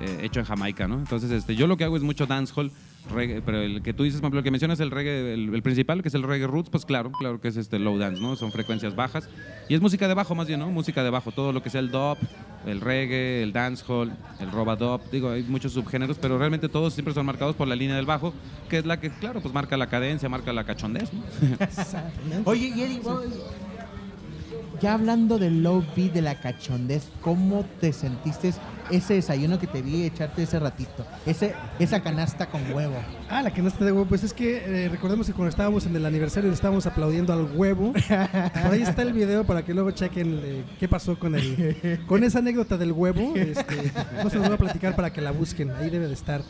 eh, 0.00 0.18
hecho 0.22 0.40
en 0.40 0.46
Jamaica, 0.46 0.86
¿no? 0.86 0.96
Entonces, 0.96 1.30
este, 1.30 1.56
yo 1.56 1.66
lo 1.66 1.76
que 1.76 1.84
hago 1.84 1.96
es 1.96 2.02
mucho 2.02 2.26
dancehall, 2.26 2.70
reggae, 3.14 3.40
pero 3.40 3.62
el 3.62 3.82
que 3.82 3.92
tú 3.92 4.02
dices, 4.02 4.20
por 4.20 4.26
ejemplo, 4.26 4.40
el 4.40 4.44
que 4.44 4.50
mencionas 4.50 4.80
el 4.80 4.90
reggae, 4.90 5.32
el, 5.34 5.54
el 5.54 5.62
principal, 5.62 6.02
que 6.02 6.08
es 6.08 6.14
el 6.14 6.22
reggae 6.22 6.46
roots, 6.46 6.70
pues 6.70 6.84
claro, 6.84 7.12
claro 7.12 7.40
que 7.40 7.48
es 7.48 7.56
este 7.56 7.78
low 7.78 7.96
dance, 7.98 8.20
¿no? 8.20 8.36
Son 8.36 8.52
frecuencias 8.52 8.94
bajas. 8.94 9.28
Y 9.68 9.74
es 9.74 9.80
música 9.80 10.08
de 10.08 10.14
bajo 10.14 10.34
más 10.34 10.46
bien, 10.46 10.60
¿no? 10.60 10.70
Música 10.70 11.02
de 11.02 11.10
bajo, 11.10 11.32
todo 11.32 11.52
lo 11.52 11.62
que 11.62 11.70
sea 11.70 11.80
el 11.80 11.90
dub, 11.90 12.18
el 12.66 12.80
reggae, 12.80 13.42
el 13.42 13.52
dancehall, 13.52 14.12
el 14.40 14.50
robadub, 14.50 15.00
digo, 15.10 15.30
hay 15.30 15.42
muchos 15.44 15.72
subgéneros, 15.72 16.18
pero 16.18 16.38
realmente 16.38 16.68
todos 16.68 16.92
siempre 16.92 17.14
son 17.14 17.24
marcados 17.24 17.56
por 17.56 17.68
la 17.68 17.76
línea 17.76 17.96
del 17.96 18.06
bajo, 18.06 18.34
que 18.68 18.78
es 18.78 18.86
la 18.86 19.00
que, 19.00 19.10
claro, 19.10 19.40
pues 19.40 19.54
marca 19.54 19.76
la 19.76 19.86
cadencia, 19.86 20.28
marca 20.28 20.52
la 20.52 20.64
cachondez, 20.64 21.10
¿no? 21.12 21.22
Oye, 22.44 22.72
y 22.74 22.82
Eddie, 22.82 23.00
bueno, 23.00 23.32
ya 24.80 24.94
hablando 24.94 25.38
del 25.38 25.62
low 25.62 25.84
beat, 25.94 26.12
de 26.12 26.22
la 26.22 26.40
cachondez, 26.40 27.08
¿cómo 27.20 27.64
te 27.80 27.92
sentiste 27.92 28.52
ese 28.90 29.14
desayuno 29.14 29.58
que 29.58 29.66
te 29.66 29.82
vi 29.82 30.04
echarte 30.04 30.42
ese 30.42 30.58
ratito? 30.58 31.06
Ese, 31.24 31.54
esa 31.78 32.02
canasta 32.02 32.46
con 32.46 32.72
huevo. 32.72 32.94
Ah, 33.28 33.42
la 33.42 33.50
canasta 33.50 33.84
de 33.84 33.92
huevo. 33.92 34.06
Pues 34.06 34.24
es 34.24 34.32
que 34.32 34.84
eh, 34.84 34.88
recordemos 34.88 35.26
que 35.26 35.32
cuando 35.32 35.50
estábamos 35.50 35.86
en 35.86 35.96
el 35.96 36.06
aniversario 36.06 36.48
le 36.48 36.54
estábamos 36.54 36.86
aplaudiendo 36.86 37.32
al 37.32 37.48
huevo. 37.54 37.92
Por 37.92 38.72
ahí 38.72 38.82
está 38.82 39.02
el 39.02 39.12
video 39.12 39.44
para 39.44 39.64
que 39.64 39.74
luego 39.74 39.90
chequen 39.90 40.40
eh, 40.42 40.64
qué 40.78 40.88
pasó 40.88 41.18
con 41.18 41.34
el, 41.34 42.00
con 42.06 42.24
esa 42.24 42.38
anécdota 42.38 42.76
del 42.76 42.92
huevo. 42.92 43.34
Este, 43.34 43.92
no 44.22 44.30
se 44.30 44.36
los 44.36 44.46
voy 44.46 44.54
a 44.54 44.58
platicar 44.58 44.96
para 44.96 45.12
que 45.12 45.20
la 45.20 45.32
busquen. 45.32 45.70
Ahí 45.70 45.90
debe 45.90 46.06
de 46.06 46.14
estar. 46.14 46.42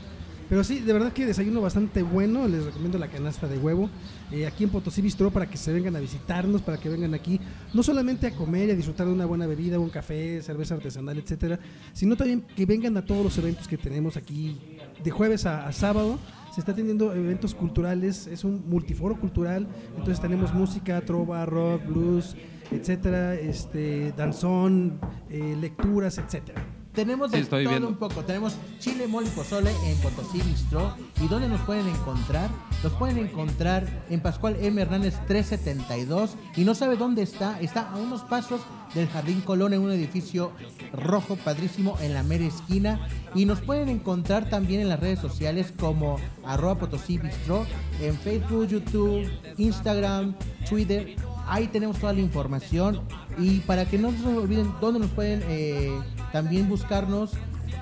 Pero 0.49 0.63
sí, 0.63 0.79
de 0.79 0.93
verdad 0.93 1.13
que 1.13 1.27
desayuno 1.27 1.61
bastante 1.61 2.03
bueno. 2.03 2.47
Les 2.47 2.65
recomiendo 2.65 2.99
la 2.99 3.09
canasta 3.09 3.49
de 3.49 3.59
huevo. 3.59 3.91
eh, 4.31 4.47
aquí 4.47 4.65
en 4.65 4.71
Potosí 4.71 5.03
Bistro 5.03 5.31
para 5.31 5.47
que 5.49 5.57
se 5.57 5.73
vengan 5.73 5.97
a 5.97 6.01
visitarnos, 6.01 6.63
para 6.63 6.79
que 6.79 6.89
vengan 6.89 7.15
aquí, 7.15 7.41
no 7.75 7.83
solamente 7.83 8.27
a 8.27 8.31
comer 8.33 8.69
y 8.69 8.73
a 8.73 8.75
disfrutar 8.77 9.07
de 9.07 9.13
una 9.13 9.27
buena 9.27 9.47
bebida, 9.47 9.79
un 9.79 9.91
café, 9.91 10.41
cerveza 10.43 10.75
artesanal, 10.75 11.19
etcétera, 11.19 11.59
sino 11.93 12.17
también 12.17 12.43
que 12.43 12.67
vengan 12.67 12.97
a 12.97 13.05
todos 13.05 13.25
los 13.25 13.39
eventos 13.39 13.69
que 13.69 13.77
tenemos 13.77 14.17
aquí 14.17 14.59
de 15.03 15.11
jueves 15.11 15.47
a, 15.47 15.67
a 15.67 15.73
sábado. 15.73 16.19
Se 16.55 16.61
está 16.61 16.75
teniendo 16.75 17.13
eventos 17.13 17.55
culturales, 17.55 18.27
es 18.27 18.43
un 18.45 18.65
multiforo 18.69 19.21
cultural, 19.21 19.67
entonces 19.91 20.21
tenemos 20.21 20.55
música, 20.55 21.01
trova, 21.03 21.45
rock, 21.45 21.87
blues, 21.87 22.35
etcétera, 22.71 23.35
este, 23.35 24.13
danzón, 24.17 24.99
eh, 25.29 25.57
lecturas, 25.61 26.19
etcétera. 26.19 26.65
Tenemos 26.97 27.31
Sí, 27.31 27.45
todo 27.45 27.61
viendo. 27.61 27.89
un 27.89 27.95
poco. 27.97 28.25
Tenemos 28.25 28.55
chile, 28.81 29.07
mole 29.07 29.27
y 29.29 29.31
pozole 29.31 29.71
en 29.85 29.97
Potosí 29.99 30.41
Bistro. 30.41 30.95
¿Y 31.23 31.29
dónde 31.29 31.47
nos 31.49 31.61
pueden 31.61 31.87
encontrar? 31.87 32.49
Nos 32.83 32.93
pueden 32.95 33.19
encontrar 33.19 33.87
en 34.11 34.21
Pascual 34.21 34.57
M. 34.61 34.81
Hernández 34.81 35.15
372. 35.29 36.37
Y 36.57 36.65
no 36.65 36.75
sabe 36.75 36.97
dónde 36.97 37.23
está. 37.23 37.61
Está 37.61 37.91
a 37.93 37.97
unos 37.97 38.23
pasos 38.23 38.63
del 38.95 39.09
Jardín 39.09 39.43
Colón 39.43 39.75
en 39.75 39.81
un 39.83 39.93
edificio 39.93 40.53
rojo 40.95 41.37
padrísimo 41.37 41.99
en 42.01 42.15
la 42.15 42.23
mera 42.23 42.47
esquina. 42.47 43.07
Y 43.35 43.45
nos 43.45 43.61
pueden 43.61 43.91
encontrar 43.91 44.49
también 44.49 44.81
en 44.81 44.89
las 44.89 44.99
redes 44.99 45.19
sociales 45.21 45.73
como 45.79 46.17
arroba 46.47 46.77
Potosí 46.79 47.19
Bistro, 47.19 47.67
en 48.01 48.17
Facebook, 48.19 48.69
YouTube, 48.69 49.31
Instagram, 49.59 50.35
Twitter. 50.69 51.15
Ahí 51.47 51.69
tenemos 51.69 51.99
toda 51.99 52.13
la 52.13 52.21
información. 52.21 53.01
Y 53.39 53.61
para 53.61 53.85
que 53.85 53.99
no 53.99 54.11
se 54.13 54.27
olviden 54.27 54.73
dónde 54.81 55.01
nos 55.01 55.11
pueden 55.11 55.43
eh, 55.49 55.91
también 56.33 56.69
buscarnos 56.69 57.33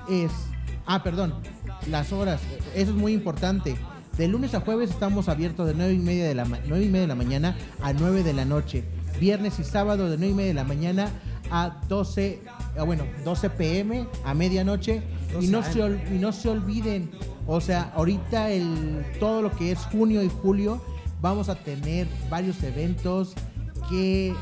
es... 0.09 0.31
Ah, 0.85 1.01
perdón. 1.03 1.33
Las 1.89 2.11
horas. 2.13 2.41
Eso 2.75 2.91
es 2.91 2.97
muy 2.97 3.13
importante. 3.13 3.75
De 4.17 4.27
lunes 4.27 4.53
a 4.53 4.61
jueves 4.61 4.91
estamos 4.91 5.27
abiertos 5.29 5.67
de 5.67 5.73
9 5.73 5.93
y 5.93 5.97
media 5.99 6.25
de 6.27 6.35
la, 6.35 6.45
ma- 6.45 6.59
9 6.65 6.83
y 6.85 6.87
media 6.87 7.01
de 7.01 7.07
la 7.07 7.15
mañana 7.15 7.57
a 7.81 7.91
9 7.93 8.23
de 8.23 8.33
la 8.33 8.45
noche. 8.45 8.83
Viernes 9.19 9.59
y 9.59 9.63
sábado 9.63 10.09
de 10.09 10.17
9 10.17 10.31
y 10.31 10.35
media 10.35 10.47
de 10.49 10.53
la 10.53 10.63
mañana 10.63 11.09
a 11.51 11.81
12, 11.87 12.41
ah, 12.77 12.83
bueno, 12.83 13.03
12 13.23 13.49
pm 13.51 14.07
a 14.23 14.33
medianoche. 14.33 15.03
Y 15.39 15.47
12 15.47 15.51
no, 15.51 15.63
se, 15.63 16.15
y 16.15 16.19
no 16.19 16.31
se 16.31 16.49
olviden, 16.49 17.11
o 17.45 17.59
sea, 17.59 17.91
ahorita 17.95 18.51
el, 18.51 19.05
todo 19.19 19.41
lo 19.41 19.51
que 19.51 19.71
es 19.71 19.79
junio 19.79 20.23
y 20.23 20.29
julio 20.29 20.81
vamos 21.21 21.49
a 21.49 21.55
tener 21.55 22.07
varios 22.29 22.63
eventos 22.63 23.33
que 23.89 24.33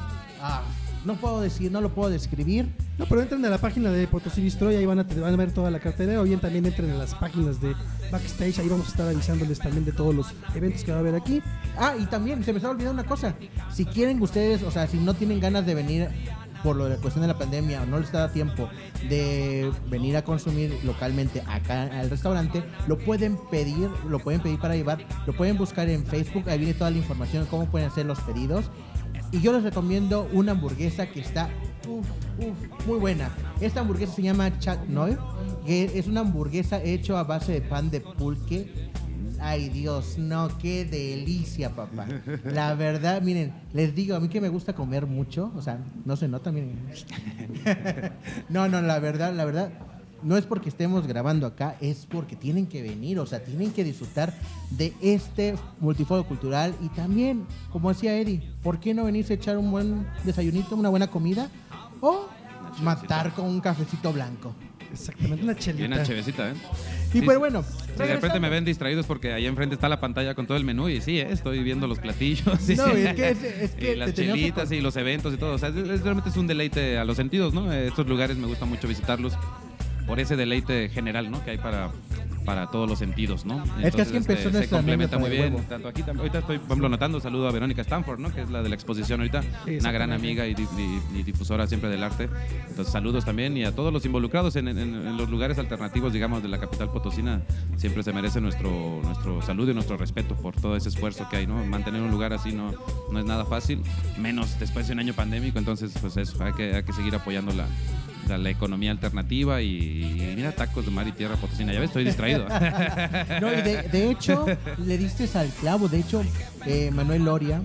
ah, 0.41 0.61
no 1.05 1.15
puedo 1.15 1.41
decir, 1.41 1.71
no 1.71 1.81
lo 1.81 1.89
puedo 1.93 2.09
describir. 2.09 2.73
No, 2.97 3.05
pero 3.05 3.21
entren 3.21 3.43
a 3.45 3.49
la 3.49 3.57
página 3.57 3.91
de 3.91 4.07
Potosí 4.07 4.41
Bistro 4.41 4.71
y 4.71 4.75
ahí 4.75 4.85
van 4.85 4.99
a, 4.99 5.03
van 5.03 5.33
a 5.33 5.37
ver 5.37 5.51
toda 5.51 5.71
la 5.71 5.79
cartera. 5.79 6.21
O 6.21 6.23
bien 6.23 6.39
también 6.39 6.65
entren 6.65 6.91
a 6.91 6.95
las 6.95 7.15
páginas 7.15 7.59
de 7.59 7.75
Backstage, 8.11 8.59
ahí 8.59 8.69
vamos 8.69 8.87
a 8.87 8.89
estar 8.89 9.07
avisándoles 9.07 9.59
también 9.59 9.85
de 9.85 9.91
todos 9.91 10.13
los 10.13 10.27
eventos 10.55 10.83
que 10.83 10.91
va 10.91 10.97
a 10.97 10.99
haber 11.01 11.15
aquí. 11.15 11.41
Ah, 11.77 11.95
y 11.99 12.05
también 12.05 12.43
se 12.43 12.53
me 12.53 12.57
estaba 12.57 12.73
olvidando 12.73 13.01
una 13.01 13.09
cosa. 13.09 13.35
Si 13.71 13.85
quieren 13.85 14.21
ustedes, 14.21 14.63
o 14.63 14.71
sea, 14.71 14.87
si 14.87 14.97
no 14.97 15.13
tienen 15.13 15.39
ganas 15.39 15.65
de 15.65 15.75
venir 15.75 16.09
por 16.63 16.77
lo 16.77 16.85
de 16.85 16.91
la 16.91 16.95
cuestión 16.97 17.21
de 17.21 17.27
la 17.27 17.37
pandemia 17.37 17.83
o 17.83 17.85
no 17.85 17.99
les 17.99 18.11
da 18.11 18.31
tiempo 18.31 18.69
de 19.09 19.69
venir 19.89 20.15
a 20.15 20.23
consumir 20.23 20.79
localmente 20.83 21.43
acá 21.45 21.83
al 21.99 22.09
restaurante, 22.09 22.63
lo 22.87 22.97
pueden 22.97 23.37
pedir, 23.51 23.89
lo 24.07 24.19
pueden 24.19 24.41
pedir 24.41 24.59
para 24.59 24.75
llevar, 24.75 25.05
lo 25.27 25.33
pueden 25.33 25.57
buscar 25.57 25.89
en 25.89 26.05
Facebook, 26.05 26.49
ahí 26.49 26.57
viene 26.59 26.73
toda 26.73 26.89
la 26.89 26.97
información 26.97 27.43
de 27.43 27.49
cómo 27.49 27.65
pueden 27.65 27.89
hacer 27.89 28.05
los 28.05 28.19
pedidos. 28.21 28.71
Y 29.33 29.41
yo 29.41 29.51
les 29.51 29.63
recomiendo 29.63 30.29
una 30.31 30.51
hamburguesa 30.51 31.07
que 31.07 31.19
está 31.19 31.49
uf, 31.87 32.07
uf, 32.37 32.85
muy 32.87 32.99
buena. 32.99 33.31
Esta 33.59 33.79
hamburguesa 33.79 34.13
se 34.13 34.21
llama 34.21 34.59
Chat 34.59 34.85
Noir, 34.85 35.17
que 35.65 35.97
es 35.97 36.05
una 36.05 36.21
hamburguesa 36.21 36.83
hecha 36.83 37.19
a 37.19 37.23
base 37.23 37.51
de 37.51 37.61
pan 37.61 37.89
de 37.89 37.99
pulque. 37.99 38.91
Ay 39.41 39.69
Dios, 39.69 40.19
no, 40.19 40.55
qué 40.59 40.85
delicia, 40.85 41.71
papá. 41.71 42.05
La 42.45 42.75
verdad, 42.75 43.23
miren, 43.23 43.53
les 43.73 43.95
digo, 43.95 44.15
a 44.15 44.19
mí 44.19 44.29
que 44.29 44.39
me 44.39 44.49
gusta 44.49 44.73
comer 44.73 45.07
mucho, 45.07 45.51
o 45.55 45.63
sea, 45.63 45.79
no 46.05 46.15
se 46.15 46.27
nota, 46.27 46.51
miren. 46.51 46.79
No, 48.49 48.69
no, 48.69 48.83
la 48.83 48.99
verdad, 48.99 49.33
la 49.33 49.45
verdad, 49.45 49.71
no 50.23 50.37
es 50.37 50.45
porque 50.45 50.69
estemos 50.69 51.05
grabando 51.07 51.45
acá, 51.47 51.75
es 51.81 52.05
porque 52.09 52.35
tienen 52.35 52.65
que 52.67 52.81
venir, 52.81 53.19
o 53.19 53.25
sea, 53.25 53.43
tienen 53.43 53.71
que 53.71 53.83
disfrutar 53.83 54.33
de 54.71 54.93
este 55.01 55.55
multifondo 55.79 56.25
cultural 56.25 56.73
y 56.81 56.89
también, 56.89 57.45
como 57.71 57.89
decía 57.89 58.17
Eddie, 58.17 58.41
¿por 58.63 58.79
qué 58.79 58.93
no 58.93 59.03
venirse 59.05 59.33
a 59.33 59.35
echar 59.35 59.57
un 59.57 59.69
buen 59.71 60.07
desayunito, 60.23 60.75
una 60.75 60.89
buena 60.89 61.07
comida? 61.07 61.49
O 62.01 62.27
matar 62.81 63.33
con 63.33 63.45
un 63.45 63.59
cafecito 63.61 64.11
blanco. 64.13 64.53
Exactamente, 64.91 65.43
una 65.43 65.55
chelita. 65.55 66.03
chévecita, 66.03 66.51
¿eh? 66.51 66.53
Y 67.09 67.19
Sí, 67.19 67.21
pues 67.23 67.39
bueno, 67.39 67.63
Sí, 67.63 67.97
de 67.97 68.13
repente 68.13 68.39
me 68.39 68.49
ven 68.49 68.63
distraídos 68.63 69.07
porque 69.07 69.33
ahí 69.33 69.47
enfrente 69.47 69.73
está 69.73 69.89
la 69.89 69.99
pantalla 69.99 70.35
con 70.35 70.45
todo 70.45 70.55
el 70.55 70.63
menú 70.63 70.87
y 70.87 71.01
sí, 71.01 71.17
eh, 71.19 71.27
estoy 71.31 71.63
viendo 71.63 71.87
los 71.87 71.97
platillos. 71.99 72.45
sí, 72.59 72.75
No, 72.75 72.87
es 72.87 73.15
que- 73.15 73.29
es- 73.29 73.43
es 73.43 73.71
que 73.71 73.93
y 73.93 73.95
las 73.95 74.11
que 74.11 74.27
chelitas 74.27 74.71
y 74.71 74.81
los 74.81 74.95
eventos 74.95 75.33
y 75.33 75.37
todo. 75.37 75.53
O 75.53 75.57
sea, 75.57 75.69
es- 75.69 75.75
es- 75.77 76.01
realmente 76.01 76.29
es 76.29 76.37
un 76.37 76.45
deleite 76.45 76.99
a 76.99 77.05
los 77.05 77.17
sentidos, 77.17 77.55
¿no? 77.55 77.71
Estos 77.73 78.07
lugares 78.07 78.37
me 78.37 78.45
gusta 78.45 78.65
mucho 78.65 78.87
visitarlos 78.87 79.33
por 80.07 80.19
ese 80.19 80.35
deleite 80.35 80.89
general, 80.89 81.31
¿no? 81.31 81.43
Que 81.43 81.51
hay 81.51 81.57
para, 81.57 81.89
para 82.45 82.69
todos 82.69 82.89
los 82.89 82.99
sentidos, 82.99 83.45
¿no? 83.45 83.63
Es 83.81 83.95
que 83.95 84.01
así 84.01 84.11
empezó 84.17 84.49
se 84.49 84.51
nuestra 84.57 84.77
complementa 84.77 85.17
muy 85.17 85.29
bien. 85.29 85.65
Tanto 85.69 85.87
aquí, 85.87 86.01
tam- 86.03 86.17
ahorita 86.19 86.39
estoy, 86.39 86.57
por 86.57 86.67
ejemplo, 86.67 86.89
notando, 86.89 87.19
saludo 87.21 87.47
a 87.47 87.51
Verónica 87.51 87.81
Stanford, 87.83 88.19
¿no? 88.19 88.33
Que 88.33 88.41
es 88.41 88.49
la 88.49 88.61
de 88.61 88.69
la 88.69 88.75
exposición 88.75 89.21
ahorita, 89.21 89.43
una 89.79 89.91
gran 89.93 90.11
amiga 90.11 90.45
y, 90.47 90.51
y- 90.51 91.19
y 91.19 91.23
difusora 91.23 91.67
siempre 91.67 91.89
del 91.89 92.03
arte. 92.03 92.29
Entonces, 92.69 92.91
saludos 92.91 93.23
también 93.25 93.55
y 93.55 93.63
a 93.63 93.73
todos 93.73 93.93
los 93.93 94.05
involucrados 94.05 94.55
en, 94.57 94.67
en- 94.67 94.77
en 94.79 95.17
los 95.17 95.29
lugares 95.29 95.57
alternativos, 95.57 96.11
digamos, 96.11 96.43
de 96.43 96.49
la 96.49 96.59
capital 96.59 96.89
potosina. 96.91 97.41
Siempre 97.77 98.03
se 98.03 98.11
merece 98.13 98.41
nuestro, 98.41 98.99
nuestro 99.03 99.41
saludo 99.41 99.71
y 99.71 99.73
nuestro 99.73 99.95
respeto 99.97 100.35
por 100.35 100.53
todo 100.55 100.75
ese 100.75 100.89
esfuerzo 100.89 101.27
que 101.29 101.37
hay, 101.37 101.47
¿no? 101.47 101.63
Mantener 101.65 102.01
un 102.01 102.11
lugar 102.11 102.33
así 102.33 102.51
no, 102.51 102.73
no 103.11 103.19
es 103.19 103.25
nada 103.25 103.45
fácil, 103.45 103.81
menos 104.19 104.59
después 104.59 104.87
de 104.87 104.93
un 104.93 104.99
año 104.99 105.13
pandémico. 105.13 105.59
Entonces, 105.59 105.93
pues 106.01 106.17
eso, 106.17 106.43
hay 106.43 106.51
que, 106.53 106.75
hay 106.75 106.83
que 106.83 106.91
seguir 106.93 107.15
apoyando 107.15 107.53
la, 107.53 107.65
la, 108.27 108.37
la 108.37 108.49
economía 108.49 108.91
alternativa 108.91 109.61
y, 109.61 109.67
y 110.03 110.33
mira, 110.35 110.51
tacos 110.53 110.85
de 110.85 110.91
mar 110.91 111.07
y 111.07 111.11
tierra 111.11 111.35
potosina. 111.35 111.73
Ya 111.73 111.79
ves, 111.79 111.89
estoy 111.89 112.05
distraído. 112.05 112.45
No, 113.41 113.51
y 113.51 113.61
de, 113.61 113.83
de 113.91 114.11
hecho, 114.11 114.45
le 114.85 114.97
diste 114.97 115.27
al 115.37 115.49
clavo. 115.49 115.87
De 115.87 115.99
hecho, 115.99 116.23
eh, 116.65 116.91
Manuel 116.91 117.25
Loria, 117.25 117.61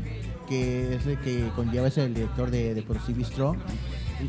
que 0.49 0.95
es 0.97 1.07
el 1.07 1.19
que 1.19 1.49
conlleva, 1.55 1.89
es 1.89 1.99
el 1.99 2.15
director 2.15 2.51
de, 2.51 2.75
de 2.75 2.85
Bistro. 3.15 3.57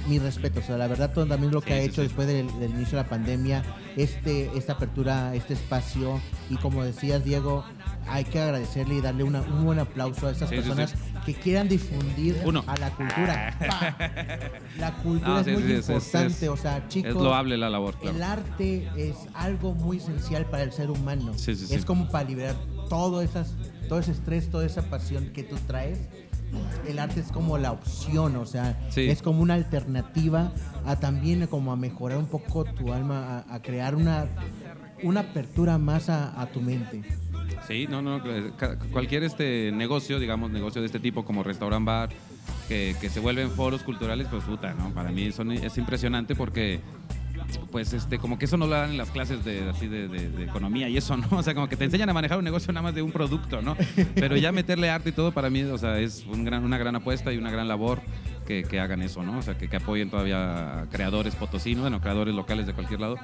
Mi 0.07 0.19
respeto, 0.19 0.59
o 0.59 0.63
sea, 0.63 0.77
la 0.77 0.87
verdad, 0.87 1.11
todo 1.13 1.25
también 1.25 1.51
lo 1.51 1.61
que 1.61 1.73
Sí, 1.73 1.73
ha 1.73 1.81
sí, 1.81 1.85
hecho 1.87 2.01
sí. 2.01 2.07
después 2.09 2.27
del, 2.27 2.45
del 2.59 2.69
inicio 2.71 2.97
de 2.99 3.03
la 3.03 3.09
pandemia, 3.09 3.63
este, 3.97 4.51
esta 4.55 4.73
apertura, 4.73 5.33
este 5.33 5.55
espacio, 5.55 6.21
y 6.51 6.57
como 6.57 6.83
decías, 6.83 7.23
Diego, 7.25 7.65
hay 8.07 8.23
que 8.25 8.39
agradecerle 8.39 8.95
y 8.95 9.01
darle 9.01 9.23
una- 9.23 9.41
un 9.41 9.65
buen 9.65 9.79
aplauso 9.79 10.27
a 10.27 10.35
sí, 10.35 10.45
personas. 10.45 10.93
Que 11.33 11.39
quieran 11.39 11.67
difundir 11.67 12.41
Uno. 12.45 12.63
a 12.65 12.75
la 12.77 12.89
cultura. 12.91 13.55
Pa. 13.59 13.95
La 14.79 14.93
cultura 14.95 15.27
No, 15.27 15.39
es 15.39 15.45
sí, 15.45 15.51
muy 15.51 15.61
sí, 15.63 15.71
es- 15.73 15.89
es- 15.89 15.89
importante, 15.89 16.45
es- 16.45 16.51
o 16.51 16.57
sea, 16.57 16.87
chicos. 16.87 17.09
es 17.11 17.15
loable 17.17 17.57
la 17.57 17.69
labor, 17.69 17.95
claro. 17.99 18.15
El 18.15 18.23
arte 18.23 18.89
es 18.97 19.15
algo 19.33 19.73
muy 19.73 19.97
esencial 19.97 20.45
para 20.45 20.63
el 20.63 20.71
ser 20.71 20.89
humano. 20.89 21.33
Sí. 21.35 21.51
Es 21.51 21.85
como 21.85 22.09
para 22.09 22.27
liberar 22.27 22.55
todo, 22.89 23.21
esas, 23.21 23.53
todo 23.87 23.99
ese 23.99 24.11
estrés, 24.11 24.49
toda 24.49 24.65
esa 24.65 24.83
pasión 24.83 25.29
que 25.33 25.43
tú 25.43 25.55
traes. 25.67 25.99
El 26.87 26.97
arte 26.97 27.19
es 27.19 27.31
como 27.31 27.59
la 27.59 27.71
opción, 27.73 28.35
o 28.37 28.45
sea, 28.47 28.75
es 28.95 29.21
como 29.21 29.41
una 29.41 29.53
alternativa 29.53 30.51
a 30.85 30.95
también 30.95 31.45
como 31.45 31.71
a 31.71 31.75
mejorar 31.75 32.17
un 32.17 32.25
poco 32.25 32.63
tu 32.65 32.91
alma, 32.91 33.43
a, 33.47 33.53
a 33.55 33.61
crear 33.61 33.93
una, 33.95 34.25
una 35.03 35.19
apertura 35.19 35.77
más 35.77 36.09
a, 36.09 36.41
a 36.41 36.47
tu 36.47 36.59
mente. 36.59 37.03
Sí, 37.69 37.85
no, 37.87 38.01
no, 38.01 38.19
ca- 38.57 38.77
cualquier 38.91 39.23
este 39.23 39.71
negocio, 39.71 40.19
digamos, 40.19 40.49
negocio 40.49 40.81
de 40.81 40.87
este 40.87 40.99
tipo 40.99 41.23
como 41.23 41.43
restaurant 41.43 41.85
bar, 41.85 42.09
que, 42.67 42.95
que 42.99 43.09
se 43.09 43.19
vuelven 43.19 43.51
foros 43.51 43.83
culturales, 43.83 44.27
pues 44.29 44.43
puta, 44.43 44.73
¿no? 44.73 44.89
Para 44.89 45.11
mí 45.11 45.31
son, 45.31 45.51
es 45.51 45.77
impresionante 45.77 46.35
porque 46.35 46.79
pues 47.71 47.93
este 47.93 48.19
como 48.19 48.37
que 48.37 48.45
eso 48.45 48.57
no 48.57 48.67
lo 48.67 48.75
dan 48.75 48.91
en 48.91 48.97
las 48.97 49.09
clases 49.11 49.43
de 49.45 49.69
así 49.69 49.87
de, 49.87 50.43
economía 50.43 50.89
y 50.89 50.97
eso, 50.97 51.17
¿no? 51.17 51.27
O 51.39 51.43
sea, 51.43 51.53
como 51.53 51.69
que 51.69 51.77
te 51.77 51.85
enseñan 51.85 52.09
a 52.09 52.13
manejar 52.13 52.37
un 52.37 52.43
negocio 52.43 52.73
nada 52.73 52.83
más 52.83 52.95
de 52.95 53.01
un 53.01 53.11
producto, 53.11 53.61
¿no? 53.61 53.77
Pero 54.15 54.35
ya 54.35 54.51
meterle 54.51 54.89
arte 54.89 55.09
y 55.09 55.11
todo 55.11 55.31
para 55.31 55.49
mí, 55.49 55.63
o 55.63 55.77
sea, 55.77 55.99
es 55.99 56.25
gran, 56.27 56.63
una 56.63 56.77
gran 56.77 56.95
apuesta 56.95 57.31
y 57.31 57.37
una 57.37 57.51
gran 57.51 57.67
labor 57.67 58.01
que, 58.45 58.79
hagan 58.79 59.03
eso, 59.03 59.21
¿no? 59.21 59.37
O 59.37 59.41
sea, 59.43 59.57
que, 59.57 59.73
apoyen 59.75 60.09
todavía 60.09 60.87
creadores 60.91 61.35
potosinos, 61.35 61.83
bueno, 61.83 62.01
creadores 62.01 62.33
locales 62.33 62.65
de 62.65 62.73
cualquier 62.73 62.99
lado, 62.99 63.15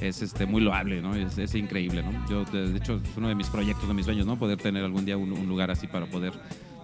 es 0.00 0.22
este 0.22 0.44
muy 0.44 0.60
loable, 0.60 1.00
¿no? 1.00 1.14
Es, 1.14 1.54
increíble, 1.54 2.02
¿no? 2.02 2.28
Yo, 2.28 2.44
de, 2.44 2.76
hecho, 2.76 3.00
es 3.02 3.16
uno 3.16 3.28
de 3.28 3.36
mis 3.36 3.46
proyectos, 3.48 3.86
de 3.86 3.94
mis 3.94 4.04
sueños, 4.04 4.26
¿no? 4.26 4.36
Poder 4.36 4.58
tener 4.58 4.84
algún 4.84 5.04
día 5.04 5.16
un 5.16 5.46
lugar 5.46 5.70
así 5.70 5.86
para 5.86 6.06
poder 6.06 6.32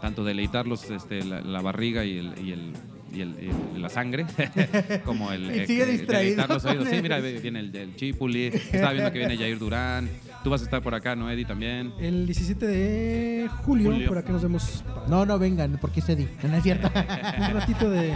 tanto 0.00 0.24
deleitarlos 0.24 0.90
este, 0.90 1.24
la, 1.24 1.40
la 1.40 1.60
barriga 1.60 2.04
y 2.04 2.18
el, 2.18 2.32
y 2.44 2.52
el- 2.52 2.72
y 3.10 3.22
el- 3.22 3.36
y 3.74 3.78
la 3.80 3.88
sangre, 3.88 4.26
como 5.06 5.32
el 5.32 5.44
Y 5.62 5.66
sigue 5.66 5.86
que 5.86 5.92
distraído 5.92 6.18
deleitar 6.36 6.48
los 6.50 6.64
oídos. 6.66 6.88
Sí, 6.90 7.00
mira, 7.00 7.18
viene 7.20 7.60
el, 7.60 7.74
el 7.74 7.96
Chipuli, 7.96 8.46
estaba 8.48 8.92
viendo 8.92 9.10
que 9.12 9.18
viene 9.18 9.36
Jair 9.38 9.58
Durán, 9.58 10.10
tú 10.44 10.50
vas 10.50 10.60
a 10.60 10.64
estar 10.64 10.82
por 10.82 10.94
acá, 10.94 11.16
¿no, 11.16 11.30
Eddie, 11.30 11.46
también? 11.46 11.94
El 11.98 12.26
17 12.26 12.66
de 12.66 13.48
julio, 13.64 13.92
Julio. 13.92 14.08
por 14.08 14.18
acá 14.18 14.30
nos 14.30 14.42
vemos 14.42 14.84
No, 15.08 15.24
no 15.24 15.38
vengan, 15.38 15.78
porque 15.80 16.00
es 16.00 16.08
Eddie, 16.10 16.28
¿no 16.42 16.54
es 16.54 16.62
cierto? 16.62 16.90
un 16.94 17.54
ratito 17.54 17.88
de, 17.88 18.08
de 18.08 18.14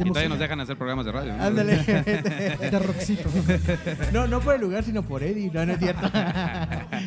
Y 0.00 0.08
todavía 0.08 0.28
nos 0.28 0.38
dejan 0.38 0.60
hacer 0.60 0.76
programas 0.76 1.06
de 1.06 1.12
radio. 1.12 1.34
¿no? 1.34 1.42
Ándale. 1.42 1.76
De 1.78 2.78
rockcito. 2.78 3.30
No, 4.12 4.26
no 4.26 4.40
por 4.40 4.54
el 4.56 4.60
lugar, 4.60 4.84
sino 4.84 5.02
por 5.02 5.22
Eddie, 5.22 5.50
no, 5.50 5.64
no 5.64 5.72
es 5.72 5.78
cierto. 5.78 6.10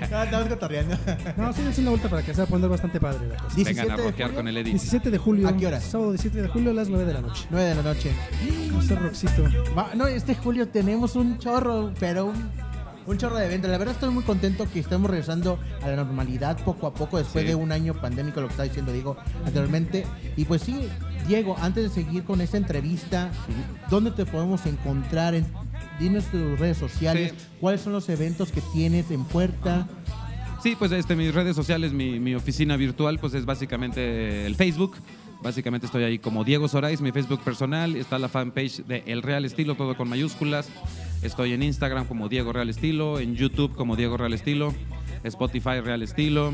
No, 0.11 0.23
estamos 0.23 0.47
cotorreando. 0.49 0.97
No, 1.37 1.53
sí, 1.53 1.61
es 1.69 1.77
una 1.77 1.89
vuelta 1.91 2.09
para 2.09 2.23
que 2.23 2.33
se 2.33 2.37
va 2.41 2.45
a 2.45 2.47
poner 2.47 2.69
bastante 2.69 2.99
padre 2.99 3.27
la 3.27 3.35
cosa. 3.37 3.55
17 3.55 3.81
Vengan 3.81 3.99
a 3.99 4.03
rockear 4.03 4.33
con 4.33 4.47
el 4.47 4.57
Eddie. 4.57 4.71
17 4.71 5.11
de 5.11 5.17
julio. 5.17 5.47
¿A 5.47 5.55
qué 5.55 5.67
hora? 5.67 5.79
Sábado 5.79 6.11
17 6.11 6.41
de 6.41 6.47
julio 6.47 6.71
a 6.71 6.73
las 6.73 6.89
9 6.89 7.05
de 7.05 7.13
la 7.13 7.21
noche. 7.21 7.45
9 7.51 7.67
de 7.69 7.75
la 7.75 7.83
noche. 7.83 8.11
Rockcito. 8.89 9.43
Va- 9.77 9.91
no, 9.95 10.07
este 10.07 10.35
julio 10.35 10.67
tenemos 10.67 11.15
un 11.15 11.37
chorro, 11.37 11.91
pero 11.99 12.25
un, 12.25 12.49
un 13.05 13.17
chorro 13.17 13.37
de 13.37 13.45
eventos. 13.45 13.69
La 13.69 13.77
verdad 13.77 13.93
estoy 13.93 14.09
muy 14.09 14.23
contento 14.23 14.65
que 14.71 14.79
estamos 14.79 15.09
regresando 15.11 15.59
a 15.83 15.89
la 15.89 15.95
normalidad 15.97 16.57
poco 16.63 16.87
a 16.87 16.93
poco 16.93 17.17
después 17.17 17.43
Sí. 17.43 17.49
de 17.49 17.55
un 17.55 17.71
año 17.71 17.93
pandémico, 17.93 18.41
lo 18.41 18.47
que 18.47 18.53
estaba 18.53 18.67
diciendo 18.67 18.91
Diego 18.91 19.15
anteriormente. 19.45 20.05
Y 20.35 20.45
pues 20.45 20.63
sí, 20.63 20.87
Diego, 21.27 21.55
antes 21.61 21.83
de 21.83 21.89
seguir 22.03 22.23
con 22.23 22.41
esta 22.41 22.57
entrevista, 22.57 23.29
¿dónde 23.89 24.09
te 24.11 24.25
podemos 24.25 24.65
encontrar? 24.65 25.35
En, 25.35 25.45
dinos 25.99 26.25
tus 26.25 26.57
redes 26.59 26.77
sociales, 26.77 27.33
Sí. 27.37 27.45
cuáles 27.59 27.81
son 27.81 27.93
los 27.93 28.07
eventos 28.09 28.51
que 28.51 28.61
tienes 28.73 29.11
en 29.11 29.23
puerta. 29.25 29.87
Sí, 30.63 30.75
pues 30.77 30.91
este, 30.91 31.15
mis 31.15 31.33
redes 31.33 31.55
sociales, 31.55 31.93
mi, 31.93 32.19
mi 32.19 32.35
oficina 32.35 32.75
virtual, 32.77 33.17
pues 33.19 33.33
es 33.33 33.45
básicamente 33.45 34.45
el 34.45 34.55
Facebook. 34.55 34.97
Básicamente 35.41 35.85
estoy 35.85 36.03
ahí 36.03 36.19
como 36.19 36.43
Diego 36.43 36.67
Sorais, 36.67 36.99
mi 36.99 37.13
Facebook 37.13 37.39
personal. 37.41 37.95
Está 37.95 38.19
la 38.19 38.27
fanpage 38.27 38.83
de 38.85 39.03
El 39.07 39.21
Real 39.21 39.45
Estilo, 39.45 39.75
todo 39.75 39.95
con 39.95 40.09
mayúsculas. 40.09 40.67
Estoy 41.21 41.53
en 41.53 41.63
Instagram 41.63 42.05
como 42.07 42.27
Diego 42.27 42.51
Real 42.51 42.69
Estilo, 42.69 43.19
en 43.19 43.35
YouTube 43.35 43.73
como 43.75 43.95
Diego 43.95 44.17
Real 44.17 44.33
Estilo, 44.33 44.73
Spotify 45.23 45.79
Real 45.81 46.01
Estilo. 46.01 46.53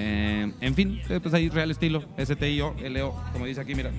Eh, 0.00 0.52
en 0.60 0.74
fin, 0.74 1.00
eh, 1.08 1.18
pues 1.20 1.34
ahí 1.34 1.48
Real 1.48 1.70
Estilo, 1.70 2.04
S-T-I-O-L-O, 2.16 3.22
como 3.32 3.46
dice 3.46 3.60
aquí, 3.60 3.74
mira. 3.74 3.90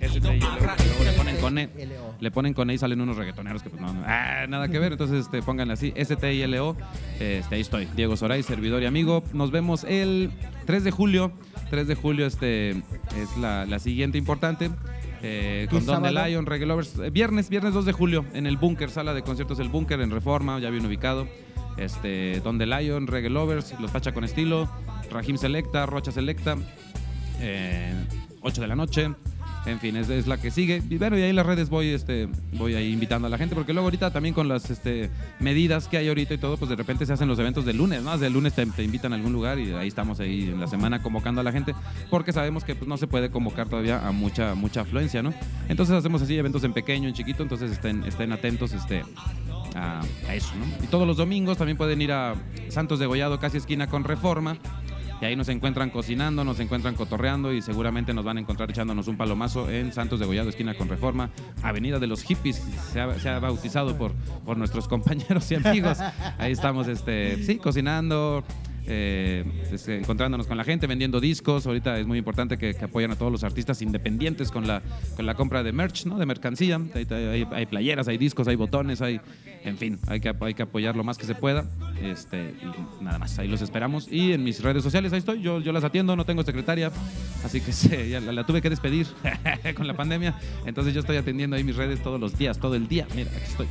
Luego 0.00 1.04
le 1.04 1.12
ponen 1.12 1.36
con 1.40 1.58
E. 1.58 1.68
L-O. 1.76 2.14
Le 2.20 2.30
ponen 2.30 2.54
con 2.54 2.70
E 2.70 2.74
y 2.74 2.78
salen 2.78 3.00
unos 3.00 3.16
reggaetoneros 3.16 3.62
que 3.62 3.68
pues 3.70 3.82
no, 3.82 3.92
no, 3.92 4.02
ah, 4.06 4.46
nada 4.48 4.68
que 4.68 4.78
ver. 4.78 4.92
Entonces 4.92 5.24
este, 5.26 5.42
pónganle 5.42 5.74
así, 5.74 5.92
S-T-I-L-O. 5.94 6.76
Este, 7.18 7.54
ahí 7.54 7.60
estoy, 7.60 7.86
Diego 7.96 8.16
Soray, 8.16 8.42
servidor 8.42 8.82
y 8.82 8.86
amigo. 8.86 9.22
Nos 9.32 9.50
vemos 9.50 9.84
el 9.84 10.30
3 10.66 10.84
de 10.84 10.90
julio. 10.90 11.32
3 11.70 11.86
de 11.86 11.94
julio 11.94 12.26
este, 12.26 12.70
es 12.70 13.36
la, 13.40 13.66
la 13.66 13.78
siguiente 13.78 14.16
importante. 14.18 14.70
eh, 15.22 15.66
¿Qué 15.68 15.76
con 15.76 15.84
Don 15.86 16.02
the? 16.02 16.12
Lion, 16.12 16.46
Reggae 16.46 16.66
Lovers. 16.66 16.98
Eh, 16.98 17.10
Viernes, 17.10 17.50
viernes 17.50 17.74
2 17.74 17.84
de 17.84 17.92
julio, 17.92 18.24
en 18.32 18.46
el 18.46 18.56
Búnker, 18.56 18.90
sala 18.90 19.12
de 19.12 19.22
conciertos 19.22 19.58
El 19.58 19.68
Búnker, 19.68 20.00
en 20.00 20.10
Reforma, 20.10 20.58
ya 20.60 20.70
bien 20.70 20.86
ubicado. 20.86 21.28
Este, 21.76 22.40
Don 22.40 22.58
the 22.58 22.66
Lion, 22.66 23.06
Reggae 23.06 23.30
Lovers, 23.30 23.74
Los 23.80 23.90
Pacha 23.90 24.12
con 24.12 24.24
Estilo, 24.24 24.68
Rajim 25.10 25.36
Selecta, 25.36 25.86
Rocha 25.86 26.12
Selecta. 26.12 26.56
eh, 27.40 27.92
8 28.42 28.60
de 28.60 28.66
la 28.66 28.76
noche. 28.76 29.10
En 29.66 29.78
fin, 29.78 29.94
es, 29.96 30.26
la 30.26 30.40
que 30.40 30.50
sigue. 30.50 30.82
Y 30.88 30.96
bueno, 30.96 31.18
y 31.18 31.22
ahí 31.22 31.34
las 31.34 31.44
redes 31.44 31.68
voy, 31.68 31.88
este, 31.88 32.28
voy 32.54 32.74
ahí 32.74 32.92
invitando 32.92 33.26
a 33.26 33.30
la 33.30 33.36
gente, 33.36 33.54
porque 33.54 33.74
luego 33.74 33.88
ahorita 33.88 34.10
también 34.10 34.34
con 34.34 34.48
las 34.48 34.70
este, 34.70 35.10
medidas 35.38 35.86
que 35.86 35.98
hay 35.98 36.08
ahorita 36.08 36.32
y 36.32 36.38
todo, 36.38 36.56
pues 36.56 36.70
de 36.70 36.76
repente 36.76 37.04
se 37.04 37.12
hacen 37.12 37.28
los 37.28 37.38
eventos 37.38 37.66
del 37.66 37.76
lunes, 37.76 38.02
¿no? 38.02 38.12
Desde 38.12 38.28
el 38.28 38.32
lunes 38.32 38.54
te, 38.54 38.64
te 38.64 38.82
invitan 38.82 39.12
a 39.12 39.16
algún 39.16 39.34
lugar 39.34 39.58
y 39.58 39.72
ahí 39.72 39.88
estamos 39.88 40.18
ahí 40.18 40.44
en 40.44 40.60
la 40.60 40.66
semana 40.66 41.02
convocando 41.02 41.42
a 41.42 41.44
la 41.44 41.52
gente, 41.52 41.74
porque 42.08 42.32
sabemos 42.32 42.64
que 42.64 42.74
pues, 42.74 42.88
no 42.88 42.96
se 42.96 43.06
puede 43.06 43.30
convocar 43.30 43.68
todavía 43.68 44.06
a 44.06 44.12
mucha, 44.12 44.54
mucha 44.54 44.80
afluencia, 44.80 45.22
¿no? 45.22 45.34
Entonces 45.68 45.94
hacemos 45.94 46.22
así 46.22 46.38
eventos 46.38 46.64
en 46.64 46.72
pequeño, 46.72 47.08
en 47.08 47.14
chiquito, 47.14 47.42
entonces 47.42 47.70
estén, 47.70 48.02
estén 48.04 48.32
atentos 48.32 48.72
este, 48.72 49.04
a, 49.74 50.00
a 50.26 50.34
eso, 50.34 50.54
¿no? 50.56 50.64
Y 50.82 50.86
todos 50.86 51.06
los 51.06 51.18
domingos 51.18 51.58
también 51.58 51.76
pueden 51.76 52.00
ir 52.00 52.12
a 52.12 52.34
Santos 52.70 52.98
de 52.98 53.04
Gollado, 53.04 53.38
casi 53.38 53.58
esquina 53.58 53.88
con 53.88 54.04
Reforma. 54.04 54.56
Y 55.20 55.24
ahí 55.24 55.36
nos 55.36 55.48
encuentran 55.48 55.90
cocinando, 55.90 56.44
nos 56.44 56.60
encuentran 56.60 56.94
cotorreando 56.94 57.52
y 57.52 57.60
seguramente 57.60 58.14
nos 58.14 58.24
van 58.24 58.38
a 58.38 58.40
encontrar 58.40 58.70
echándonos 58.70 59.06
un 59.08 59.16
palomazo 59.16 59.70
en 59.70 59.92
Santos 59.92 60.18
de 60.18 60.26
Gollado, 60.26 60.48
esquina 60.48 60.74
con 60.74 60.88
Reforma, 60.88 61.30
Avenida 61.62 61.98
de 61.98 62.06
los 62.06 62.22
Hippies, 62.22 62.56
se 62.92 63.00
ha, 63.00 63.18
se 63.18 63.28
ha 63.28 63.38
bautizado 63.38 63.96
por, 63.98 64.12
por 64.44 64.56
nuestros 64.56 64.88
compañeros 64.88 65.50
y 65.50 65.56
amigos. 65.56 65.98
Ahí 66.38 66.52
estamos, 66.52 66.88
este, 66.88 67.42
sí, 67.42 67.56
cocinando, 67.56 68.44
eh, 68.92 69.44
este, 69.72 69.98
encontrándonos 69.98 70.46
con 70.48 70.56
la 70.56 70.64
gente, 70.64 70.86
vendiendo 70.88 71.20
discos. 71.20 71.64
Ahorita 71.66 71.96
es 71.98 72.06
muy 72.06 72.18
importante 72.18 72.58
que, 72.58 72.74
que 72.74 72.84
apoyen 72.84 73.12
a 73.12 73.16
todos 73.16 73.30
los 73.30 73.44
artistas 73.44 73.80
independientes 73.82 74.50
con 74.50 74.66
la, 74.66 74.82
con 75.16 75.26
la 75.26 75.34
compra 75.34 75.62
de 75.62 75.70
merch, 75.72 76.06
¿no? 76.06 76.18
De 76.18 76.26
mercancía. 76.26 76.80
Hay, 76.94 77.06
hay- 77.10 77.46
hay 77.52 77.66
playeras, 77.66 78.08
hay 78.08 78.18
discos, 78.18 78.48
hay 78.48 78.56
botones, 78.56 79.00
hay, 79.00 79.20
en 79.64 79.78
fin, 79.78 79.98
hay 80.08 80.18
que, 80.20 80.34
hay 80.40 80.54
que 80.54 80.62
apoyar 80.62 80.96
lo 80.96 81.04
más 81.04 81.16
que 81.18 81.26
se 81.26 81.34
pueda. 81.36 81.64
Este, 82.02 82.54
nada 83.00 83.18
más, 83.18 83.38
ahí 83.38 83.46
los 83.48 83.62
esperamos. 83.62 84.08
Y 84.10 84.32
en 84.32 84.42
mis 84.42 84.60
redes 84.62 84.82
sociales, 84.82 85.12
ahí 85.12 85.20
estoy, 85.20 85.40
yo, 85.40 85.60
yo 85.60 85.70
las 85.72 85.84
atiendo, 85.84 86.16
no 86.16 86.24
tengo 86.24 86.42
secretaria, 86.42 86.90
así 87.44 87.60
que 87.60 87.72
sí, 87.72 87.88
ya 88.10 88.18
la, 88.20 88.32
la 88.32 88.44
tuve 88.44 88.60
que 88.60 88.70
despedir 88.70 89.06
con 89.76 89.86
la 89.86 89.94
pandemia. 89.94 90.34
Entonces 90.66 90.94
yo 90.94 91.00
estoy 91.00 91.16
atendiendo 91.16 91.54
ahí 91.56 91.62
mis 91.64 91.76
redes 91.76 92.02
todos 92.02 92.18
los 92.20 92.36
días, 92.36 92.58
todo 92.58 92.74
el 92.74 92.88
día. 92.88 93.06
Mira, 93.14 93.30
aquí 93.30 93.44
estoy. 93.46 93.66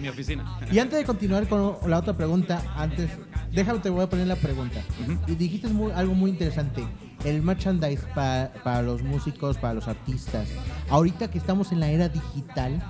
Mi 0.00 0.08
oficina. 0.08 0.58
Y 0.70 0.78
antes 0.78 0.98
de 0.98 1.04
continuar 1.04 1.48
con 1.48 1.76
la 1.86 1.98
otra 1.98 2.14
pregunta, 2.16 2.62
antes, 2.76 3.10
déjame, 3.52 3.78
te 3.80 3.90
voy 3.90 4.02
a 4.04 4.08
poner 4.08 4.26
la 4.26 4.36
pregunta. 4.36 4.80
Ujú. 5.02 5.18
Y 5.32 5.34
dijiste 5.34 5.68
muy- 5.68 5.92
algo 5.92 6.14
muy 6.14 6.30
interesante, 6.30 6.84
el 7.24 7.42
merchandise 7.42 8.02
pa- 8.14 8.50
para 8.64 8.82
los 8.82 9.02
músicos, 9.02 9.56
para 9.58 9.74
los 9.74 9.88
artistas. 9.88 10.48
Ahorita 10.88 11.30
que 11.30 11.38
estamos 11.38 11.72
en 11.72 11.80
la 11.80 11.90
era 11.90 12.08
digital, 12.08 12.82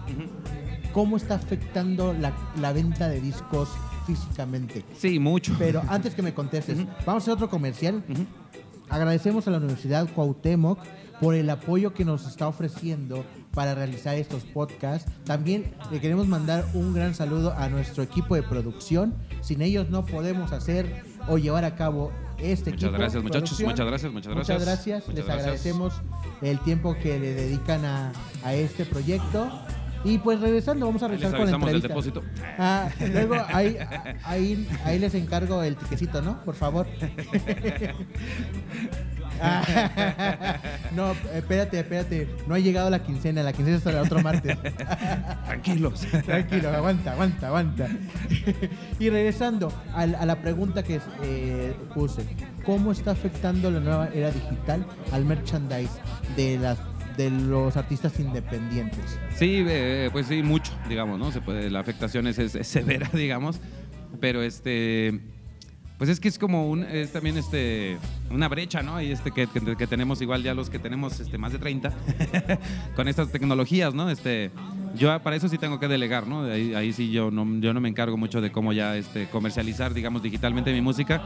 ¿cómo 0.92 1.16
está 1.16 1.34
afectando 1.36 2.12
la, 2.14 2.32
la 2.60 2.72
venta 2.72 3.08
de 3.08 3.20
discos 3.20 3.68
físicamente? 4.06 4.84
Sí, 4.98 5.18
mucho. 5.18 5.54
Pero 5.58 5.82
antes 5.88 6.14
que 6.14 6.22
me 6.22 6.34
contestes, 6.34 6.78
Ujú. 6.78 6.88
vamos 7.06 7.22
a 7.22 7.24
hacer 7.24 7.34
otro 7.34 7.48
comercial. 7.50 8.02
Agradecemos 8.88 9.46
a 9.48 9.50
la 9.50 9.58
Universidad 9.58 10.08
Cuauhtémoc 10.14 10.78
por 11.20 11.34
el 11.34 11.48
apoyo 11.50 11.92
que 11.94 12.04
nos 12.04 12.26
está 12.26 12.46
ofreciendo 12.46 13.24
para 13.56 13.74
realizar 13.74 14.14
estos 14.16 14.44
podcasts. 14.44 15.10
También 15.24 15.72
le 15.90 15.98
queremos 15.98 16.26
mandar 16.28 16.66
un 16.74 16.92
gran 16.92 17.14
saludo 17.14 17.54
a 17.56 17.70
nuestro 17.70 18.02
equipo 18.02 18.34
de 18.34 18.42
producción. 18.42 19.14
Sin 19.40 19.62
ellos 19.62 19.88
no 19.88 20.04
podemos 20.04 20.52
hacer 20.52 21.02
o 21.26 21.38
llevar 21.38 21.64
a 21.64 21.74
cabo 21.74 22.12
este 22.38 22.70
Muchas 22.70 22.84
equipo. 22.84 22.98
gracias, 22.98 23.22
muchachos. 23.22 23.60
Muchas 23.62 23.86
gracias, 23.86 24.12
muchas 24.12 24.34
Muchas 24.34 24.62
gracias. 24.62 24.62
gracias. 24.66 25.08
Muchas 25.08 25.14
Les 25.16 25.24
gracias. 25.24 25.42
agradecemos 25.46 25.94
el 26.42 26.58
tiempo 26.60 26.94
que 27.02 27.18
le 27.18 27.32
dedican 27.32 27.82
a, 27.86 28.12
a 28.44 28.52
este 28.52 28.84
proyecto. 28.84 29.50
Y 30.04 30.18
pues 30.18 30.40
regresando, 30.40 30.86
vamos 30.86 31.02
a 31.02 31.08
Les 31.08 31.20
regresar 31.20 31.40
con 31.40 31.50
la 31.50 31.56
entrevista. 31.56 31.88
depósito. 31.88 32.22
Ah, 32.58 32.88
luego 33.12 33.34
ahí, 33.52 33.76
ahí, 34.24 34.68
ahí 34.84 34.98
les 34.98 35.14
encargo 35.14 35.62
el 35.62 35.76
tiquecito, 35.76 36.22
¿no? 36.22 36.42
Por 36.44 36.54
favor. 36.54 36.86
Ah, 39.38 40.58
no, 40.94 41.12
espérate, 41.34 41.78
espérate. 41.80 42.26
No 42.46 42.54
ha 42.54 42.58
llegado 42.58 42.88
la 42.88 43.02
quincena. 43.02 43.42
La 43.42 43.52
quincena 43.52 43.76
es 43.76 43.84
el 43.84 43.96
otro 43.96 44.22
martes. 44.22 44.56
Tranquilos. 45.44 46.06
Tranquilo, 46.24 46.70
aguanta, 46.70 47.12
aguanta, 47.12 47.48
aguanta. 47.48 47.86
y 48.98 49.10
regresando 49.10 49.70
a, 49.94 50.06
la- 50.06 50.18
a 50.20 50.24
la 50.26 50.36
pregunta 50.36 50.82
que 50.82 51.00
eh, 51.22 51.74
puse. 51.94 52.22
¿Cómo 52.64 52.92
está 52.92 53.10
afectando 53.10 53.70
la 53.70 53.80
nueva 53.80 54.08
era 54.14 54.30
digital 54.30 54.86
al 55.12 55.24
merchandise 55.26 55.92
de 56.34 56.58
las 56.58 56.78
de 57.16 57.30
los 57.30 57.76
artistas 57.76 58.18
independientes? 58.20 59.18
Sí, 59.34 59.64
eh, 59.66 60.08
pues 60.12 60.26
sí, 60.26 60.42
mucho, 60.42 60.72
digamos, 60.88 61.18
¿no? 61.18 61.32
Se 61.32 61.40
puede, 61.40 61.70
la 61.70 61.80
afectación 61.80 62.26
es, 62.26 62.38
es- 62.38 62.54
es 62.54 62.66
severa, 62.68 63.08
digamos, 63.14 63.60
pero 64.20 64.42
este, 64.42 65.20
pues 65.98 66.10
es 66.10 66.20
que 66.20 66.28
es 66.28 66.38
como 66.38 66.68
un, 66.70 66.82
es 66.84 67.12
también 67.12 67.36
este, 67.38 67.96
una 68.30 68.48
brecha, 68.48 68.82
¿no? 68.82 69.00
Y 69.00 69.10
este 69.12 69.30
que, 69.30 69.46
que- 69.46 69.76
que 69.76 69.86
tenemos 69.86 70.20
igual 70.22 70.42
ya 70.42 70.54
los 70.54 70.68
que 70.70 70.78
tenemos 70.78 71.18
este, 71.20 71.38
más 71.38 71.52
de 71.52 71.58
30 71.58 71.92
con 72.96 73.08
estas 73.08 73.30
tecnologías, 73.32 73.94
¿no? 73.94 74.10
Este, 74.10 74.50
yo 74.94 75.18
para 75.22 75.36
eso 75.36 75.48
sí 75.48 75.58
tengo 75.58 75.78
que 75.80 75.88
delegar, 75.88 76.26
¿no? 76.26 76.44
Ahí, 76.44 76.74
ahí 76.74 76.92
sí 76.92 77.10
yo 77.10 77.30
no, 77.30 77.46
yo 77.60 77.72
no 77.74 77.80
me 77.80 77.88
encargo 77.88 78.16
mucho 78.16 78.40
de 78.40 78.50
cómo 78.52 78.72
ya 78.72 78.96
este, 78.96 79.26
comercializar, 79.28 79.92
digamos, 79.94 80.22
digitalmente 80.22 80.72
mi 80.72 80.80
música. 80.80 81.22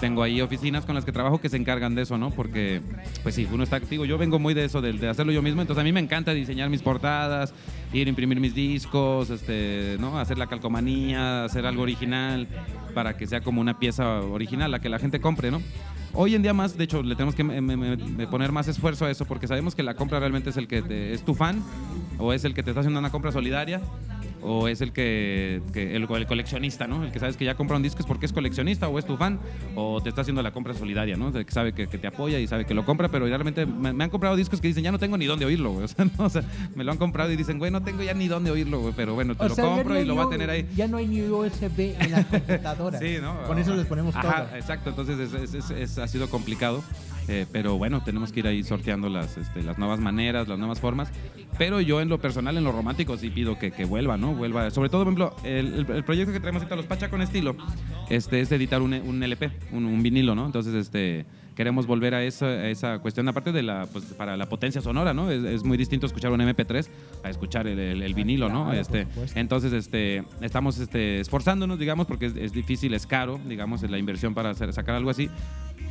Tengo 0.00 0.22
ahí 0.22 0.40
oficinas 0.42 0.84
con 0.84 0.94
las 0.94 1.04
que 1.06 1.12
trabajo 1.12 1.40
que 1.40 1.48
se 1.48 1.56
encargan 1.56 1.94
de 1.94 2.02
eso, 2.02 2.18
¿no? 2.18 2.30
Porque, 2.30 2.82
pues 3.22 3.34
sí, 3.34 3.48
uno 3.50 3.62
está 3.64 3.76
activo. 3.76 4.04
Yo 4.04 4.18
vengo 4.18 4.38
muy 4.38 4.52
de 4.52 4.64
eso, 4.66 4.80
de, 4.82 4.92
de 4.92 5.08
hacerlo 5.08 5.32
yo 5.32 5.40
mismo. 5.42 5.62
Entonces 5.62 5.80
a 5.80 5.84
mí 5.84 5.92
me 5.92 6.00
encanta 6.00 6.32
diseñar 6.34 6.68
mis 6.68 6.82
portadas, 6.82 7.54
ir 7.92 8.06
a 8.06 8.10
imprimir 8.10 8.38
mis 8.38 8.54
discos, 8.54 9.30
este, 9.30 9.96
¿no? 9.98 10.18
Hacer 10.18 10.36
la 10.36 10.46
calcomanía, 10.48 11.44
hacer 11.44 11.64
algo 11.66 11.82
original 11.82 12.46
para 12.94 13.16
que 13.16 13.26
sea 13.26 13.40
como 13.40 13.60
una 13.60 13.78
pieza 13.78 14.20
original, 14.20 14.70
la 14.70 14.80
que 14.80 14.88
la 14.90 14.98
gente 14.98 15.20
compre, 15.20 15.50
¿no? 15.50 15.62
Hoy 16.12 16.34
en 16.34 16.42
día 16.42 16.54
más, 16.54 16.76
de 16.78 16.84
hecho, 16.84 17.02
le 17.02 17.14
tenemos 17.14 17.34
que 17.34 17.44
me- 17.44 17.60
me- 17.60 17.76
me- 17.76 18.26
poner 18.26 18.50
más 18.52 18.68
esfuerzo 18.68 19.04
a 19.04 19.10
eso 19.10 19.24
porque 19.26 19.46
sabemos 19.46 19.74
que 19.74 19.82
la 19.82 19.94
compra 19.94 20.18
realmente 20.18 20.48
es 20.50 20.56
el 20.56 20.66
que 20.66 20.80
te- 20.82 21.12
es 21.12 21.22
tu 21.22 21.34
fan 21.34 21.62
o 22.18 22.32
es 22.32 22.44
el 22.44 22.54
que 22.54 22.62
te 22.62 22.70
está 22.70 22.80
haciendo 22.80 22.98
una 22.98 23.10
compra 23.10 23.32
solidaria 23.32 23.82
o 24.46 24.68
es 24.68 24.80
el 24.80 24.92
que, 24.92 25.60
que- 25.72 25.96
el, 25.96 26.06
el 26.10 26.26
coleccionista, 26.26 26.86
¿no? 26.86 27.04
El 27.04 27.12
que 27.12 27.18
sabes 27.18 27.36
que 27.36 27.44
ya 27.44 27.54
compra 27.56 27.76
un 27.76 27.82
disco 27.82 27.98
es 28.00 28.06
porque 28.06 28.26
es 28.26 28.32
coleccionista 28.32 28.88
o 28.88 28.98
es 28.98 29.04
tu 29.04 29.16
fan 29.16 29.40
o 29.74 30.00
te 30.00 30.08
está 30.08 30.20
haciendo 30.22 30.42
la 30.42 30.52
compra 30.52 30.72
solidaria, 30.74 31.16
¿no? 31.16 31.28
El 31.36 31.44
que 31.44 31.52
sabe 31.52 31.72
que, 31.72 31.88
que 31.88 31.98
te 31.98 32.06
apoya 32.06 32.38
y 32.38 32.46
sabe 32.46 32.64
que 32.64 32.72
lo 32.74 32.84
compra, 32.84 33.08
pero 33.08 33.26
realmente 33.26 33.66
me, 33.66 33.92
me 33.92 34.04
han 34.04 34.10
comprado 34.10 34.36
discos 34.36 34.60
que 34.60 34.68
dicen 34.68 34.84
ya 34.84 34.92
no 34.92 34.98
tengo 34.98 35.18
ni 35.18 35.26
dónde 35.26 35.44
oírlo, 35.44 35.72
güey. 35.72 35.84
O 35.86 35.88
sea, 35.88 36.04
no, 36.04 36.24
o 36.24 36.30
sea, 36.30 36.42
me 36.74 36.84
lo 36.84 36.92
han 36.92 36.98
comprado 36.98 37.32
y 37.32 37.36
dicen, 37.36 37.58
güey, 37.58 37.70
no 37.70 37.82
tengo 37.82 38.02
ya 38.02 38.14
ni 38.14 38.28
dónde 38.28 38.50
oírlo, 38.50 38.80
güey, 38.80 38.92
pero 38.96 39.14
bueno, 39.14 39.34
te 39.34 39.44
O 39.44 39.48
lo 39.48 39.54
sea, 39.54 39.64
compro 39.64 39.94
no 39.94 40.00
y 40.00 40.04
lo 40.04 40.14
va 40.16 40.24
a 40.24 40.28
tener 40.30 40.48
ahí. 40.50 40.68
Ya 40.76 40.86
no 40.88 40.96
hay 40.98 41.06
ni 41.06 41.22
USB 41.22 41.94
en 42.00 42.12
la 42.12 42.24
computadora. 42.28 42.98
Sí, 42.98 43.16
¿no? 43.20 43.42
Con 43.46 43.58
eso 43.58 43.74
les 43.74 43.86
ponemos 43.86 44.14
Ajá, 44.14 44.46
todo. 44.46 44.56
exacto. 44.56 44.90
Entonces 44.90 45.18
es- 45.18 45.32
es- 45.34 45.54
es- 45.54 45.70
es- 45.70 45.98
ha 45.98 46.06
sido 46.08 46.28
complicado. 46.30 46.82
Eh, 47.28 47.46
pero 47.52 47.76
bueno, 47.78 48.02
tenemos 48.04 48.32
que 48.32 48.40
ir 48.40 48.46
ahí 48.46 48.62
sorteando 48.62 49.08
las, 49.08 49.36
este, 49.36 49.62
las 49.62 49.78
nuevas 49.78 50.00
maneras, 50.00 50.48
las 50.48 50.58
nuevas 50.58 50.80
formas. 50.80 51.10
Pero 51.58 51.80
yo 51.80 52.00
en 52.00 52.08
lo 52.08 52.18
personal, 52.20 52.56
en 52.56 52.64
lo 52.64 52.72
romántico, 52.72 53.16
sí 53.16 53.30
pido 53.30 53.58
que, 53.58 53.70
que 53.70 53.84
vuelva, 53.84 54.16
¿no? 54.16 54.34
Vuelva. 54.34 54.70
Sobre 54.70 54.88
todo, 54.90 55.04
por 55.04 55.12
ejemplo, 55.12 55.36
el, 55.44 55.86
el- 55.90 56.04
proyecto 56.04 56.32
que 56.32 56.40
traemos 56.40 56.62
ahorita, 56.62 56.76
los 56.76 56.86
Pacha 56.86 57.08
con 57.08 57.22
estilo, 57.22 57.56
este, 58.10 58.40
es 58.40 58.52
editar 58.52 58.82
un, 58.82 58.92
un 58.92 59.22
LP, 59.22 59.50
un, 59.72 59.86
un 59.86 60.02
vinilo, 60.02 60.34
¿no? 60.34 60.44
Entonces, 60.46 60.74
este, 60.74 61.24
queremos 61.54 61.86
volver 61.86 62.14
a 62.14 62.22
esa, 62.22 62.44
a 62.46 62.68
esa 62.68 62.98
cuestión, 62.98 63.26
aparte 63.28 63.50
de 63.52 63.62
la, 63.62 63.86
pues, 63.90 64.04
para 64.12 64.36
la 64.36 64.46
potencia 64.50 64.82
sonora, 64.82 65.14
¿no? 65.14 65.30
Es, 65.30 65.42
es 65.44 65.64
muy 65.64 65.78
distinto 65.78 66.04
escuchar 66.06 66.30
un 66.30 66.40
MP3 66.40 66.86
a 67.24 67.30
escuchar 67.30 67.66
el, 67.66 67.78
el- 67.78 68.02
el 68.02 68.12
vinilo, 68.14 68.50
¿no? 68.50 68.72
Este, 68.74 69.06
entonces, 69.34 69.72
este, 69.72 70.24
estamos 70.42 70.78
este, 70.78 71.20
esforzándonos, 71.20 71.78
digamos, 71.78 72.06
porque 72.06 72.26
es, 72.26 72.36
es 72.36 72.52
difícil, 72.52 72.92
es 72.92 73.06
caro, 73.06 73.40
digamos, 73.48 73.82
la 73.90 73.96
inversión 73.98 74.34
para 74.34 74.50
hacer- 74.50 74.72
sacar 74.74 74.94
algo 74.94 75.08
así. 75.08 75.30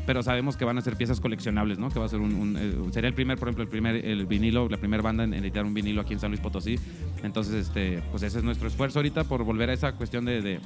Pero 0.05 0.21
sabemos 0.21 0.55
que 0.55 0.65
van 0.65 0.77
a 0.77 0.81
ser 0.81 0.95
piezas 0.95 1.19
coleccionables, 1.19 1.79
¿no? 1.79 1.89
Que 1.89 1.97
va 1.99 2.05
a 2.05 2.09
ser 2.09 2.19
un, 2.19 2.35
un, 2.35 2.57
eh, 2.57 2.73
sería 2.91 3.07
el 3.07 3.15
primer, 3.15 3.37
por 3.39 3.47
ejemplo, 3.47 3.63
el 3.63 3.69
primer 3.69 3.95
el 4.05 4.25
vinilo, 4.27 4.69
la 4.69 4.77
primera 4.77 5.01
banda 5.01 5.23
en 5.23 5.33
editar 5.33 5.65
un 5.65 5.73
vinilo 5.73 6.01
aquí 6.01 6.13
en 6.13 6.19
San 6.19 6.29
Luis 6.31 6.41
Potosí. 6.41 6.77
Entonces, 7.23 7.55
este, 7.67 8.03
pues 8.11 8.21
ese 8.23 8.37
es 8.37 8.43
nuestro 8.43 8.67
esfuerzo 8.67 8.99
ahorita 8.99 9.23
por 9.23 9.43
volver 9.43 9.69
a 9.71 9.73
esa 9.73 9.93
cuestión 9.93 10.25
de, 10.25 10.41
de- 10.41 10.59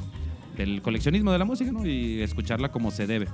del 0.57 0.81
coleccionismo 0.81 1.31
de 1.31 1.37
la 1.39 1.45
música, 1.45 1.71
¿no? 1.71 1.85
Y 1.85 2.21
escucharla 2.21 2.69
como 2.69 2.91
se 2.91 3.07
debe. 3.07 3.27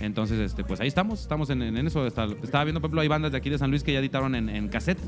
Entonces, 0.00 0.38
este, 0.40 0.64
pues 0.64 0.80
ahí 0.80 0.88
estamos, 0.88 1.20
estamos 1.22 1.48
en, 1.50 1.62
en 1.62 1.86
eso. 1.86 2.04
Está- 2.06 2.26
estaba 2.42 2.64
viendo, 2.64 2.80
por 2.80 2.88
ejemplo, 2.88 3.00
hay 3.02 3.08
bandas 3.08 3.30
de 3.30 3.38
aquí 3.38 3.48
de 3.48 3.58
San 3.58 3.70
Luis 3.70 3.84
que 3.84 3.92
ya 3.92 4.00
editaron 4.00 4.34
en, 4.34 4.48
en 4.48 4.68
cassette. 4.68 4.98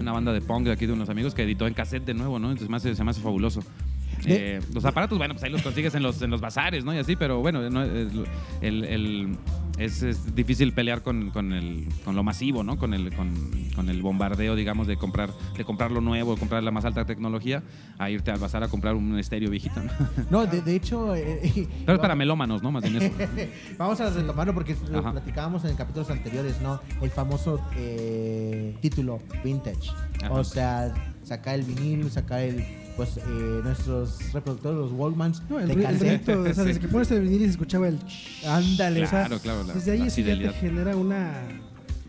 Una 0.00 0.12
banda 0.12 0.32
de 0.32 0.40
punk 0.42 0.64
de 0.66 0.72
aquí 0.72 0.86
de 0.86 0.92
unos 0.92 1.08
amigos 1.08 1.34
que 1.34 1.42
editó 1.42 1.66
en 1.66 1.74
cassette 1.74 2.04
de 2.04 2.14
nuevo, 2.14 2.38
¿no? 2.38 2.48
Entonces 2.48 2.68
me 2.68 2.76
hace- 2.76 2.94
se 2.94 3.02
me 3.04 3.10
hace 3.10 3.20
fabuloso. 3.22 3.60
De- 4.24 4.56
Eh, 4.56 4.60
los 4.72 4.84
aparatos, 4.84 5.16
bueno, 5.18 5.34
pues 5.34 5.44
ahí 5.44 5.50
los 5.50 5.62
consigues 5.62 5.94
en 5.94 6.02
los, 6.02 6.20
en 6.22 6.30
los 6.30 6.40
bazares, 6.40 6.84
¿no? 6.84 6.94
Y 6.94 6.98
así, 6.98 7.16
pero 7.16 7.40
bueno, 7.40 7.68
no, 7.70 7.82
es, 7.82 8.08
el- 8.60 8.84
el- 8.84 9.36
es- 9.78 10.02
es 10.02 10.34
difícil 10.34 10.72
pelear 10.72 11.02
con, 11.02 11.30
con 11.30 11.52
el, 11.52 11.88
con 12.04 12.14
lo 12.14 12.22
masivo, 12.22 12.62
¿no? 12.62 12.78
Con 12.78 12.94
el, 12.94 13.12
con, 13.14 13.32
con 13.74 13.88
el 13.88 14.02
bombardeo, 14.02 14.54
digamos, 14.54 14.86
de 14.86 14.96
comprar, 14.96 15.30
de 15.56 15.64
comprar 15.64 15.90
lo 15.90 16.00
nuevo, 16.00 16.36
comprar 16.36 16.62
la 16.62 16.70
más 16.70 16.84
alta 16.84 17.04
tecnología, 17.04 17.62
a 17.98 18.08
irte 18.10 18.30
al 18.30 18.38
bazar 18.38 18.62
a 18.62 18.68
comprar 18.68 18.94
un 18.94 19.18
estéreo 19.18 19.50
viejito, 19.50 19.80
¿no? 19.82 19.90
No, 20.30 20.46
de, 20.46 20.60
de 20.62 20.76
hecho. 20.76 21.14
eh, 21.16 21.66
Pero 21.84 21.94
es 21.94 22.00
para 22.00 22.14
melómanos, 22.14 22.62
¿no? 22.62 22.70
Más 22.70 22.82
bien 22.88 23.02
eso. 23.02 23.14
Vamos 23.78 24.00
a 24.00 24.10
retomarlo 24.10 24.54
porque 24.54 24.76
lo 24.90 24.98
Ajá. 25.00 25.12
platicábamos 25.12 25.64
en 25.64 25.74
capítulos 25.76 26.10
anteriores, 26.10 26.60
¿no? 26.60 26.80
El 27.02 27.10
famoso 27.10 27.60
eh, 27.76 28.76
título 28.80 29.20
vintage. 29.42 29.90
Ajá. 30.22 30.32
O 30.32 30.44
sea, 30.44 30.94
sacar 31.24 31.56
el 31.56 31.62
vinil, 31.62 32.10
sacar 32.10 32.40
el, 32.40 32.64
pues, 32.96 33.16
eh, 33.16 33.60
nuestros 33.62 34.32
reproductores, 34.32 34.78
los 34.78 34.92
Wallmans 34.92 35.42
No, 35.48 35.58
el, 35.60 35.68
de 35.68 35.74
el 35.74 35.80
o 35.84 36.54
sea, 36.54 36.64
desde 36.64 36.74
Sí. 36.74 36.80
que 36.80 36.88
pones 36.88 37.10
el 37.10 37.20
vinil 37.22 37.42
y 37.42 37.44
se 37.46 37.50
escuchaba 37.52 37.88
el... 37.88 37.98
Ándale. 38.46 39.04
o 39.04 39.06
sea, 39.08 39.26
Claro, 39.26 39.40
claro. 39.40 39.64
La, 39.64 39.74
Desde 39.74 39.92
ahí 39.92 39.98
la 40.00 40.06
eso 40.06 40.20
ya 40.20 40.36
te 40.36 40.52
genera 40.58 40.96
una... 40.96 41.32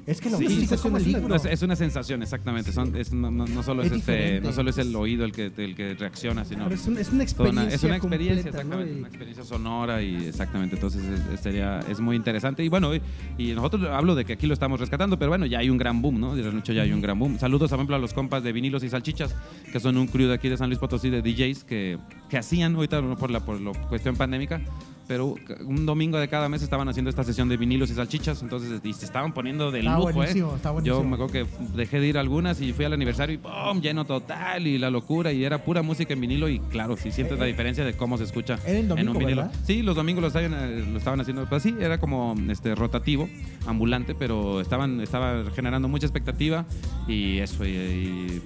es 0.08 0.22
que 0.22 0.30
lo 0.30 0.38
Sí, 0.38 0.48
físico 0.48 0.76
es 0.76 0.82
como 0.82 0.98
el 0.98 1.04
libro. 1.04 1.34
Es, 1.36 1.46
es 1.46 1.62
una 1.64 1.76
sensación, 1.76 2.22
exactamente. 2.22 2.72
Son, 2.72 2.96
es, 2.96 3.12
no, 3.12 3.32
no- 3.32 3.46
no 3.48 3.64
solo 3.64 3.82
Es 3.84 3.92
es, 3.92 3.98
este, 4.00 4.40
no 4.42 4.52
solo 4.54 4.70
es 4.70 4.78
el 4.78 4.96
oído 4.96 5.26
el 5.26 5.32
que, 5.32 5.52
el 5.58 5.76
que 5.76 5.96
reacciona, 5.96 6.46
sino 6.46 6.64
Ahora, 6.64 6.76
es, 6.76 6.86
un- 6.86 6.98
es 6.98 7.12
una 7.12 7.26
toda 7.26 7.50
una- 7.50 7.64
experiencia 7.64 7.76
es 7.76 7.84
una 7.84 7.96
experiencia, 7.98 8.52
completa, 8.52 8.64
¿no? 8.64 8.82
exactamente, 8.82 8.94
Y- 8.94 9.00
una 9.00 9.08
experiencia 9.08 9.44
sonora 9.44 10.02
y 10.04 10.16
exactamente. 10.28 10.76
Entonces 10.76 11.04
es, 11.04 11.34
es- 11.34 11.40
sería, 11.40 11.80
es 11.90 12.00
muy 12.00 12.16
interesante. 12.16 12.64
Y 12.64 12.70
bueno, 12.70 12.94
y, 12.94 13.02
y 13.38 13.54
nosotros 13.54 13.84
hablo 13.90 14.16
de 14.16 14.26
que 14.26 14.34
aquí 14.34 14.48
lo 14.48 14.54
estamos 14.54 14.80
rescatando, 14.80 15.18
pero 15.18 15.30
bueno, 15.32 15.46
ya 15.46 15.60
hay 15.60 15.70
un 15.70 15.78
gran 15.78 16.02
boom, 16.02 16.20
¿no? 16.20 16.36
De 16.36 16.48
hecho, 16.60 16.74
ya 16.74 16.84
hay 16.84 16.92
un 16.92 17.02
gran 17.02 17.18
boom. 17.18 17.40
Saludos, 17.40 17.70
por 17.72 17.80
ejemplo, 17.80 17.96
a 17.96 18.00
los 18.00 18.14
compas 18.14 18.44
de 18.44 18.52
Vinilos 18.54 18.84
y 18.84 18.90
Salchichas, 18.90 19.36
que 19.72 19.80
son 19.80 19.98
un 19.98 20.08
crew 20.08 20.28
de 20.28 20.36
aquí 20.36 20.50
de 20.50 20.58
San 20.58 20.70
Luis 20.70 20.80
Potosí 20.80 21.10
de 21.10 21.22
DJs 21.22 21.64
que, 21.64 21.98
que 22.30 22.38
hacían, 22.38 22.76
ahorita 22.76 23.02
no 23.02 23.16
por 23.18 23.32
la 23.32 23.40
por 23.40 23.60
la 23.60 23.72
cuestión 23.90 24.16
pandémica, 24.16 24.62
pero 25.08 25.36
un 25.66 25.86
domingo 25.86 26.18
de 26.18 26.28
cada 26.28 26.50
mes 26.50 26.62
estaban 26.62 26.88
haciendo 26.90 27.10
esta 27.10 27.24
sesión 27.24 27.50
de 27.50 27.58
vinilos 27.58 27.90
y 27.92 27.94
salchichas, 27.94 28.42
entonces 28.42 28.80
y 28.84 28.94
se 28.94 29.06
estaban 29.06 29.34
poniendo 29.34 29.72
de 29.72 29.80
Está 29.80 29.98
lujo, 29.98 30.14
buenísimo, 30.14 30.52
¿eh? 30.52 30.56
está 30.56 30.72
buenísimo. 30.72 30.98
Yo 30.98 31.04
me 31.04 31.16
acuerdo 31.16 31.32
que 31.34 31.46
dejé 31.76 32.00
de 32.00 32.08
ir 32.08 32.18
algunas 32.18 32.62
y 32.62 32.74
fui 32.74 32.86
al 32.86 32.94
aniversario 32.94 33.36
y 33.36 33.38
¡pum! 33.38 33.82
lleno 33.82 34.06
total 34.06 34.68
y 34.68 34.78
la 34.78 34.90
locura 34.90 35.32
y 35.32 35.44
era 35.44 35.64
pura 35.64 35.82
música 35.82 36.14
en 36.14 36.22
vinilo 36.22 36.50
y 36.50 36.60
claro, 36.60 36.98
sí 36.98 37.12
sientes 37.12 37.38
la 37.40 37.46
diferencia 37.46 37.84
de 37.86 37.94
cómo 37.94 38.18
se 38.18 38.24
escucha 38.24 38.60
en 38.66 38.88
domingo, 38.88 39.12
un 39.12 39.18
vinilo. 39.18 39.44
¿verdad? 39.44 39.60
Sí, 39.64 39.82
los 39.82 39.96
domingos 39.96 40.22
lo 40.22 40.28
estaban, 40.28 40.54
eh, 40.54 40.86
lo 40.92 40.98
estaban 40.98 41.22
haciendo, 41.22 41.48
pues 41.48 41.64
sí, 41.64 41.76
era 41.80 42.00
como 42.00 42.36
este 42.50 42.76
rotativo, 42.76 43.30
ambulante, 43.68 44.16
pero 44.16 44.62
estaban 44.62 45.02
estaba 45.02 45.44
generando 45.56 45.88
mucha 45.88 46.06
expectativa 46.06 46.66
y 47.08 47.40
eso 47.40 47.66
y, 47.66 47.70
y- 47.70 48.42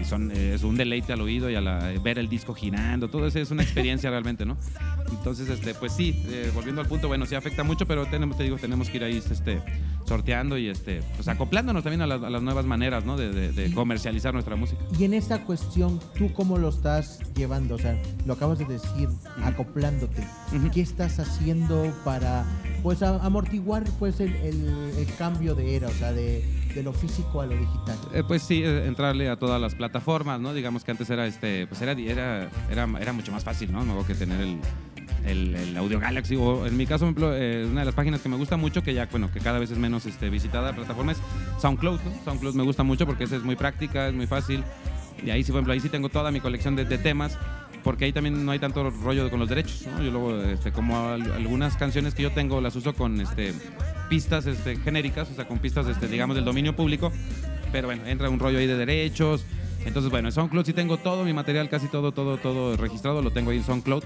y 0.00 0.04
son 0.04 0.30
es 0.32 0.62
un 0.64 0.76
deleite 0.76 1.12
al 1.12 1.20
oído 1.20 1.48
y 1.50 1.54
a 1.54 1.60
la- 1.60 1.92
ver 2.02 2.18
el 2.18 2.28
disco 2.28 2.54
girando, 2.54 3.08
todo 3.08 3.26
eso 3.26 3.38
es 3.38 3.50
una 3.50 3.62
experiencia 3.62 4.10
realmente, 4.10 4.44
¿no? 4.44 4.56
Entonces, 5.10 5.48
este, 5.48 5.74
pues 5.74 5.92
sí, 5.92 6.22
eh, 6.28 6.50
volviendo 6.54 6.80
al 6.80 6.88
punto, 6.88 7.06
bueno, 7.06 7.26
sí 7.26 7.34
afecta 7.34 7.62
mucho, 7.62 7.86
pero 7.86 8.06
tenemos, 8.06 8.36
te 8.36 8.42
digo, 8.44 8.56
tenemos 8.56 8.88
que 8.88 8.96
ir 8.96 9.04
ahí 9.04 9.18
este, 9.30 9.60
sorteando 10.06 10.56
y 10.58 10.68
este, 10.68 11.02
pues 11.16 11.28
acoplándonos 11.28 11.84
también 11.84 12.00
a, 12.02 12.06
las- 12.06 12.22
a 12.22 12.30
las 12.30 12.42
nuevas 12.42 12.64
maneras, 12.66 13.04
¿no? 13.04 13.16
De, 13.16 13.30
de- 13.30 13.52
de 13.52 13.72
comercializar 13.72 14.32
nuestra 14.32 14.56
música. 14.56 14.82
Y 14.98 15.04
en 15.04 15.14
esta 15.14 15.44
cuestión, 15.44 16.00
¿tú 16.18 16.32
cómo 16.32 16.58
lo 16.58 16.70
estás 16.70 17.20
llevando? 17.36 17.74
O 17.76 17.78
sea, 17.78 18.00
lo 18.26 18.32
acabas 18.34 18.58
de 18.58 18.64
decir, 18.64 19.08
acoplándote. 19.44 20.22
Ujú. 20.56 20.70
¿Qué 20.72 20.80
estás 20.80 21.18
haciendo 21.18 21.92
para 22.04 22.44
pues 22.82 23.02
amortiguar 23.02 23.84
pues 23.98 24.18
el, 24.20 24.34
el- 24.36 24.92
el 24.98 25.06
cambio 25.16 25.54
de 25.54 25.76
era, 25.76 25.88
o 25.88 25.92
sea, 25.92 26.12
de, 26.12 26.42
de 26.74 26.82
lo 26.82 26.92
físico 26.92 27.40
a 27.40 27.46
lo 27.46 27.56
digital. 27.56 27.98
Eh, 28.12 28.22
pues 28.26 28.42
sí, 28.42 28.62
eh, 28.62 28.86
entrarle 28.86 29.28
a 29.28 29.36
todas 29.36 29.60
las 29.60 29.74
plataformas, 29.74 30.40
¿no? 30.40 30.54
Digamos 30.54 30.84
que 30.84 30.90
antes 30.90 31.08
era 31.10 31.26
este, 31.26 31.66
pues 31.66 31.80
era, 31.82 31.92
era, 31.92 32.48
era, 32.70 32.88
era 33.00 33.12
mucho 33.12 33.32
más 33.32 33.44
fácil, 33.44 33.72
¿no? 33.72 33.84
No 33.84 34.06
que 34.06 34.14
tener 34.14 34.40
el, 34.40 35.54
el, 35.54 35.76
Audio 35.76 36.00
Galaxy. 36.00 36.36
O 36.36 36.66
en 36.66 36.76
mi 36.76 36.86
caso, 36.86 37.00
por 37.00 37.08
ejemplo, 37.08 37.36
eh, 37.36 37.66
una 37.70 37.80
de 37.80 37.86
las 37.86 37.94
páginas 37.94 38.20
que 38.20 38.28
me 38.28 38.36
gusta 38.36 38.56
mucho, 38.56 38.82
que 38.82 38.94
ya, 38.94 39.06
bueno, 39.06 39.30
que 39.32 39.40
cada 39.40 39.58
vez 39.58 39.70
es 39.70 39.78
menos 39.78 40.06
este, 40.06 40.30
visitada 40.30 40.70
la 40.70 40.76
plataforma, 40.76 41.12
es 41.12 41.18
SoundCloud. 41.60 42.00
SoundCloud 42.24 42.54
me 42.54 42.64
gusta 42.64 42.82
mucho 42.82 43.06
porque 43.06 43.24
esa 43.24 43.36
es 43.36 43.42
muy 43.42 43.56
práctica, 43.56 44.08
es 44.08 44.14
muy 44.14 44.26
fácil. 44.26 44.64
Y 45.24 45.30
ahí 45.30 45.44
sí, 45.44 45.52
por 45.52 45.58
ejemplo, 45.58 45.72
ahí 45.74 45.80
sí 45.80 45.88
tengo 45.88 46.08
toda 46.08 46.30
mi 46.30 46.40
colección 46.40 46.74
de 46.74 46.98
temas. 46.98 47.38
Porque 47.84 48.04
ahí 48.04 48.12
también 48.12 48.44
no 48.44 48.52
hay 48.52 48.58
tanto 48.58 48.88
rollo 48.90 49.28
con 49.30 49.40
los 49.40 49.48
derechos, 49.48 49.86
¿no? 49.86 50.02
Yo 50.02 50.10
luego, 50.10 50.40
este, 50.44 50.70
como 50.72 51.08
al- 51.08 51.32
algunas 51.32 51.76
canciones 51.76 52.14
que 52.14 52.22
yo 52.22 52.30
tengo 52.30 52.60
las 52.60 52.76
uso 52.76 52.92
con 52.94 53.20
este, 53.20 53.52
pistas 54.08 54.46
este, 54.46 54.76
genéricas, 54.76 55.28
o 55.30 55.34
sea, 55.34 55.46
con 55.48 55.58
pistas, 55.58 55.86
digamos, 56.10 56.36
del 56.36 56.44
dominio 56.44 56.76
público. 56.76 57.10
Pero 57.72 57.88
bueno, 57.88 58.06
entra 58.06 58.28
un 58.30 58.38
rollo 58.38 58.58
ahí 58.58 58.66
de 58.66 58.76
derechos. 58.76 59.44
Entonces, 59.84 60.12
bueno, 60.12 60.28
en 60.28 60.32
SoundCloud 60.32 60.64
sí 60.64 60.72
tengo 60.72 60.96
todo 60.96 61.24
mi 61.24 61.32
material, 61.32 61.68
casi 61.68 61.88
todo, 61.88 62.12
todo, 62.12 62.36
todo 62.36 62.76
registrado, 62.76 63.20
lo 63.20 63.32
tengo 63.32 63.50
ahí 63.50 63.56
en 63.56 63.64
SoundCloud. 63.64 64.04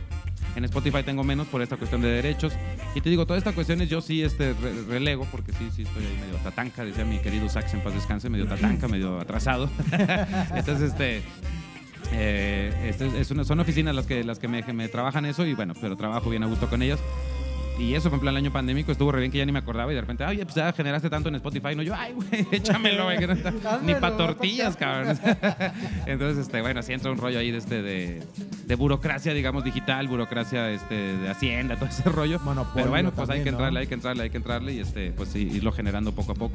En 0.55 0.65
Spotify 0.65 1.03
tengo 1.05 1.23
menos 1.23 1.47
por 1.49 1.61
esta 1.61 1.77
cuestión 1.77 2.01
de 2.01 2.09
derechos. 2.09 2.55
Y 2.95 3.03
te 3.03 3.11
digo, 3.11 3.27
todas 3.27 3.41
estas 3.43 3.55
cuestiones 3.55 3.91
yo 3.91 4.01
sí 4.01 4.27
re- 4.27 4.55
relego, 4.89 5.27
porque 5.31 5.53
sí, 5.53 5.69
sí 5.75 5.83
estoy 5.83 6.03
ahí 6.07 6.17
medio 6.19 6.37
tatanca, 6.43 6.83
decía 6.83 7.05
mi 7.05 7.19
querido 7.19 7.47
Sax 7.51 7.75
en 7.75 7.83
paz 7.83 7.93
descanse, 7.93 8.31
medio 8.31 8.47
tatanca, 8.47 8.89
medio 8.89 9.21
atrasado. 9.21 9.69
Entonces, 10.55 10.93
este, 10.93 11.23
eh, 12.13 12.73
este 12.89 13.21
es 13.21 13.31
una- 13.31 13.45
son 13.45 13.61
oficinas 13.61 13.95
las 13.95 14.07
que, 14.07 14.25
las 14.25 14.39
que 14.39 14.49
me, 14.49 14.63
me 14.73 14.89
trabajan 14.89 15.25
eso 15.25 15.45
y 15.47 15.55
bueno, 15.55 15.75
pero 15.81 15.97
trabajo 15.97 16.31
bien 16.31 16.43
a 16.43 16.47
gusto 16.47 16.69
con 16.69 16.83
ellas. 16.83 17.01
Y 17.79 17.93
eso, 17.95 18.05
por 18.05 18.15
ejemplo, 18.15 18.31
el 18.31 18.37
año 18.39 18.51
pandémico 18.51 18.91
estuvo 18.91 19.13
re 19.13 19.21
bien 19.21 19.31
que 19.31 19.37
ya 19.39 19.45
ni 19.45 19.53
me 19.53 19.59
acordaba 19.59 19.93
y 19.93 19.95
de 19.95 20.01
repente, 20.01 20.25
ay, 20.25 20.39
pues 20.45 20.55
ya 20.55 20.73
generaste 20.73 21.11
tanto 21.11 21.29
en 21.29 21.35
Spotify. 21.35 21.75
No, 21.77 21.83
yo, 21.83 21.95
ay, 21.95 22.15
güey, 22.15 22.47
échamelo, 22.53 23.05
güey, 23.05 23.19
que 23.19 23.27
no 23.27 23.35
está- 23.35 23.81
ni 23.83 23.95
para 23.95 24.17
tortillas, 24.17 24.77
cabrón. 24.77 25.19
Entonces, 26.07 26.47
este, 26.47 26.63
bueno, 26.63 26.83
sí 26.83 26.95
entra 26.95 27.11
un 27.13 27.19
rollo 27.19 27.39
ahí 27.39 27.51
de, 27.51 27.59
este, 27.59 27.83
de, 27.83 28.23
de 28.67 28.75
burocracia, 28.77 29.35
digamos, 29.35 29.63
digital, 29.63 30.09
burocracia 30.09 30.71
este, 30.71 30.95
de 30.95 31.29
Hacienda, 31.29 31.77
todo 31.77 31.89
ese 31.89 32.03
rollo. 32.05 32.39
Monopolio 32.41 32.75
Pero 32.75 32.91
bueno, 32.91 33.11
pues 33.13 33.29
hay 33.29 33.39
también, 33.39 33.45
que 33.45 33.51
¿no? 33.51 33.57
entrarle, 33.59 33.81
hay 33.81 33.87
que 33.87 33.95
entrarle, 33.95 34.23
hay 34.23 34.31
que 34.31 34.37
entrarle 34.39 34.73
y 34.73 34.79
este, 34.81 35.11
pues 35.13 35.29
sí, 35.29 35.41
irlo 35.53 35.71
generando 35.71 36.13
poco 36.13 36.33
a 36.33 36.35
poco. 36.35 36.55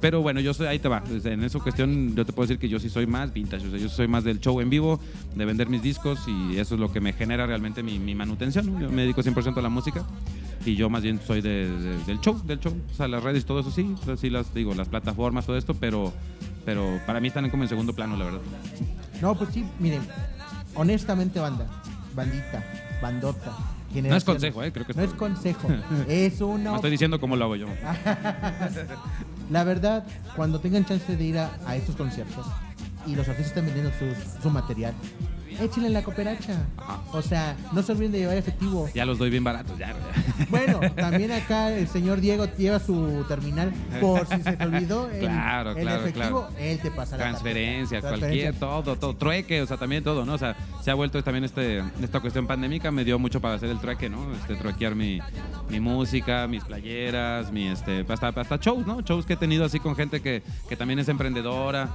Pero 0.00 0.22
bueno, 0.22 0.40
yo 0.40 0.54
soy, 0.54 0.68
ahí 0.68 0.78
te 0.78 0.88
va. 0.88 1.02
En 1.24 1.44
esa 1.44 1.58
cuestión, 1.58 2.14
yo 2.16 2.24
te 2.24 2.32
puedo 2.32 2.46
decir 2.46 2.58
que 2.58 2.68
yo 2.68 2.78
sí 2.78 2.88
soy 2.88 3.06
más 3.06 3.32
vintage. 3.32 3.66
O 3.66 3.70
sea, 3.70 3.78
yo 3.78 3.88
soy 3.88 4.08
más 4.08 4.24
del 4.24 4.40
show 4.40 4.60
en 4.60 4.70
vivo, 4.70 5.00
de 5.34 5.44
vender 5.44 5.68
mis 5.68 5.82
discos 5.82 6.20
y 6.26 6.58
eso 6.58 6.74
es 6.76 6.80
lo 6.80 6.90
que 6.92 7.00
me 7.00 7.12
genera 7.12 7.46
realmente 7.46 7.82
mi, 7.82 7.98
mi 7.98 8.14
manutención. 8.14 8.72
¿no? 8.72 8.80
Yo 8.80 8.90
me 8.90 9.02
dedico 9.02 9.22
100% 9.22 9.56
a 9.58 9.62
la 9.62 9.68
música 9.68 10.04
y 10.66 10.76
yo 10.76 10.90
más 10.90 11.02
bien 11.02 11.20
soy 11.24 11.40
de- 11.40 11.70
de- 11.70 12.04
del 12.04 12.20
show, 12.20 12.40
del 12.44 12.58
show. 12.60 12.74
O 12.92 12.94
sea, 12.94 13.08
las 13.08 13.22
redes 13.22 13.42
y 13.44 13.46
todo 13.46 13.60
eso 13.60 13.70
sí, 13.70 13.94
pues 14.04 14.20
sí 14.20 14.30
las 14.30 14.52
digo, 14.54 14.74
las 14.74 14.88
plataformas, 14.88 15.46
todo 15.46 15.56
esto, 15.56 15.74
pero, 15.74 16.12
pero 16.64 17.00
para 17.06 17.20
mí 17.20 17.28
están 17.28 17.48
como 17.50 17.62
en 17.62 17.68
segundo 17.68 17.92
plano, 17.94 18.16
la 18.16 18.24
verdad. 18.24 18.40
No, 19.22 19.34
pues 19.34 19.50
sí, 19.54 19.64
miren, 19.78 20.02
honestamente, 20.74 21.38
banda, 21.40 21.66
bandita, 22.14 22.64
bandota. 23.00 23.56
No 23.94 24.14
es 24.14 24.24
consejo, 24.24 24.62
¿eh? 24.62 24.72
Creo 24.72 24.84
que 24.86 24.92
No 24.92 25.02
es 25.02 25.14
consejo, 25.14 25.68
es 26.08 26.40
una 26.42 26.64
No 26.70 26.74
estoy 26.76 26.90
diciendo 26.90 27.18
cómo 27.18 27.34
lo 27.36 27.44
hago 27.46 27.56
yo. 27.56 27.66
La 29.50 29.64
verdad, 29.64 30.04
cuando 30.34 30.60
tengan 30.60 30.84
chance 30.84 31.16
de 31.16 31.24
ir 31.24 31.38
a, 31.38 31.50
a 31.66 31.76
estos 31.76 31.94
conciertos 31.96 32.44
y 33.06 33.14
los 33.14 33.26
artistas 33.28 33.48
están 33.56 33.64
vendiendo 33.66 33.92
su, 33.98 34.42
su 34.42 34.50
material, 34.50 34.92
échenle 35.60 35.90
la 35.90 36.02
cooperacha. 36.02 36.54
O 37.12 37.22
sea, 37.22 37.56
no 37.72 37.82
se 37.82 37.92
olviden 37.92 38.12
de 38.12 38.18
llevar 38.18 38.36
efectivo. 38.36 38.88
Ya 38.94 39.04
los 39.04 39.18
doy 39.18 39.30
bien 39.30 39.44
baratos, 39.44 39.78
ya. 39.78 39.94
Bueno, 40.48 40.80
también 40.94 41.32
acá 41.32 41.72
el 41.72 41.88
señor 41.88 42.20
Diego 42.20 42.46
lleva 42.56 42.78
su 42.78 43.24
terminal 43.28 43.72
por 44.00 44.26
si 44.26 44.42
se 44.42 44.52
te 44.52 44.64
olvidó 44.64 45.08
el, 45.10 45.20
Claro, 45.20 45.70
el 45.70 45.82
claro, 45.82 46.00
efectivo, 46.02 46.46
claro. 46.48 46.54
él 46.58 46.78
te 46.80 46.90
pasa 46.90 47.16
la 47.16 47.24
Transferencia, 47.24 48.00
cualquier, 48.00 48.54
todo, 48.54 48.96
todo, 48.96 49.16
trueque, 49.16 49.62
o 49.62 49.66
sea, 49.66 49.76
también 49.76 50.04
todo, 50.04 50.24
¿no? 50.24 50.34
O 50.34 50.38
sea, 50.38 50.56
se 50.82 50.90
ha 50.90 50.94
vuelto 50.94 51.22
también 51.22 51.44
este, 51.44 51.82
esta 52.02 52.20
cuestión 52.20 52.46
pandémica, 52.46 52.90
me 52.90 53.04
dio 53.04 53.18
mucho 53.18 53.40
para 53.40 53.54
hacer 53.54 53.70
el 53.70 53.80
trueque, 53.80 54.08
¿no? 54.08 54.32
Este, 54.34 54.54
truequear 54.54 54.94
mi, 54.94 55.20
mi 55.68 55.80
música, 55.80 56.46
mis 56.46 56.64
playeras, 56.64 57.50
mi, 57.50 57.68
este, 57.68 58.04
hasta, 58.08 58.28
hasta 58.28 58.56
shows, 58.56 58.86
¿no? 58.86 59.00
Shows 59.00 59.26
que 59.26 59.34
he 59.34 59.36
tenido 59.36 59.64
así 59.64 59.80
con 59.80 59.96
gente 59.96 60.20
que, 60.20 60.42
que 60.68 60.76
también 60.76 60.98
es 60.98 61.08
emprendedora, 61.08 61.88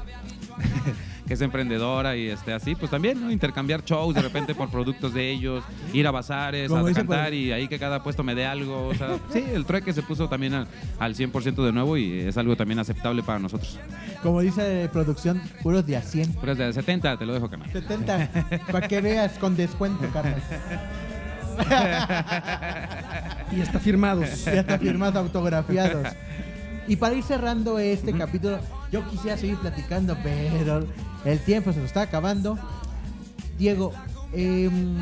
que 1.31 1.35
es 1.35 1.41
emprendedora 1.41 2.17
y 2.17 2.27
este, 2.27 2.51
así, 2.51 2.75
pues 2.75 2.91
también, 2.91 3.21
¿no? 3.21 3.31
Intercambiar 3.31 3.85
shows 3.85 4.13
de 4.13 4.21
repente 4.21 4.53
por 4.53 4.69
productos 4.69 5.13
de 5.13 5.31
ellos, 5.31 5.63
ir 5.93 6.05
a 6.05 6.11
bazares, 6.11 6.67
Como 6.67 6.85
a 6.85 6.89
dice, 6.89 6.99
cantar 6.99 7.29
pues- 7.29 7.39
y 7.39 7.53
ahí 7.53 7.69
que 7.69 7.79
cada 7.79 8.03
puesto 8.03 8.21
me 8.21 8.35
dé 8.35 8.45
algo, 8.45 8.87
o 8.89 8.93
sea, 8.93 9.17
sí, 9.31 9.41
el 9.53 9.65
trueque 9.65 9.93
se 9.93 10.01
puso 10.01 10.27
también 10.27 10.53
al, 10.55 10.67
al 10.99 11.15
100% 11.15 11.63
de 11.63 11.71
nuevo 11.71 11.95
y 11.95 12.19
es 12.19 12.35
algo 12.35 12.57
también 12.57 12.79
aceptable 12.79 13.23
para 13.23 13.39
nosotros. 13.39 13.79
Como 14.21 14.41
dice 14.41 14.89
producción, 14.91 15.41
puros 15.63 15.87
de 15.87 15.95
a 15.95 16.01
100. 16.01 16.33
Pero 16.41 16.51
es 16.51 16.57
de 16.57 16.73
70, 16.73 17.15
te 17.15 17.25
lo 17.25 17.31
dejo, 17.33 17.49
canal. 17.49 17.71
70, 17.71 18.29
para 18.69 18.89
que 18.89 18.99
veas 18.99 19.31
con 19.39 19.55
descuento, 19.55 20.05
Carlos. 20.11 20.35
Y 23.53 23.61
está 23.61 23.79
firmados. 23.79 24.43
Ya 24.43 24.59
está 24.59 24.77
firmados, 24.77 25.15
autografiados. 25.15 26.07
Y 26.87 26.95
para 26.95 27.15
ir 27.15 27.23
cerrando 27.23 27.79
este 27.79 28.11
capítulo, 28.13 28.59
yo 28.91 29.07
quisiera 29.09 29.37
seguir 29.37 29.57
platicando, 29.57 30.17
pero 30.23 30.85
el 31.25 31.39
tiempo 31.39 31.71
se 31.71 31.77
nos 31.79 31.87
está 31.87 32.01
acabando. 32.01 32.57
Diego, 33.57 33.93
em, 34.33 34.97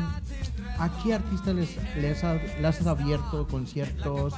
¿a 0.78 0.90
qué 1.02 1.14
artistas 1.14 1.54
les, 1.54 1.70
les 1.96 2.22
ha- 2.24 2.34
les 2.34 2.64
has 2.80 2.86
abierto 2.86 3.46
conciertos? 3.48 4.34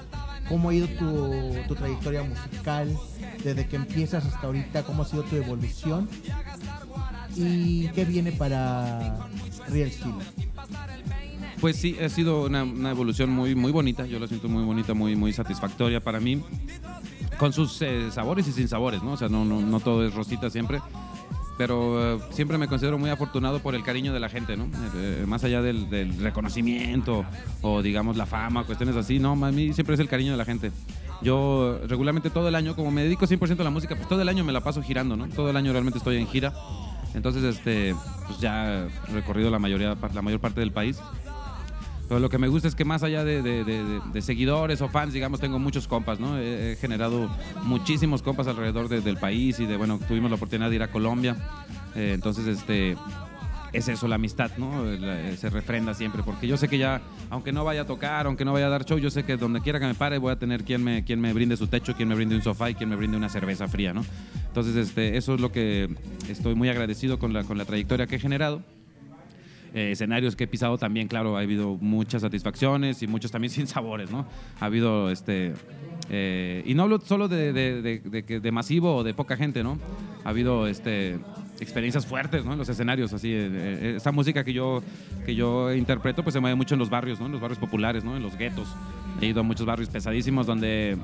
¿Cómo 0.49 0.71
ha 0.71 0.75
ido 0.75 0.87
tu, 0.89 1.55
tu 1.69 1.75
trayectoria 1.75 2.23
musical? 2.23 2.97
Desde 3.43 3.67
que 3.67 3.77
empiezas 3.77 4.25
hasta 4.25 4.47
ahorita, 4.47 4.85
¿cómo 4.85 5.03
ha 5.03 5.07
sido 5.07 5.23
tu 5.25 5.37
evolución? 5.37 6.09
¿Y 7.35 7.89
qué 7.89 8.05
viene 8.05 8.33
para 8.33 9.19
Real 9.69 9.91
Steel? 9.91 10.15
Pues 11.61 11.77
sí, 11.77 11.97
ha 12.05 12.09
sido 12.09 12.45
una, 12.45 12.65
una 12.65 12.91
evolución 12.91 13.31
muy, 13.31 13.55
muy 13.55 13.71
bonita. 13.73 14.05
Yo 14.05 14.19
la 14.19 14.27
siento 14.27 14.49
muy 14.49 14.65
bonita, 14.65 14.95
muy, 14.95 15.15
muy 15.17 15.33
satisfactoria 15.33 16.01
para 16.01 16.19
mí. 16.21 16.43
Con 17.43 17.53
sus 17.53 17.83
eh, 17.83 18.13
sabores 18.13 18.47
y 18.47 18.53
sin 18.53 18.69
sabores, 18.69 19.03
¿no? 19.03 19.15
O 19.15 19.17
sea, 19.17 19.29
no, 19.29 19.45
no, 19.45 19.61
no 19.61 19.81
todo 19.81 20.07
es 20.07 20.15
rosita 20.15 20.49
siempre. 20.49 20.81
Pero 21.59 22.15
eh, 22.15 22.21
siempre 22.31 22.57
me 22.57 22.69
considero 22.69 23.01
muy 23.01 23.11
afortunado 23.11 23.59
por 23.59 23.75
el 23.75 23.83
cariño 23.83 24.13
de 24.13 24.21
la 24.21 24.29
gente, 24.29 24.57
¿no? 24.57 24.69
Eh, 24.95 25.25
más 25.27 25.43
allá 25.43 25.61
del, 25.61 25.91
del 25.91 26.17
reconocimiento 26.21 27.25
o, 27.63 27.83
digamos, 27.83 28.17
la 28.17 28.27
fama, 28.27 28.63
cuestiones 28.63 28.95
así, 28.95 29.19
no, 29.19 29.33
a 29.33 29.51
mí 29.51 29.73
siempre 29.73 29.95
es 29.95 30.01
el 30.01 30.07
cariño 30.07 30.31
de 30.31 30.37
la 30.37 30.45
gente. 30.45 30.71
Yo 31.21 31.81
eh, 31.83 31.87
regularmente 31.89 32.31
todo 32.31 32.47
el 32.47 32.55
año, 32.55 32.77
como 32.77 32.93
me 32.93 33.03
dedico 33.03 33.27
100% 33.27 33.59
a 33.59 33.65
la 33.65 33.71
música, 33.71 33.97
pues 33.97 34.09
todo 34.09 34.23
el 34.23 34.29
año 34.29 34.45
me 34.45 34.53
la 34.53 34.61
paso 34.61 34.81
girando, 34.81 35.17
¿no? 35.17 35.29
Todo 35.29 35.51
el 35.51 35.57
año 35.57 35.73
realmente 35.73 35.99
estoy 35.99 36.19
en 36.19 36.29
gira. 36.29 36.53
Entonces, 37.13 37.43
este, 37.43 37.93
pues 38.29 38.39
ya 38.39 38.85
he 38.85 39.13
recorrido 39.13 39.51
la, 39.51 39.59
mayoría, 39.59 39.97
la 40.15 40.23
mayor 40.23 40.39
parte 40.39 40.61
del 40.61 40.71
país. 40.71 41.01
Pero 42.13 42.21
lo 42.21 42.29
que 42.29 42.37
me 42.37 42.49
gusta 42.49 42.69
es 42.69 42.75
que 42.75 42.85
más 42.85 43.03
allá 43.03 43.25
de, 43.25 43.41
de- 43.41 43.65
de- 43.65 44.01
de- 44.13 44.21
seguidores 44.21 44.83
o 44.83 44.89
fans, 44.91 45.15
digamos, 45.15 45.41
tengo 45.41 45.59
muchos 45.59 45.89
compas, 45.89 46.21
¿no? 46.21 46.37
He, 46.37 46.73
he 46.73 46.77
generado 46.77 47.35
muchísimos 47.63 48.21
compas 48.21 48.47
alrededor 48.49 48.91
de- 48.91 49.01
del 49.01 49.17
país 49.17 49.59
y 49.61 49.65
de, 49.65 49.79
bueno, 49.79 49.99
tuvimos 50.07 50.31
la 50.31 50.35
oportunidad 50.37 50.69
de 50.69 50.77
ir 50.77 50.83
a 50.83 50.89
Colombia. 50.89 51.37
Eh, 51.97 52.11
entonces, 52.13 52.47
este, 52.47 52.99
es 53.73 53.89
eso, 53.89 54.09
la 54.09 54.17
amistad, 54.17 54.51
¿no? 54.59 54.85
La- 54.85 55.35
se 55.39 55.49
refrenda 55.49 55.95
siempre, 55.95 56.23
porque 56.23 56.47
yo 56.47 56.59
sé 56.59 56.69
que 56.69 56.77
ya, 56.77 57.01
aunque 57.31 57.51
no 57.51 57.65
vaya 57.65 57.81
a 57.81 57.87
tocar, 57.87 58.27
aunque 58.27 58.45
no 58.45 58.53
vaya 58.53 58.67
a 58.67 58.69
dar 58.69 58.85
show, 58.85 58.99
yo 58.99 59.11
sé 59.11 59.25
que 59.25 59.39
donde 59.39 59.63
quiera 59.63 59.81
que 59.81 59.87
me 59.87 59.95
pare 59.95 60.19
voy 60.19 60.33
a 60.33 60.37
tener 60.39 60.65
quien 60.65 60.85
me, 60.85 61.05
quien 61.05 61.19
me 61.19 61.33
brinde 61.33 61.57
su 61.57 61.69
techo, 61.69 61.95
quien 61.97 62.11
me 62.11 62.15
brinde 62.15 62.37
un 62.37 62.43
sofá 62.43 62.69
y 62.69 62.75
quien 62.75 62.91
me 62.91 62.97
brinde 62.97 63.17
una 63.17 63.31
cerveza 63.31 63.69
fría, 63.69 63.95
¿no? 63.95 64.05
Entonces, 64.49 64.77
este, 64.77 65.17
eso 65.17 65.35
es 65.35 65.41
lo 65.41 65.51
que 65.51 65.89
estoy 66.29 66.55
muy 66.57 66.69
agradecido 66.69 67.19
con 67.19 67.33
la, 67.33 67.45
con 67.45 67.57
la 67.57 67.65
trayectoria 67.65 68.07
que 68.07 68.17
he 68.17 68.21
generado. 68.21 68.63
Eh, 69.75 69.93
escenarios 69.93 70.37
que 70.37 70.45
he 70.45 70.47
pisado 70.47 70.77
también, 70.77 71.09
claro, 71.09 71.37
ha 71.37 71.41
habido 71.41 71.79
muchas 71.81 72.21
satisfacciones 72.23 73.03
y 73.03 73.07
muchos 73.07 73.31
también 73.31 73.51
sin 73.55 73.67
sabores, 73.67 74.11
¿no? 74.11 74.27
Ha 74.61 74.67
habido, 74.67 75.11
este, 75.11 75.55
eh, 76.11 76.63
y 76.67 76.75
no 76.75 76.83
hablo 76.83 77.01
solo 77.01 77.27
de, 77.29 77.53
de- 77.55 77.81
de- 77.81 78.53
masivo 78.53 78.97
o 78.97 79.03
de 79.03 79.15
poca 79.15 79.37
gente, 79.37 79.63
¿no? 79.63 79.79
Ha 80.25 80.29
habido, 80.29 80.67
este, 80.67 81.19
experiencias 81.59 82.05
fuertes, 82.07 82.45
¿no? 82.45 82.53
En 82.53 82.59
los 82.59 82.69
escenarios, 82.69 83.13
así, 83.15 83.33
eh, 83.33 83.49
eh, 83.51 83.95
esa 83.97 84.13
música 84.13 84.45
que 84.45 84.53
yo, 84.53 84.83
que 85.25 85.35
yo 85.35 85.73
interpreto, 85.73 86.23
pues 86.23 86.35
se 86.35 86.41
mueve 86.41 86.55
mucho 86.55 86.75
en 86.75 86.79
los 86.79 86.91
barrios, 86.91 87.19
¿no? 87.19 87.27
En 87.27 87.33
los 87.33 87.41
barrios 87.41 87.59
populares, 87.59 88.05
¿no? 88.05 88.15
En 88.17 88.23
los 88.23 88.37
guetos. 88.37 88.69
He 89.21 89.27
ido 89.27 89.41
a 89.41 89.43
muchos 89.43 89.65
barrios 89.65 89.89
pesadísimos 89.89 90.47
donde 90.47 90.97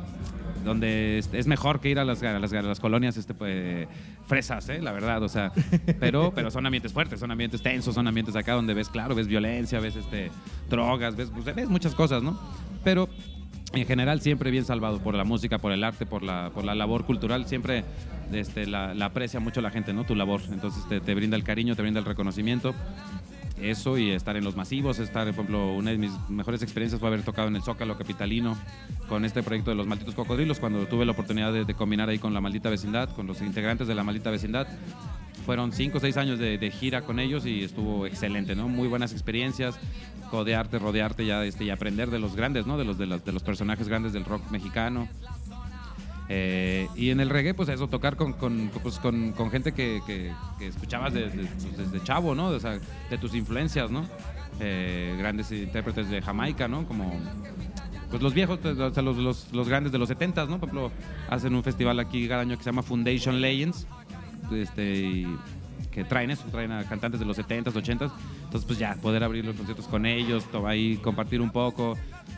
donde 0.65 1.19
es- 1.33 1.47
mejor 1.47 1.81
que 1.81 1.89
ir 1.91 1.99
a 1.99 2.05
las, 2.05 2.23
a 2.23 2.39
las, 2.39 2.53
a 2.53 2.63
las 2.63 2.81
colonias 2.81 3.17
este, 3.17 3.35
pues, 3.35 3.87
fresas, 4.27 4.69
¿eh? 4.69 4.81
la 4.83 4.93
verdad, 4.93 5.23
o 5.23 5.29
sea, 5.29 5.53
pero, 6.01 6.33
pero 6.35 6.51
son 6.51 6.67
ambientes 6.67 6.93
fuertes, 6.93 7.21
son 7.21 7.31
ambientes 7.31 7.63
tensos, 7.63 7.95
son 7.95 8.07
ambientes 8.07 8.37
acá 8.37 8.53
donde 8.55 8.75
ves, 8.75 8.89
claro, 8.89 9.15
ves 9.15 9.27
violencia, 9.27 9.81
ves 9.81 9.97
este, 9.97 10.31
drogas, 10.69 11.17
ves, 11.17 11.31
pues, 11.33 11.55
ves 11.55 11.69
muchas 11.69 11.95
cosas, 11.95 12.23
¿no? 12.23 12.39
Pero 12.85 13.09
en 13.73 13.87
general 13.87 14.21
siempre 14.21 14.51
bien 14.51 14.65
salvado 14.65 14.99
por 15.01 15.15
la 15.15 15.25
música, 15.25 15.59
por 15.59 15.73
el 15.73 15.85
arte, 15.85 16.07
por 16.07 16.23
la, 16.23 16.51
por 16.55 16.65
la 16.65 16.75
labor 16.75 17.05
cultural, 17.05 17.47
siempre 17.47 17.85
este, 18.33 18.67
la, 18.67 18.95
la 18.95 19.07
aprecia 19.07 19.41
mucho 19.41 19.61
la 19.61 19.71
gente, 19.71 19.93
¿no? 19.93 20.05
Tu 20.05 20.15
labor, 20.15 20.41
entonces 20.51 20.87
te, 20.89 21.01
te 21.01 21.15
brinda 21.15 21.37
el 21.37 21.45
cariño, 21.45 21.77
te 21.77 21.83
brinda 21.83 22.01
el 22.01 22.07
reconocimiento. 22.07 22.75
Eso 23.63 23.99
y 23.99 24.11
estar 24.11 24.37
en 24.37 24.45
los 24.45 24.57
masivos, 24.57 24.99
estar, 24.99 25.25
por 25.27 25.35
ejemplo, 25.35 25.75
una 25.75 25.91
de 25.91 25.99
mis 25.99 26.13
mejores 26.29 26.63
experiencias 26.63 27.01
fue 27.01 27.09
haber 27.09 27.23
tocado 27.23 27.49
en 27.49 27.57
el 27.57 27.63
Zócalo 27.63 27.97
Capitalino 27.97 28.57
con 29.09 29.25
este 29.25 29.43
proyecto 29.43 29.71
de 29.71 29.77
los 29.77 29.87
malditos 29.87 30.15
cocodrilos, 30.15 30.59
cuando 30.61 30.87
tuve 30.87 31.05
la 31.05 31.13
oportunidad 31.13 31.53
de, 31.53 31.75
combinar 31.75 32.09
ahí 32.09 32.19
con 32.19 32.35
la 32.35 32.41
maldita 32.41 32.71
vecindad, 32.71 33.11
con 33.15 33.27
los 33.27 33.41
integrantes 33.41 33.89
de 33.89 33.95
la 33.95 34.05
maldita 34.05 34.31
vecindad. 34.31 34.67
Fueron 35.47 35.73
cinco 35.73 35.99
o 35.99 36.01
seis 36.01 36.17
años 36.17 36.39
de, 36.39 36.71
gira 36.71 37.03
con 37.03 37.19
ellos 37.19 37.47
y 37.47 37.65
estuvo 37.65 38.07
excelente, 38.07 38.55
¿no? 38.55 38.69
Muy 38.69 38.87
buenas 38.87 39.13
experiencias, 39.13 39.79
codearte, 40.31 40.79
rodearte 40.79 41.25
ya, 41.25 41.45
este, 41.45 41.65
y 41.65 41.71
aprender 41.71 42.11
de 42.11 42.19
los 42.19 42.37
grandes, 42.37 42.67
¿no? 42.67 42.77
De 42.77 42.85
los, 42.85 42.99
de, 42.99 43.07
los, 43.07 43.25
de 43.25 43.33
los 43.33 43.43
personajes 43.43 43.89
grandes 43.89 44.13
del 44.13 44.25
rock 44.25 44.51
mexicano. 44.51 45.09
Eh, 46.29 46.89
y 46.95 47.11
en 47.11 47.21
el 47.21 47.31
reggae, 47.31 47.55
pues 47.55 47.69
eso, 47.71 47.89
tocar 47.89 48.17
con, 48.17 48.35
con, 48.35 48.71
pues, 48.83 48.99
con, 48.99 49.33
con 49.33 49.51
gente 49.51 49.73
que, 49.73 50.01
que, 50.07 50.31
que 50.59 50.67
escuchabas 50.67 51.15
de- 51.15 51.31
de- 51.31 51.47
pues, 51.47 51.77
desde 51.79 52.03
chavo, 52.05 52.35
¿no? 52.35 52.49
O 52.49 52.61
sea, 52.61 52.79
de 53.11 53.19
tus 53.19 53.35
influencias, 53.35 53.91
¿no? 53.91 54.05
Eh, 54.61 55.15
grandes 55.19 55.51
intérpretes 55.53 56.11
de 56.11 56.21
Jamaica, 56.21 56.69
¿no? 56.69 56.87
Como 56.87 57.13
pues 58.11 58.23
los 58.23 58.33
viejos, 58.33 58.59
pues, 58.63 58.79
o 58.79 58.91
sea, 58.93 59.03
los, 59.03 59.19
los, 59.19 59.53
los 59.53 59.69
grandes 59.69 59.93
de 59.93 59.99
los 59.99 60.09
70 60.09 60.47
¿no? 60.47 60.59
Por 60.59 60.71
ejemplo, 60.71 60.91
hacen 61.29 61.55
un 61.55 61.63
festival 61.63 62.01
aquí 62.01 62.27
cada 62.27 62.41
año 62.43 62.57
que 62.57 62.63
se 62.65 62.71
llama 62.71 62.83
Foundation 62.83 63.41
Legends, 63.41 63.87
este, 64.51 64.97
y 64.97 65.37
que 65.91 66.05
traen 66.05 66.31
eso, 66.31 66.45
traen 66.51 66.73
a 66.73 66.85
cantantes 66.85 67.21
de 67.21 67.27
los 67.27 67.37
70s, 67.39 67.65
80s. 67.73 68.11
Entonces, 68.45 68.65
pues 68.67 68.79
ya, 68.79 68.95
poder 68.97 69.23
abrir 69.25 69.45
los 69.45 69.55
conciertos 69.57 69.87
con 69.89 70.07
ellos, 70.07 70.45
ahí 70.67 70.97
compartir 70.99 71.41
un 71.43 71.51
poco. 71.51 71.97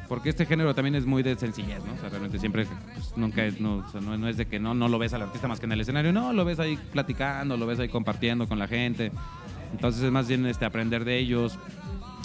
Porque 0.09 0.28
este 0.30 0.45
género 0.47 0.74
también 0.74 0.95
es 0.97 1.07
muy 1.07 1.22
de 1.22 1.36
sencillez, 1.36 1.84
¿no? 1.84 1.93
O 1.95 1.97
sea, 1.99 2.09
realmente 2.09 2.38
siempre, 2.38 2.66
pues, 2.95 3.12
nunca 3.16 3.45
es, 3.45 3.61
no, 3.61 3.76
o 3.76 3.91
sea, 3.91 4.01
no, 4.01 4.16
no 4.18 4.28
es 4.28 4.36
de 4.36 4.47
que 4.47 4.59
no, 4.59 4.74
no 4.74 4.88
lo 4.88 4.99
ves 4.99 5.12
al 5.14 5.22
artista 5.22 5.47
más 5.49 5.61
que 5.61 5.66
en 5.66 5.72
el 5.72 5.80
escenario, 5.80 6.12
no, 6.12 6.32
lo 6.32 6.45
ves 6.45 6.59
ahí 6.59 6.78
platicando, 6.93 7.57
lo 7.57 7.66
ves 7.66 7.78
ahí 7.78 7.88
compartiendo 7.88 8.49
con 8.49 8.59
la 8.59 8.66
gente. 8.66 9.12
Entonces 9.72 10.03
es 10.03 10.11
más 10.11 10.26
bien 10.26 10.45
este, 10.47 10.64
aprender 10.64 11.05
de 11.05 11.18
ellos, 11.18 11.59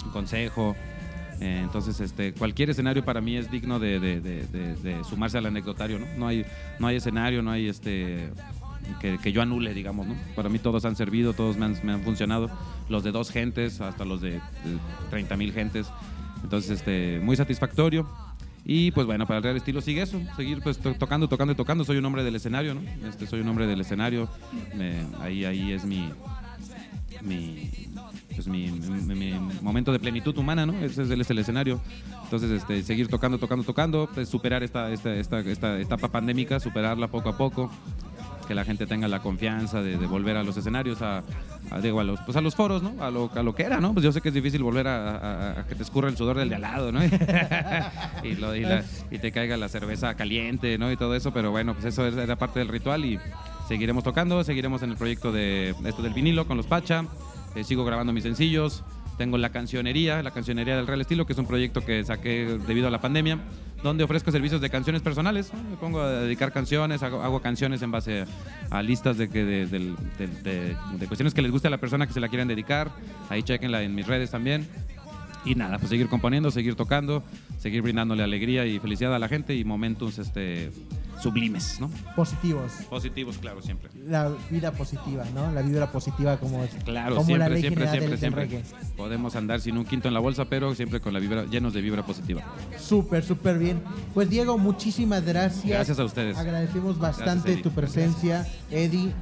un 0.04 0.10
consejo. 0.10 0.74
Eh, 1.40 1.60
entonces, 1.62 2.00
este, 2.00 2.32
cualquier 2.32 2.70
escenario 2.70 3.04
para 3.04 3.20
mí 3.20 3.36
es 3.36 3.50
digno 3.50 3.78
de, 3.78 4.00
de- 4.00 4.20
de- 4.20 4.74
de- 4.76 5.04
sumarse 5.04 5.36
al 5.38 5.46
anecdotario, 5.46 5.98
¿no? 5.98 6.06
No 6.16 6.26
hay, 6.26 6.44
no 6.78 6.86
hay 6.86 6.96
escenario, 6.96 7.42
no 7.42 7.50
hay 7.50 7.68
este 7.68 8.30
que, 9.00 9.18
que 9.18 9.32
yo 9.32 9.42
anule, 9.42 9.74
digamos, 9.74 10.06
¿no? 10.06 10.14
Para 10.34 10.48
mí 10.48 10.58
todos 10.58 10.84
han 10.84 10.96
servido, 10.96 11.34
todos 11.34 11.56
me 11.56 11.66
han, 11.66 11.76
me 11.82 11.92
han 11.92 12.02
funcionado, 12.02 12.48
los 12.88 13.04
de 13.04 13.10
dos 13.12 13.30
gentes 13.30 13.80
hasta 13.80 14.04
los 14.04 14.20
de, 14.22 14.30
de 14.32 14.40
30 15.10 15.36
mil 15.36 15.52
gentes. 15.52 15.88
Entonces, 16.46 16.70
este, 16.70 17.18
muy 17.20 17.34
satisfactorio. 17.34 18.08
Y 18.64 18.92
pues 18.92 19.04
bueno, 19.04 19.26
para 19.26 19.38
el 19.38 19.42
Real 19.42 19.56
Estilo 19.56 19.80
sigue 19.80 20.02
eso, 20.02 20.20
seguir 20.36 20.60
pues 20.62 20.78
to- 20.78 20.94
tocando, 20.94 21.28
tocando 21.28 21.52
y 21.52 21.56
tocando. 21.56 21.84
Soy 21.84 21.96
un 21.98 22.04
hombre 22.04 22.22
del 22.22 22.36
escenario, 22.36 22.74
¿no? 22.74 22.82
Este, 23.08 23.26
soy 23.26 23.40
un 23.40 23.48
hombre 23.48 23.66
del 23.66 23.80
escenario. 23.80 24.28
Me- 24.76 25.04
ahí, 25.20 25.44
ahí 25.44 25.72
es 25.72 25.84
mi, 25.84 26.08
mi, 27.22 27.70
pues 28.34 28.46
mi, 28.46 28.70
mi- 28.70 29.14
mi 29.14 29.32
momento 29.60 29.90
de 29.92 29.98
plenitud 29.98 30.36
humana, 30.38 30.66
¿no? 30.66 30.72
Ese 30.84 31.02
es 31.02 31.10
el, 31.10 31.20
es 31.20 31.30
el 31.30 31.38
escenario. 31.40 31.80
Entonces, 32.24 32.50
este, 32.50 32.82
seguir 32.84 33.08
tocando, 33.08 33.38
tocando, 33.38 33.64
tocando, 33.64 34.08
pues, 34.14 34.28
superar 34.28 34.62
esta, 34.62 34.90
esta, 34.92 35.14
esta, 35.16 35.40
esta 35.40 35.80
etapa 35.80 36.08
pandémica, 36.08 36.60
superarla 36.60 37.08
poco 37.08 37.28
a 37.28 37.36
poco, 37.36 37.70
que 38.46 38.54
la 38.54 38.64
gente 38.64 38.86
tenga 38.86 39.08
la 39.08 39.20
confianza 39.20 39.82
de, 39.82 39.96
volver 40.06 40.36
a 40.36 40.42
los 40.42 40.56
escenarios, 40.56 41.02
a, 41.02 41.22
digo, 41.82 42.00
a 42.00 42.04
los, 42.04 42.20
pues 42.20 42.36
a 42.36 42.40
los 42.40 42.54
foros, 42.54 42.82
¿no? 42.82 43.02
A 43.02 43.10
lo, 43.10 43.30
a 43.34 43.42
lo 43.42 43.54
que 43.54 43.64
era, 43.64 43.80
¿no? 43.80 43.92
Pues 43.92 44.04
yo 44.04 44.12
sé 44.12 44.20
que 44.20 44.28
es 44.28 44.34
difícil 44.34 44.62
volver 44.62 44.86
a, 44.88 45.64
que 45.68 45.74
te 45.74 45.82
escurra 45.82 46.08
el 46.08 46.16
sudor 46.16 46.36
del 46.38 46.48
de 46.48 46.54
al 46.56 46.62
lado, 46.62 46.92
¿no? 46.92 47.00
y, 48.22 48.34
lo- 48.36 48.54
y 48.56 49.18
te 49.18 49.32
caiga 49.32 49.56
la 49.56 49.68
cerveza 49.68 50.14
caliente, 50.14 50.78
¿no? 50.78 50.90
Y 50.90 50.96
todo 50.96 51.14
eso, 51.14 51.32
pero 51.32 51.50
bueno, 51.50 51.74
pues 51.74 51.86
eso 51.86 52.06
era 52.06 52.36
parte 52.36 52.58
del 52.60 52.68
ritual 52.68 53.04
y 53.04 53.18
seguiremos 53.68 54.04
tocando, 54.04 54.42
seguiremos 54.44 54.82
en 54.82 54.90
el 54.90 54.96
proyecto 54.96 55.32
de 55.32 55.74
esto 55.84 56.02
del 56.02 56.14
vinilo 56.14 56.46
con 56.46 56.56
los 56.56 56.66
Pacha, 56.66 57.04
eh, 57.54 57.64
sigo 57.64 57.84
grabando 57.84 58.12
mis 58.12 58.22
sencillos, 58.22 58.84
tengo 59.16 59.38
la 59.38 59.50
cancionería, 59.50 60.22
la 60.22 60.30
cancionería 60.30 60.76
del 60.76 60.86
Real 60.86 61.00
Estilo, 61.00 61.26
que 61.26 61.32
es 61.32 61.38
un 61.38 61.46
proyecto 61.46 61.84
que 61.84 62.04
saqué 62.04 62.58
debido 62.66 62.88
a 62.88 62.90
la 62.90 63.00
pandemia, 63.00 63.38
donde 63.82 64.04
ofrezco 64.04 64.30
servicios 64.30 64.60
de 64.60 64.70
canciones 64.70 65.02
personales. 65.02 65.52
¿no? 65.52 65.62
Me 65.70 65.76
pongo 65.76 66.00
a 66.00 66.10
dedicar 66.12 66.52
canciones, 66.52 67.02
hago, 67.02 67.40
canciones 67.40 67.82
en 67.82 67.90
base 67.90 68.24
a, 68.70 68.82
listas 68.82 69.16
de, 69.18 69.28
que 69.28 69.44
de, 69.44 69.66
de- 69.66 70.76
de 70.98 71.06
cuestiones 71.06 71.34
que 71.34 71.42
les 71.42 71.50
guste 71.50 71.68
a 71.68 71.70
la 71.70 71.78
persona 71.78 72.06
que 72.06 72.12
se 72.12 72.20
la 72.20 72.28
quieran 72.28 72.48
dedicar. 72.48 72.90
Ahí 73.28 73.42
chequenla 73.42 73.82
en 73.82 73.94
mis 73.94 74.06
redes 74.06 74.30
también. 74.30 74.66
Y 75.46 75.54
nada, 75.54 75.78
pues 75.78 75.90
seguir 75.90 76.08
componiendo, 76.08 76.50
seguir 76.50 76.74
tocando, 76.74 77.22
seguir 77.58 77.80
brindándole 77.80 78.24
alegría 78.24 78.66
y 78.66 78.80
felicidad 78.80 79.14
a 79.14 79.18
la 79.20 79.28
gente 79.28 79.54
y 79.54 79.64
momentos 79.64 80.18
este, 80.18 80.72
sublimes, 81.20 81.80
¿no? 81.80 81.88
Positivos. 82.16 82.72
Positivos, 82.90 83.38
claro, 83.38 83.62
siempre. 83.62 83.88
La 84.06 84.32
vida 84.50 84.72
positiva, 84.72 85.24
¿no? 85.34 85.52
La 85.52 85.62
vibra 85.62 85.90
positiva 85.92 86.36
como 86.38 86.64
es. 86.64 86.70
Claro, 86.84 87.14
como 87.14 87.26
siempre, 87.26 87.48
la 87.48 87.54
ley 87.54 87.60
siempre, 87.60 87.88
siempre, 87.88 88.16
siempre. 88.18 88.62
Podemos 88.96 89.36
andar 89.36 89.60
sin 89.60 89.78
un 89.78 89.84
quinto 89.84 90.08
en 90.08 90.14
la 90.14 90.20
bolsa, 90.20 90.46
pero 90.46 90.74
siempre 90.74 91.00
con 91.00 91.12
la 91.12 91.20
vibra, 91.20 91.44
llenos 91.46 91.72
de 91.72 91.80
vibra 91.80 92.04
positiva. 92.04 92.42
Súper, 92.76 93.24
súper 93.24 93.58
bien. 93.58 93.80
Pues 94.14 94.28
Diego, 94.28 94.58
muchísimas 94.58 95.24
gracias. 95.24 95.64
Gracias 95.64 95.98
a 96.00 96.04
ustedes. 96.04 96.36
Agradecemos 96.36 96.98
bastante 96.98 97.56
tu 97.58 97.70
presencia, 97.70 98.46
Eddie. 98.70 99.12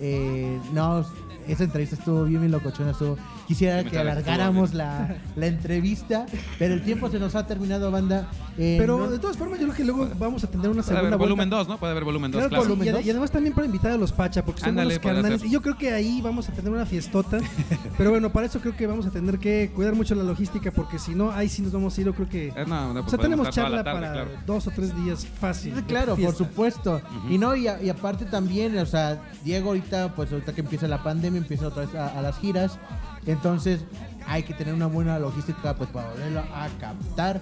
Eh, 0.00 0.60
no, 0.72 1.04
esa 1.48 1.64
entrevista 1.64 1.96
estuvo 1.96 2.24
bien, 2.24 2.40
bien 2.40 2.52
locochona. 2.52 2.92
Estuvo. 2.92 3.16
Quisiera 3.48 3.84
que 3.84 3.98
alargáramos 3.98 4.72
la, 4.72 5.16
la 5.36 5.46
entrevista, 5.46 6.26
pero 6.58 6.74
el 6.74 6.82
tiempo 6.82 7.10
se 7.10 7.18
nos 7.18 7.34
ha 7.34 7.46
terminado, 7.46 7.90
banda. 7.90 8.28
Eh, 8.58 8.76
Pero 8.78 8.98
no- 8.98 9.08
de 9.10 9.18
todas 9.18 9.36
formas, 9.36 9.58
yo 9.58 9.64
creo 9.66 9.76
que 9.76 9.84
luego 9.84 10.08
vamos 10.18 10.44
a 10.44 10.46
tener 10.46 10.68
una 10.68 10.82
Puede 10.82 10.90
haber 10.98 11.10
segunda 11.10 11.16
volumen 11.16 11.48
vuelta. 11.50 11.56
2, 11.64 11.68
¿no? 11.68 11.78
Puede 11.78 11.90
haber 11.92 12.04
volumen 12.04 12.30
2, 12.30 12.46
Claro, 12.48 12.62
volumen 12.64 12.88
y, 12.88 12.90
dos. 12.90 13.04
y 13.06 13.10
además 13.10 13.30
también 13.30 13.54
para 13.54 13.66
invitar 13.66 13.92
a 13.92 13.96
los 13.96 14.12
Pacha, 14.12 14.44
porque 14.44 14.60
son 14.60 14.74
puede 14.74 15.00
carnales. 15.00 15.42
Y 15.44 15.50
yo 15.50 15.60
creo 15.62 15.76
que 15.76 15.92
ahí 15.92 16.20
vamos 16.22 16.48
a 16.48 16.52
tener 16.52 16.70
una 16.70 16.86
fiestota. 16.86 17.38
pero 17.98 18.10
bueno, 18.10 18.30
para 18.32 18.46
eso 18.46 18.60
creo 18.60 18.76
que 18.76 18.86
vamos 18.86 19.06
a 19.06 19.10
tener 19.10 19.38
que 19.38 19.70
cuidar 19.74 19.94
mucho 19.94 20.14
la 20.14 20.22
logística, 20.22 20.70
porque 20.70 20.98
si 20.98 21.14
no, 21.14 21.30
ahí 21.32 21.48
sí 21.48 21.62
nos 21.62 21.72
vamos 21.72 21.96
a 21.96 22.00
ir. 22.00 22.06
Yo 22.06 22.14
creo 22.14 22.28
que. 22.28 22.48
Eh, 22.48 22.64
no, 22.66 22.92
no, 22.94 23.00
o 23.00 23.02
pues 23.02 23.10
sea, 23.10 23.18
tenemos 23.18 23.48
charla 23.50 23.82
tarde, 23.82 24.00
para 24.00 24.12
claro. 24.12 24.30
dos 24.46 24.66
o 24.66 24.70
tres 24.70 24.94
días 25.04 25.26
fácil. 25.26 25.72
Claro, 25.86 26.16
por 26.16 26.34
supuesto. 26.34 27.00
Y 27.28 27.38
no, 27.38 27.56
y, 27.56 27.68
a- 27.68 27.82
y 27.82 27.88
aparte 27.88 28.24
también, 28.26 28.76
o 28.78 28.86
sea, 28.86 29.20
Diego 29.44 29.68
ahorita, 29.70 30.14
pues 30.14 30.30
ahorita 30.32 30.54
que 30.54 30.60
empieza 30.60 30.86
la 30.88 31.02
pandemia, 31.02 31.38
empieza 31.38 31.66
otra 31.68 31.86
vez 31.86 31.94
a, 31.94 32.18
a 32.18 32.22
las 32.22 32.38
giras. 32.38 32.78
Entonces, 33.26 33.80
hay 34.26 34.42
que 34.44 34.54
tener 34.54 34.72
una 34.74 34.86
buena 34.86 35.18
logística, 35.18 35.74
pues 35.76 35.90
para 35.90 36.08
volverlo 36.10 36.40
a 36.40 36.68
captar 36.80 37.40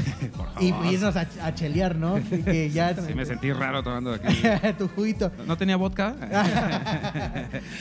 y 0.60 0.66
irnos 0.92 1.16
a, 1.16 1.26
a 1.42 1.54
chelear, 1.54 1.96
¿no? 1.96 2.14
Que- 2.16 2.42
que 2.44 2.70
ya 2.70 2.94
Sí, 2.94 3.14
me 3.14 3.24
sentí 3.26 3.52
raro 3.52 3.82
tomando 3.82 4.12
aquí. 4.14 4.42
tu 4.78 4.88
juguito. 4.88 5.30
¿No 5.46 5.56
tenía 5.56 5.76
vodka? 5.76 6.14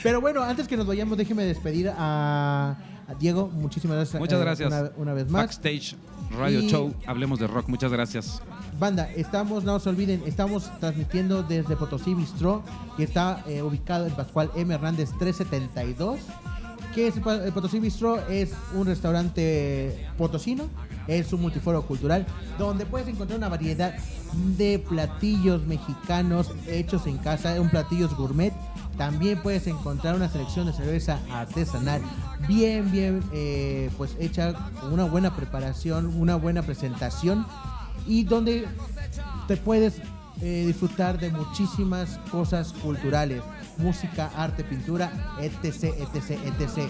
Pero 0.03 0.21
bueno, 0.21 0.43
antes 0.43 0.67
que 0.67 0.77
nos 0.77 0.87
vayamos, 0.87 1.17
déjeme 1.17 1.43
despedir 1.43 1.91
a, 1.95 2.75
a 3.07 3.13
Diego. 3.19 3.47
Muchísimas 3.47 3.97
gracias. 3.97 4.19
Muchas 4.19 4.39
eh, 4.39 4.43
gracias. 4.43 4.67
Una, 4.71 4.91
una 4.97 5.13
vez 5.13 5.29
más. 5.29 5.43
Backstage 5.43 5.95
Radio 6.37 6.59
Y- 6.61 6.69
Show, 6.69 6.93
hablemos 7.07 7.39
de 7.39 7.47
rock. 7.47 7.67
Muchas 7.67 7.91
gracias. 7.91 8.41
Banda, 8.79 9.09
estamos, 9.15 9.63
no 9.65 9.77
se 9.79 9.89
olviden, 9.89 10.23
estamos 10.25 10.71
transmitiendo 10.79 11.43
desde 11.43 11.75
Potosí 11.75 12.13
Bistro, 12.13 12.63
que 12.95 13.03
está 13.03 13.43
eh, 13.47 13.61
ubicado 13.61 14.05
en 14.05 14.13
Pascual 14.13 14.49
M. 14.55 14.73
Hernández 14.73 15.09
372. 15.19 16.19
Que 16.93 17.07
es 17.07 17.15
el 17.15 17.53
Potosí 17.53 17.79
Bistro 17.79 18.19
es 18.27 18.51
un 18.73 18.87
restaurante 18.87 20.07
potosino, 20.17 20.65
es 21.07 21.31
un 21.33 21.41
multiforo 21.41 21.85
cultural, 21.85 22.25
donde 22.57 22.85
puedes 22.85 23.07
encontrar 23.07 23.37
una 23.37 23.49
variedad 23.49 23.95
de 24.57 24.79
platillos 24.79 25.65
mexicanos 25.65 26.51
hechos 26.67 27.05
en 27.07 27.17
casa, 27.17 27.59
un 27.61 27.69
platillos 27.69 28.15
gourmet. 28.15 28.53
También 28.97 29.41
puedes 29.41 29.65
encontrar 29.67 30.15
una 30.15 30.27
selección 30.29 30.65
de 30.65 30.73
cerveza 30.73 31.19
artesanal 31.31 32.01
bien, 32.47 32.91
bien, 32.91 33.23
eh, 33.31 33.89
pues 33.97 34.15
hecha 34.19 34.53
con 34.81 34.91
una 34.91 35.05
buena 35.05 35.35
preparación, 35.35 36.07
una 36.07 36.35
buena 36.35 36.63
presentación 36.63 37.45
y 38.05 38.23
donde 38.23 38.67
te 39.47 39.57
puedes 39.57 40.01
eh, 40.41 40.63
disfrutar 40.65 41.19
de 41.19 41.29
muchísimas 41.31 42.17
cosas 42.31 42.71
culturales, 42.71 43.41
música, 43.77 44.31
arte, 44.37 44.63
pintura, 44.63 45.35
etc, 45.41 45.95
etc, 45.99 46.39
etc. 46.45 46.89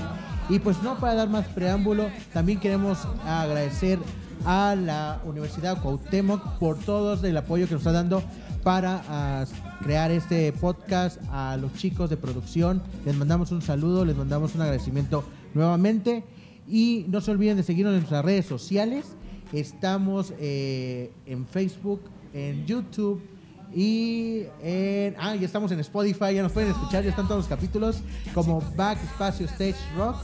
Y 0.49 0.59
pues 0.59 0.83
no 0.83 0.99
para 0.99 1.15
dar 1.15 1.29
más 1.29 1.47
preámbulo, 1.47 2.09
también 2.31 2.59
queremos 2.59 2.99
agradecer 3.25 3.97
a 4.45 4.75
la 4.75 5.19
Universidad 5.25 5.81
Cuauhtémoc 5.81 6.59
por 6.59 6.77
todo 6.77 7.25
el 7.25 7.37
apoyo 7.37 7.65
que 7.67 7.73
nos 7.73 7.81
está 7.81 7.91
dando 7.91 8.21
para 8.61 9.01
ah, 9.09 9.45
crear 9.81 10.11
este 10.11 10.51
podcast 10.53 11.19
a 11.31 11.57
los 11.57 11.73
chicos 11.73 12.07
de 12.09 12.17
producción. 12.17 12.83
Les 13.03 13.15
mandamos 13.15 13.51
un 13.51 13.63
saludo, 13.63 14.05
les 14.05 14.15
mandamos 14.15 14.53
un 14.53 14.61
agradecimiento 14.61 15.23
nuevamente 15.55 16.23
y 16.67 17.05
no 17.09 17.19
se 17.19 17.31
olviden 17.31 17.57
de 17.57 17.63
seguirnos 17.63 17.93
en 17.93 18.01
nuestras 18.01 18.23
redes 18.23 18.45
sociales. 18.45 19.05
Estamos 19.53 20.33
eh, 20.39 21.11
en 21.25 21.47
Facebook, 21.47 22.01
en 22.33 22.67
YouTube 22.67 23.38
y 23.73 24.43
en. 24.61 25.15
Ah, 25.19 25.35
ya 25.35 25.45
estamos 25.45 25.71
en 25.71 25.79
Spotify, 25.79 26.33
ya 26.33 26.43
nos 26.43 26.51
pueden 26.51 26.71
escuchar, 26.71 27.03
ya 27.03 27.09
están 27.09 27.27
todos 27.27 27.39
los 27.41 27.47
capítulos 27.47 28.01
como 28.33 28.61
Back 28.75 28.97
Espacio 29.03 29.45
Stage 29.45 29.75
Rock. 29.97 30.17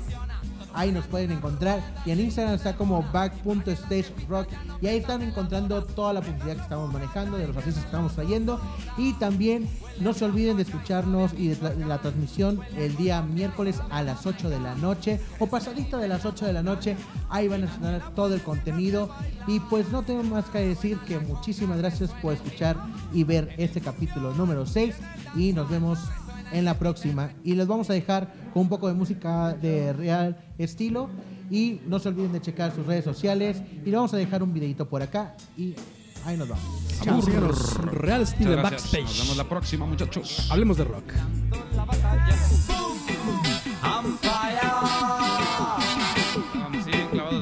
Ahí 0.76 0.92
nos 0.92 1.06
pueden 1.08 1.32
encontrar. 1.32 1.82
Y 2.06 2.12
en 2.12 2.20
Instagram 2.20 2.56
está 2.56 2.76
como 2.76 3.04
back.stagerock. 3.12 4.48
Y 4.82 4.88
ahí 4.88 4.98
están 4.98 5.22
encontrando 5.22 5.84
toda 5.84 6.14
la 6.14 6.22
publicidad 6.22 6.56
que 6.56 6.62
estamos 6.62 6.92
manejando, 6.92 7.38
de 7.38 7.48
los 7.48 7.58
artistas 7.58 7.84
que 7.84 7.88
estamos 7.88 8.14
trayendo. 8.14 8.60
Y 8.98 9.14
también 9.14 9.68
no 10.00 10.14
se 10.14 10.26
olviden 10.26 10.58
de 10.58 10.64
escucharnos 10.64 11.34
y 11.34 11.50
de, 11.50 11.86
la 11.86 12.00
transmisión 12.00 12.60
el 12.78 12.96
día 12.98 13.22
miércoles 13.22 13.80
a 13.90 14.04
las 14.04 14.26
8 14.26 14.50
de 14.50 14.60
la 14.60 14.76
noche 14.76 15.20
o 15.40 15.48
pasadito 15.48 15.98
de 15.98 16.08
las 16.08 16.26
8 16.26 16.46
de 16.46 16.54
la 16.54 16.64
noche. 16.64 16.98
Ahí 17.30 17.48
van 17.48 17.64
a 17.64 17.68
tener 17.68 18.02
todo 18.16 18.34
el 18.34 18.42
contenido. 18.42 19.10
Y 19.48 19.60
pues 19.60 19.92
no 19.92 20.04
tengo 20.04 20.24
más 20.24 20.46
que 20.46 20.60
decir 20.60 20.98
que 21.00 21.20
muchísimas 21.20 21.78
gracias 21.78 22.12
por 22.22 22.34
escuchar 22.34 22.78
y 23.14 23.24
ver 23.24 23.54
este 23.58 23.82
capítulo 23.82 24.34
número 24.34 24.66
6. 24.66 24.96
Y 25.36 25.54
nos 25.54 25.70
vemos 25.70 26.00
en 26.56 26.66
la 26.66 26.80
próxima. 26.80 27.32
Y 27.44 27.54
les 27.54 27.68
vamos 27.68 27.90
a 27.90 27.94
dejar 27.94 28.34
con 28.54 28.64
un 28.64 28.70
poco 28.70 28.88
de 28.88 28.94
música 28.94 29.54
de 29.54 29.94
real 29.94 30.38
estilo. 30.58 31.10
Y 31.52 31.82
no 31.86 32.00
se 32.00 32.10
olviden 32.10 32.32
de 32.32 32.42
checar 32.42 32.74
sus 32.74 32.86
redes 32.86 33.04
sociales. 33.04 33.62
Y 33.86 33.90
le 33.90 33.96
vamos 33.96 34.14
a 34.14 34.18
dejar 34.18 34.42
un 34.42 34.54
videito 34.54 34.88
por 34.88 35.02
acá. 35.02 35.36
Y 35.58 35.76
ahí 36.26 36.38
nos 36.38 36.48
vamos. 36.48 36.66
Chao, 37.04 37.22
Real 37.92 38.22
Estilo 38.22 38.52
gracias. 38.52 38.72
Backstage. 38.72 39.04
Nos 39.04 39.20
vemos 39.20 39.38
la 39.38 39.44
próxima, 39.50 39.86
muchachos. 39.86 40.48
Hablemos 40.50 40.78
de 40.78 40.84
rock. 40.86 41.14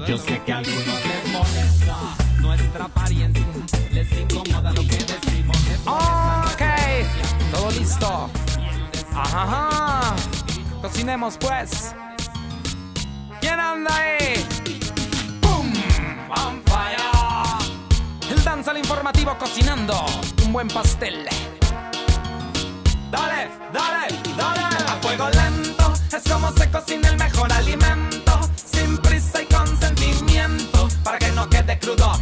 Yo 0.07 0.18
sé 0.18 0.41
que 0.45 0.51
a 0.51 0.57
algunos 0.57 0.86
les 0.86 1.32
molesta 1.32 1.97
nuestra 2.41 2.86
apariencia, 2.86 3.45
les 3.91 4.11
incomoda 4.20 4.74
lo 4.74 4.82
que 4.82 4.97
decimos. 4.97 5.57
Ok, 5.86 6.61
todo 7.53 7.72
listo. 7.72 8.42
Ajá. 9.16 10.16
Cocinemos 10.82 11.38
pues. 11.38 11.93
¿Quién 13.39 13.59
anda 13.59 13.95
ahí? 13.95 14.45
¡Pum! 15.41 15.72
On 16.30 16.61
fire. 16.66 18.32
El 18.32 18.43
danzal 18.43 18.78
informativo 18.78 19.38
cocinando 19.38 20.05
un 20.45 20.53
buen 20.53 20.68
pastel. 20.68 21.26
Dale, 23.11 23.49
dale, 23.72 24.07
dale. 24.36 24.61
A 24.88 24.97
fuego 25.01 25.30
lento 25.30 25.93
es 26.16 26.24
como 26.32 26.51
se 26.51 26.70
cocina 26.72 27.09
el 27.09 27.18
mejor 27.18 27.51
alimento. 27.53 28.39
Sin 28.55 28.97
prisa 28.97 29.41
y 29.41 29.45
con 29.45 29.68
sentimiento. 29.80 30.88
Para 31.03 31.20
que 31.20 31.32
no 31.32 31.47
quede 31.49 31.78
crudo 31.80 32.20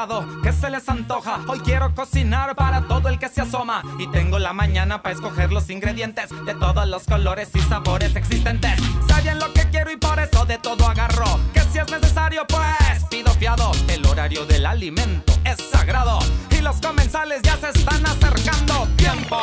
Mercado, 0.00 0.24
que 0.42 0.52
se 0.52 0.70
les 0.70 0.88
antoja. 0.88 1.40
Hoy 1.46 1.60
quiero 1.60 1.94
cocinar 1.94 2.56
para 2.56 2.82
todo 2.82 3.08
el 3.08 3.18
que 3.18 3.28
se 3.28 3.42
asoma. 3.42 3.82
Y 3.98 4.06
tengo 4.06 4.38
la 4.38 4.54
mañana 4.54 5.02
para 5.02 5.14
escoger 5.14 5.52
los 5.52 5.68
ingredientes 5.68 6.30
de 6.46 6.54
todos 6.54 6.88
los 6.88 7.04
colores 7.04 7.50
y 7.54 7.60
sabores 7.60 8.16
existentes. 8.16 8.80
Sé 9.06 9.20
bien 9.22 9.38
lo 9.38 9.52
que 9.52 9.68
quiero 9.68 9.90
y 9.90 9.96
por 9.96 10.18
eso 10.18 10.46
de 10.46 10.56
todo 10.56 10.88
agarro. 10.88 11.38
Que 11.52 11.60
si 11.70 11.78
es 11.78 11.90
necesario, 11.90 12.46
pues 12.46 13.04
pido 13.10 13.30
fiado. 13.34 13.72
El 13.88 14.06
horario 14.06 14.46
del 14.46 14.64
alimento 14.64 15.34
es 15.44 15.58
sagrado. 15.70 16.18
Y 16.50 16.62
los 16.62 16.80
comensales 16.80 17.42
ya 17.42 17.58
se 17.58 17.68
están 17.68 18.06
acercando. 18.06 18.88
¡Tiempo! 18.96 19.36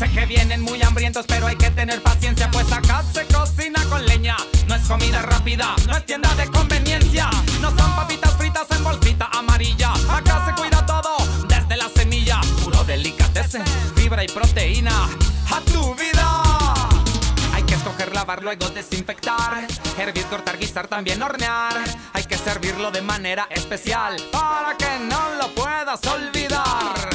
Sé 0.00 0.10
que 0.10 0.26
vienen 0.26 0.62
muy 0.62 0.82
hambrientos, 0.82 1.26
pero 1.28 1.46
hay 1.46 1.56
que 1.56 1.70
tener 1.70 2.02
paciencia, 2.02 2.50
pues 2.50 2.72
acá 2.72 3.04
se 3.12 3.26
cocina 3.26 3.84
con 3.90 4.04
leña. 4.06 4.34
No 4.66 4.74
es 4.74 4.82
comida 4.88 5.22
rápida, 5.22 5.76
no 5.86 5.96
es 5.96 6.06
tienda 6.06 6.34
de 6.34 6.46
conveniencia. 6.46 7.30
No 7.60 7.68
son 7.68 7.94
papitas 7.94 8.29
fibra 14.10 14.24
y 14.24 14.28
proteína. 14.28 15.08
A 15.52 15.60
tu 15.72 15.94
vida. 15.94 16.42
Hay 17.54 17.62
que 17.62 17.74
escoger, 17.74 18.12
lavar, 18.12 18.42
luego 18.42 18.68
desinfectar. 18.70 19.66
Hervir, 19.96 20.24
cortar, 20.26 20.58
guisar, 20.58 20.88
también 20.88 21.22
hornear. 21.22 21.74
Hay 22.12 22.24
que 22.24 22.36
servirlo 22.36 22.90
de 22.90 23.02
manera 23.02 23.46
especial 23.50 24.16
para 24.32 24.76
que 24.76 24.98
no 25.08 25.34
lo 25.40 25.54
puedas 25.54 26.00
olvidar. 26.06 27.08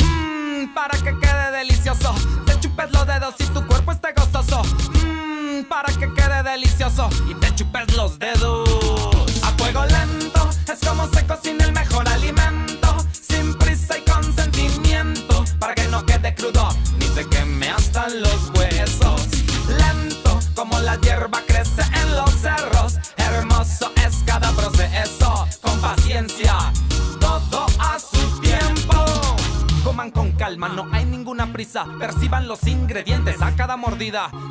Mmm, 0.00 0.74
para 0.74 0.98
que 0.98 1.18
quede 1.18 1.50
delicioso. 1.52 2.14
Te 2.44 2.60
chupes 2.60 2.90
los 2.92 3.06
dedos 3.06 3.34
y 3.38 3.44
tu 3.44 3.66
cuerpo 3.66 3.92
esté 3.92 4.12
gozoso. 4.12 4.62
Mmm, 5.04 5.64
para 5.68 5.90
que 5.92 6.12
quede 6.12 6.42
delicioso 6.42 7.08
y 7.30 7.34
te 7.34 7.54
chupes 7.54 7.96
los 7.96 8.18
dedos. 8.18 8.71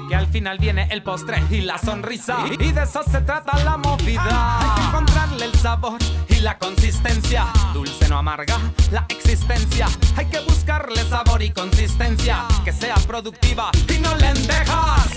Que 0.08 0.16
al 0.16 0.28
final 0.28 0.58
viene 0.60 0.88
el 0.92 1.04
postre 1.04 1.44
y 1.50 1.60
la 1.60 1.78
sonrisa. 1.78 2.38
Y 2.58 2.72
de 2.72 2.84
eso 2.84 3.04
se 3.04 3.20
trata 3.20 3.62
la 3.66 3.76
movida. 3.76 4.62
Hay 4.62 4.82
que 4.82 4.88
encontrarle 4.88 5.46
el 5.46 5.54
sabor 5.56 6.00
y 6.30 6.36
la 6.36 6.58
consistencia. 6.58 7.48
Dulce 7.74 8.08
no 8.08 8.18
amarga 8.18 8.58
la 8.92 9.06
existencia. 9.10 9.88
Hay 10.16 10.28
que 10.28 10.40
buscarle 10.40 11.04
sabor 11.04 11.42
y 11.42 11.50
consistencia. 11.52 12.46
Que 12.64 12.72
sea 12.72 12.96
productiva 12.96 13.72
y 13.94 14.00
no 14.00 14.16
lentejas. 14.16 15.10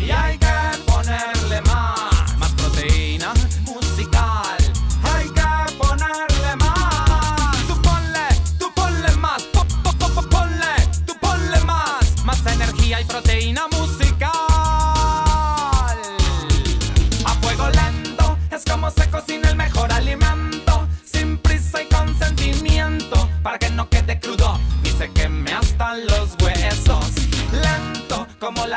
Y 0.00 0.10
hay 0.10 0.38
que 0.38 0.46
ponerle 0.86 1.60
más, 1.66 2.17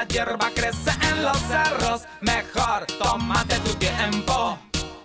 la 0.02 0.08
hierba 0.08 0.50
crece 0.56 0.90
en 1.10 1.24
los 1.24 1.38
cerros. 1.38 2.02
Mejor 2.22 2.88
tómate 2.98 3.56
tu 3.60 3.74
tiempo. 3.76 4.58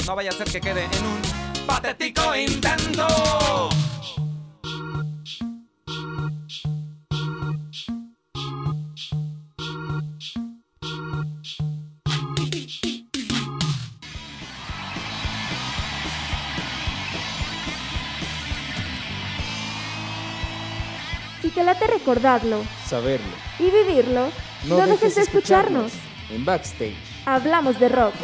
No 0.07 0.16
vaya 0.16 0.30
a 0.30 0.32
ser 0.32 0.51
que 0.51 0.61
quede 0.61 0.84
en 0.84 1.05
un 1.05 1.66
patético 1.66 2.34
intento. 2.34 3.68
Si 21.42 21.51
te 21.51 21.62
late 21.62 21.86
recordarlo 21.86 22.64
Saberlo. 22.86 23.36
y 23.59 23.70
vivirlo, 23.70 24.30
no, 24.67 24.87
dejes 24.87 25.14
de 25.14 25.23
escucharnos. 25.23 25.93
En 26.31 26.45
Backstage. 26.45 26.97
Hablamos 27.25 27.79
de 27.79 27.89
rock. 27.89 28.14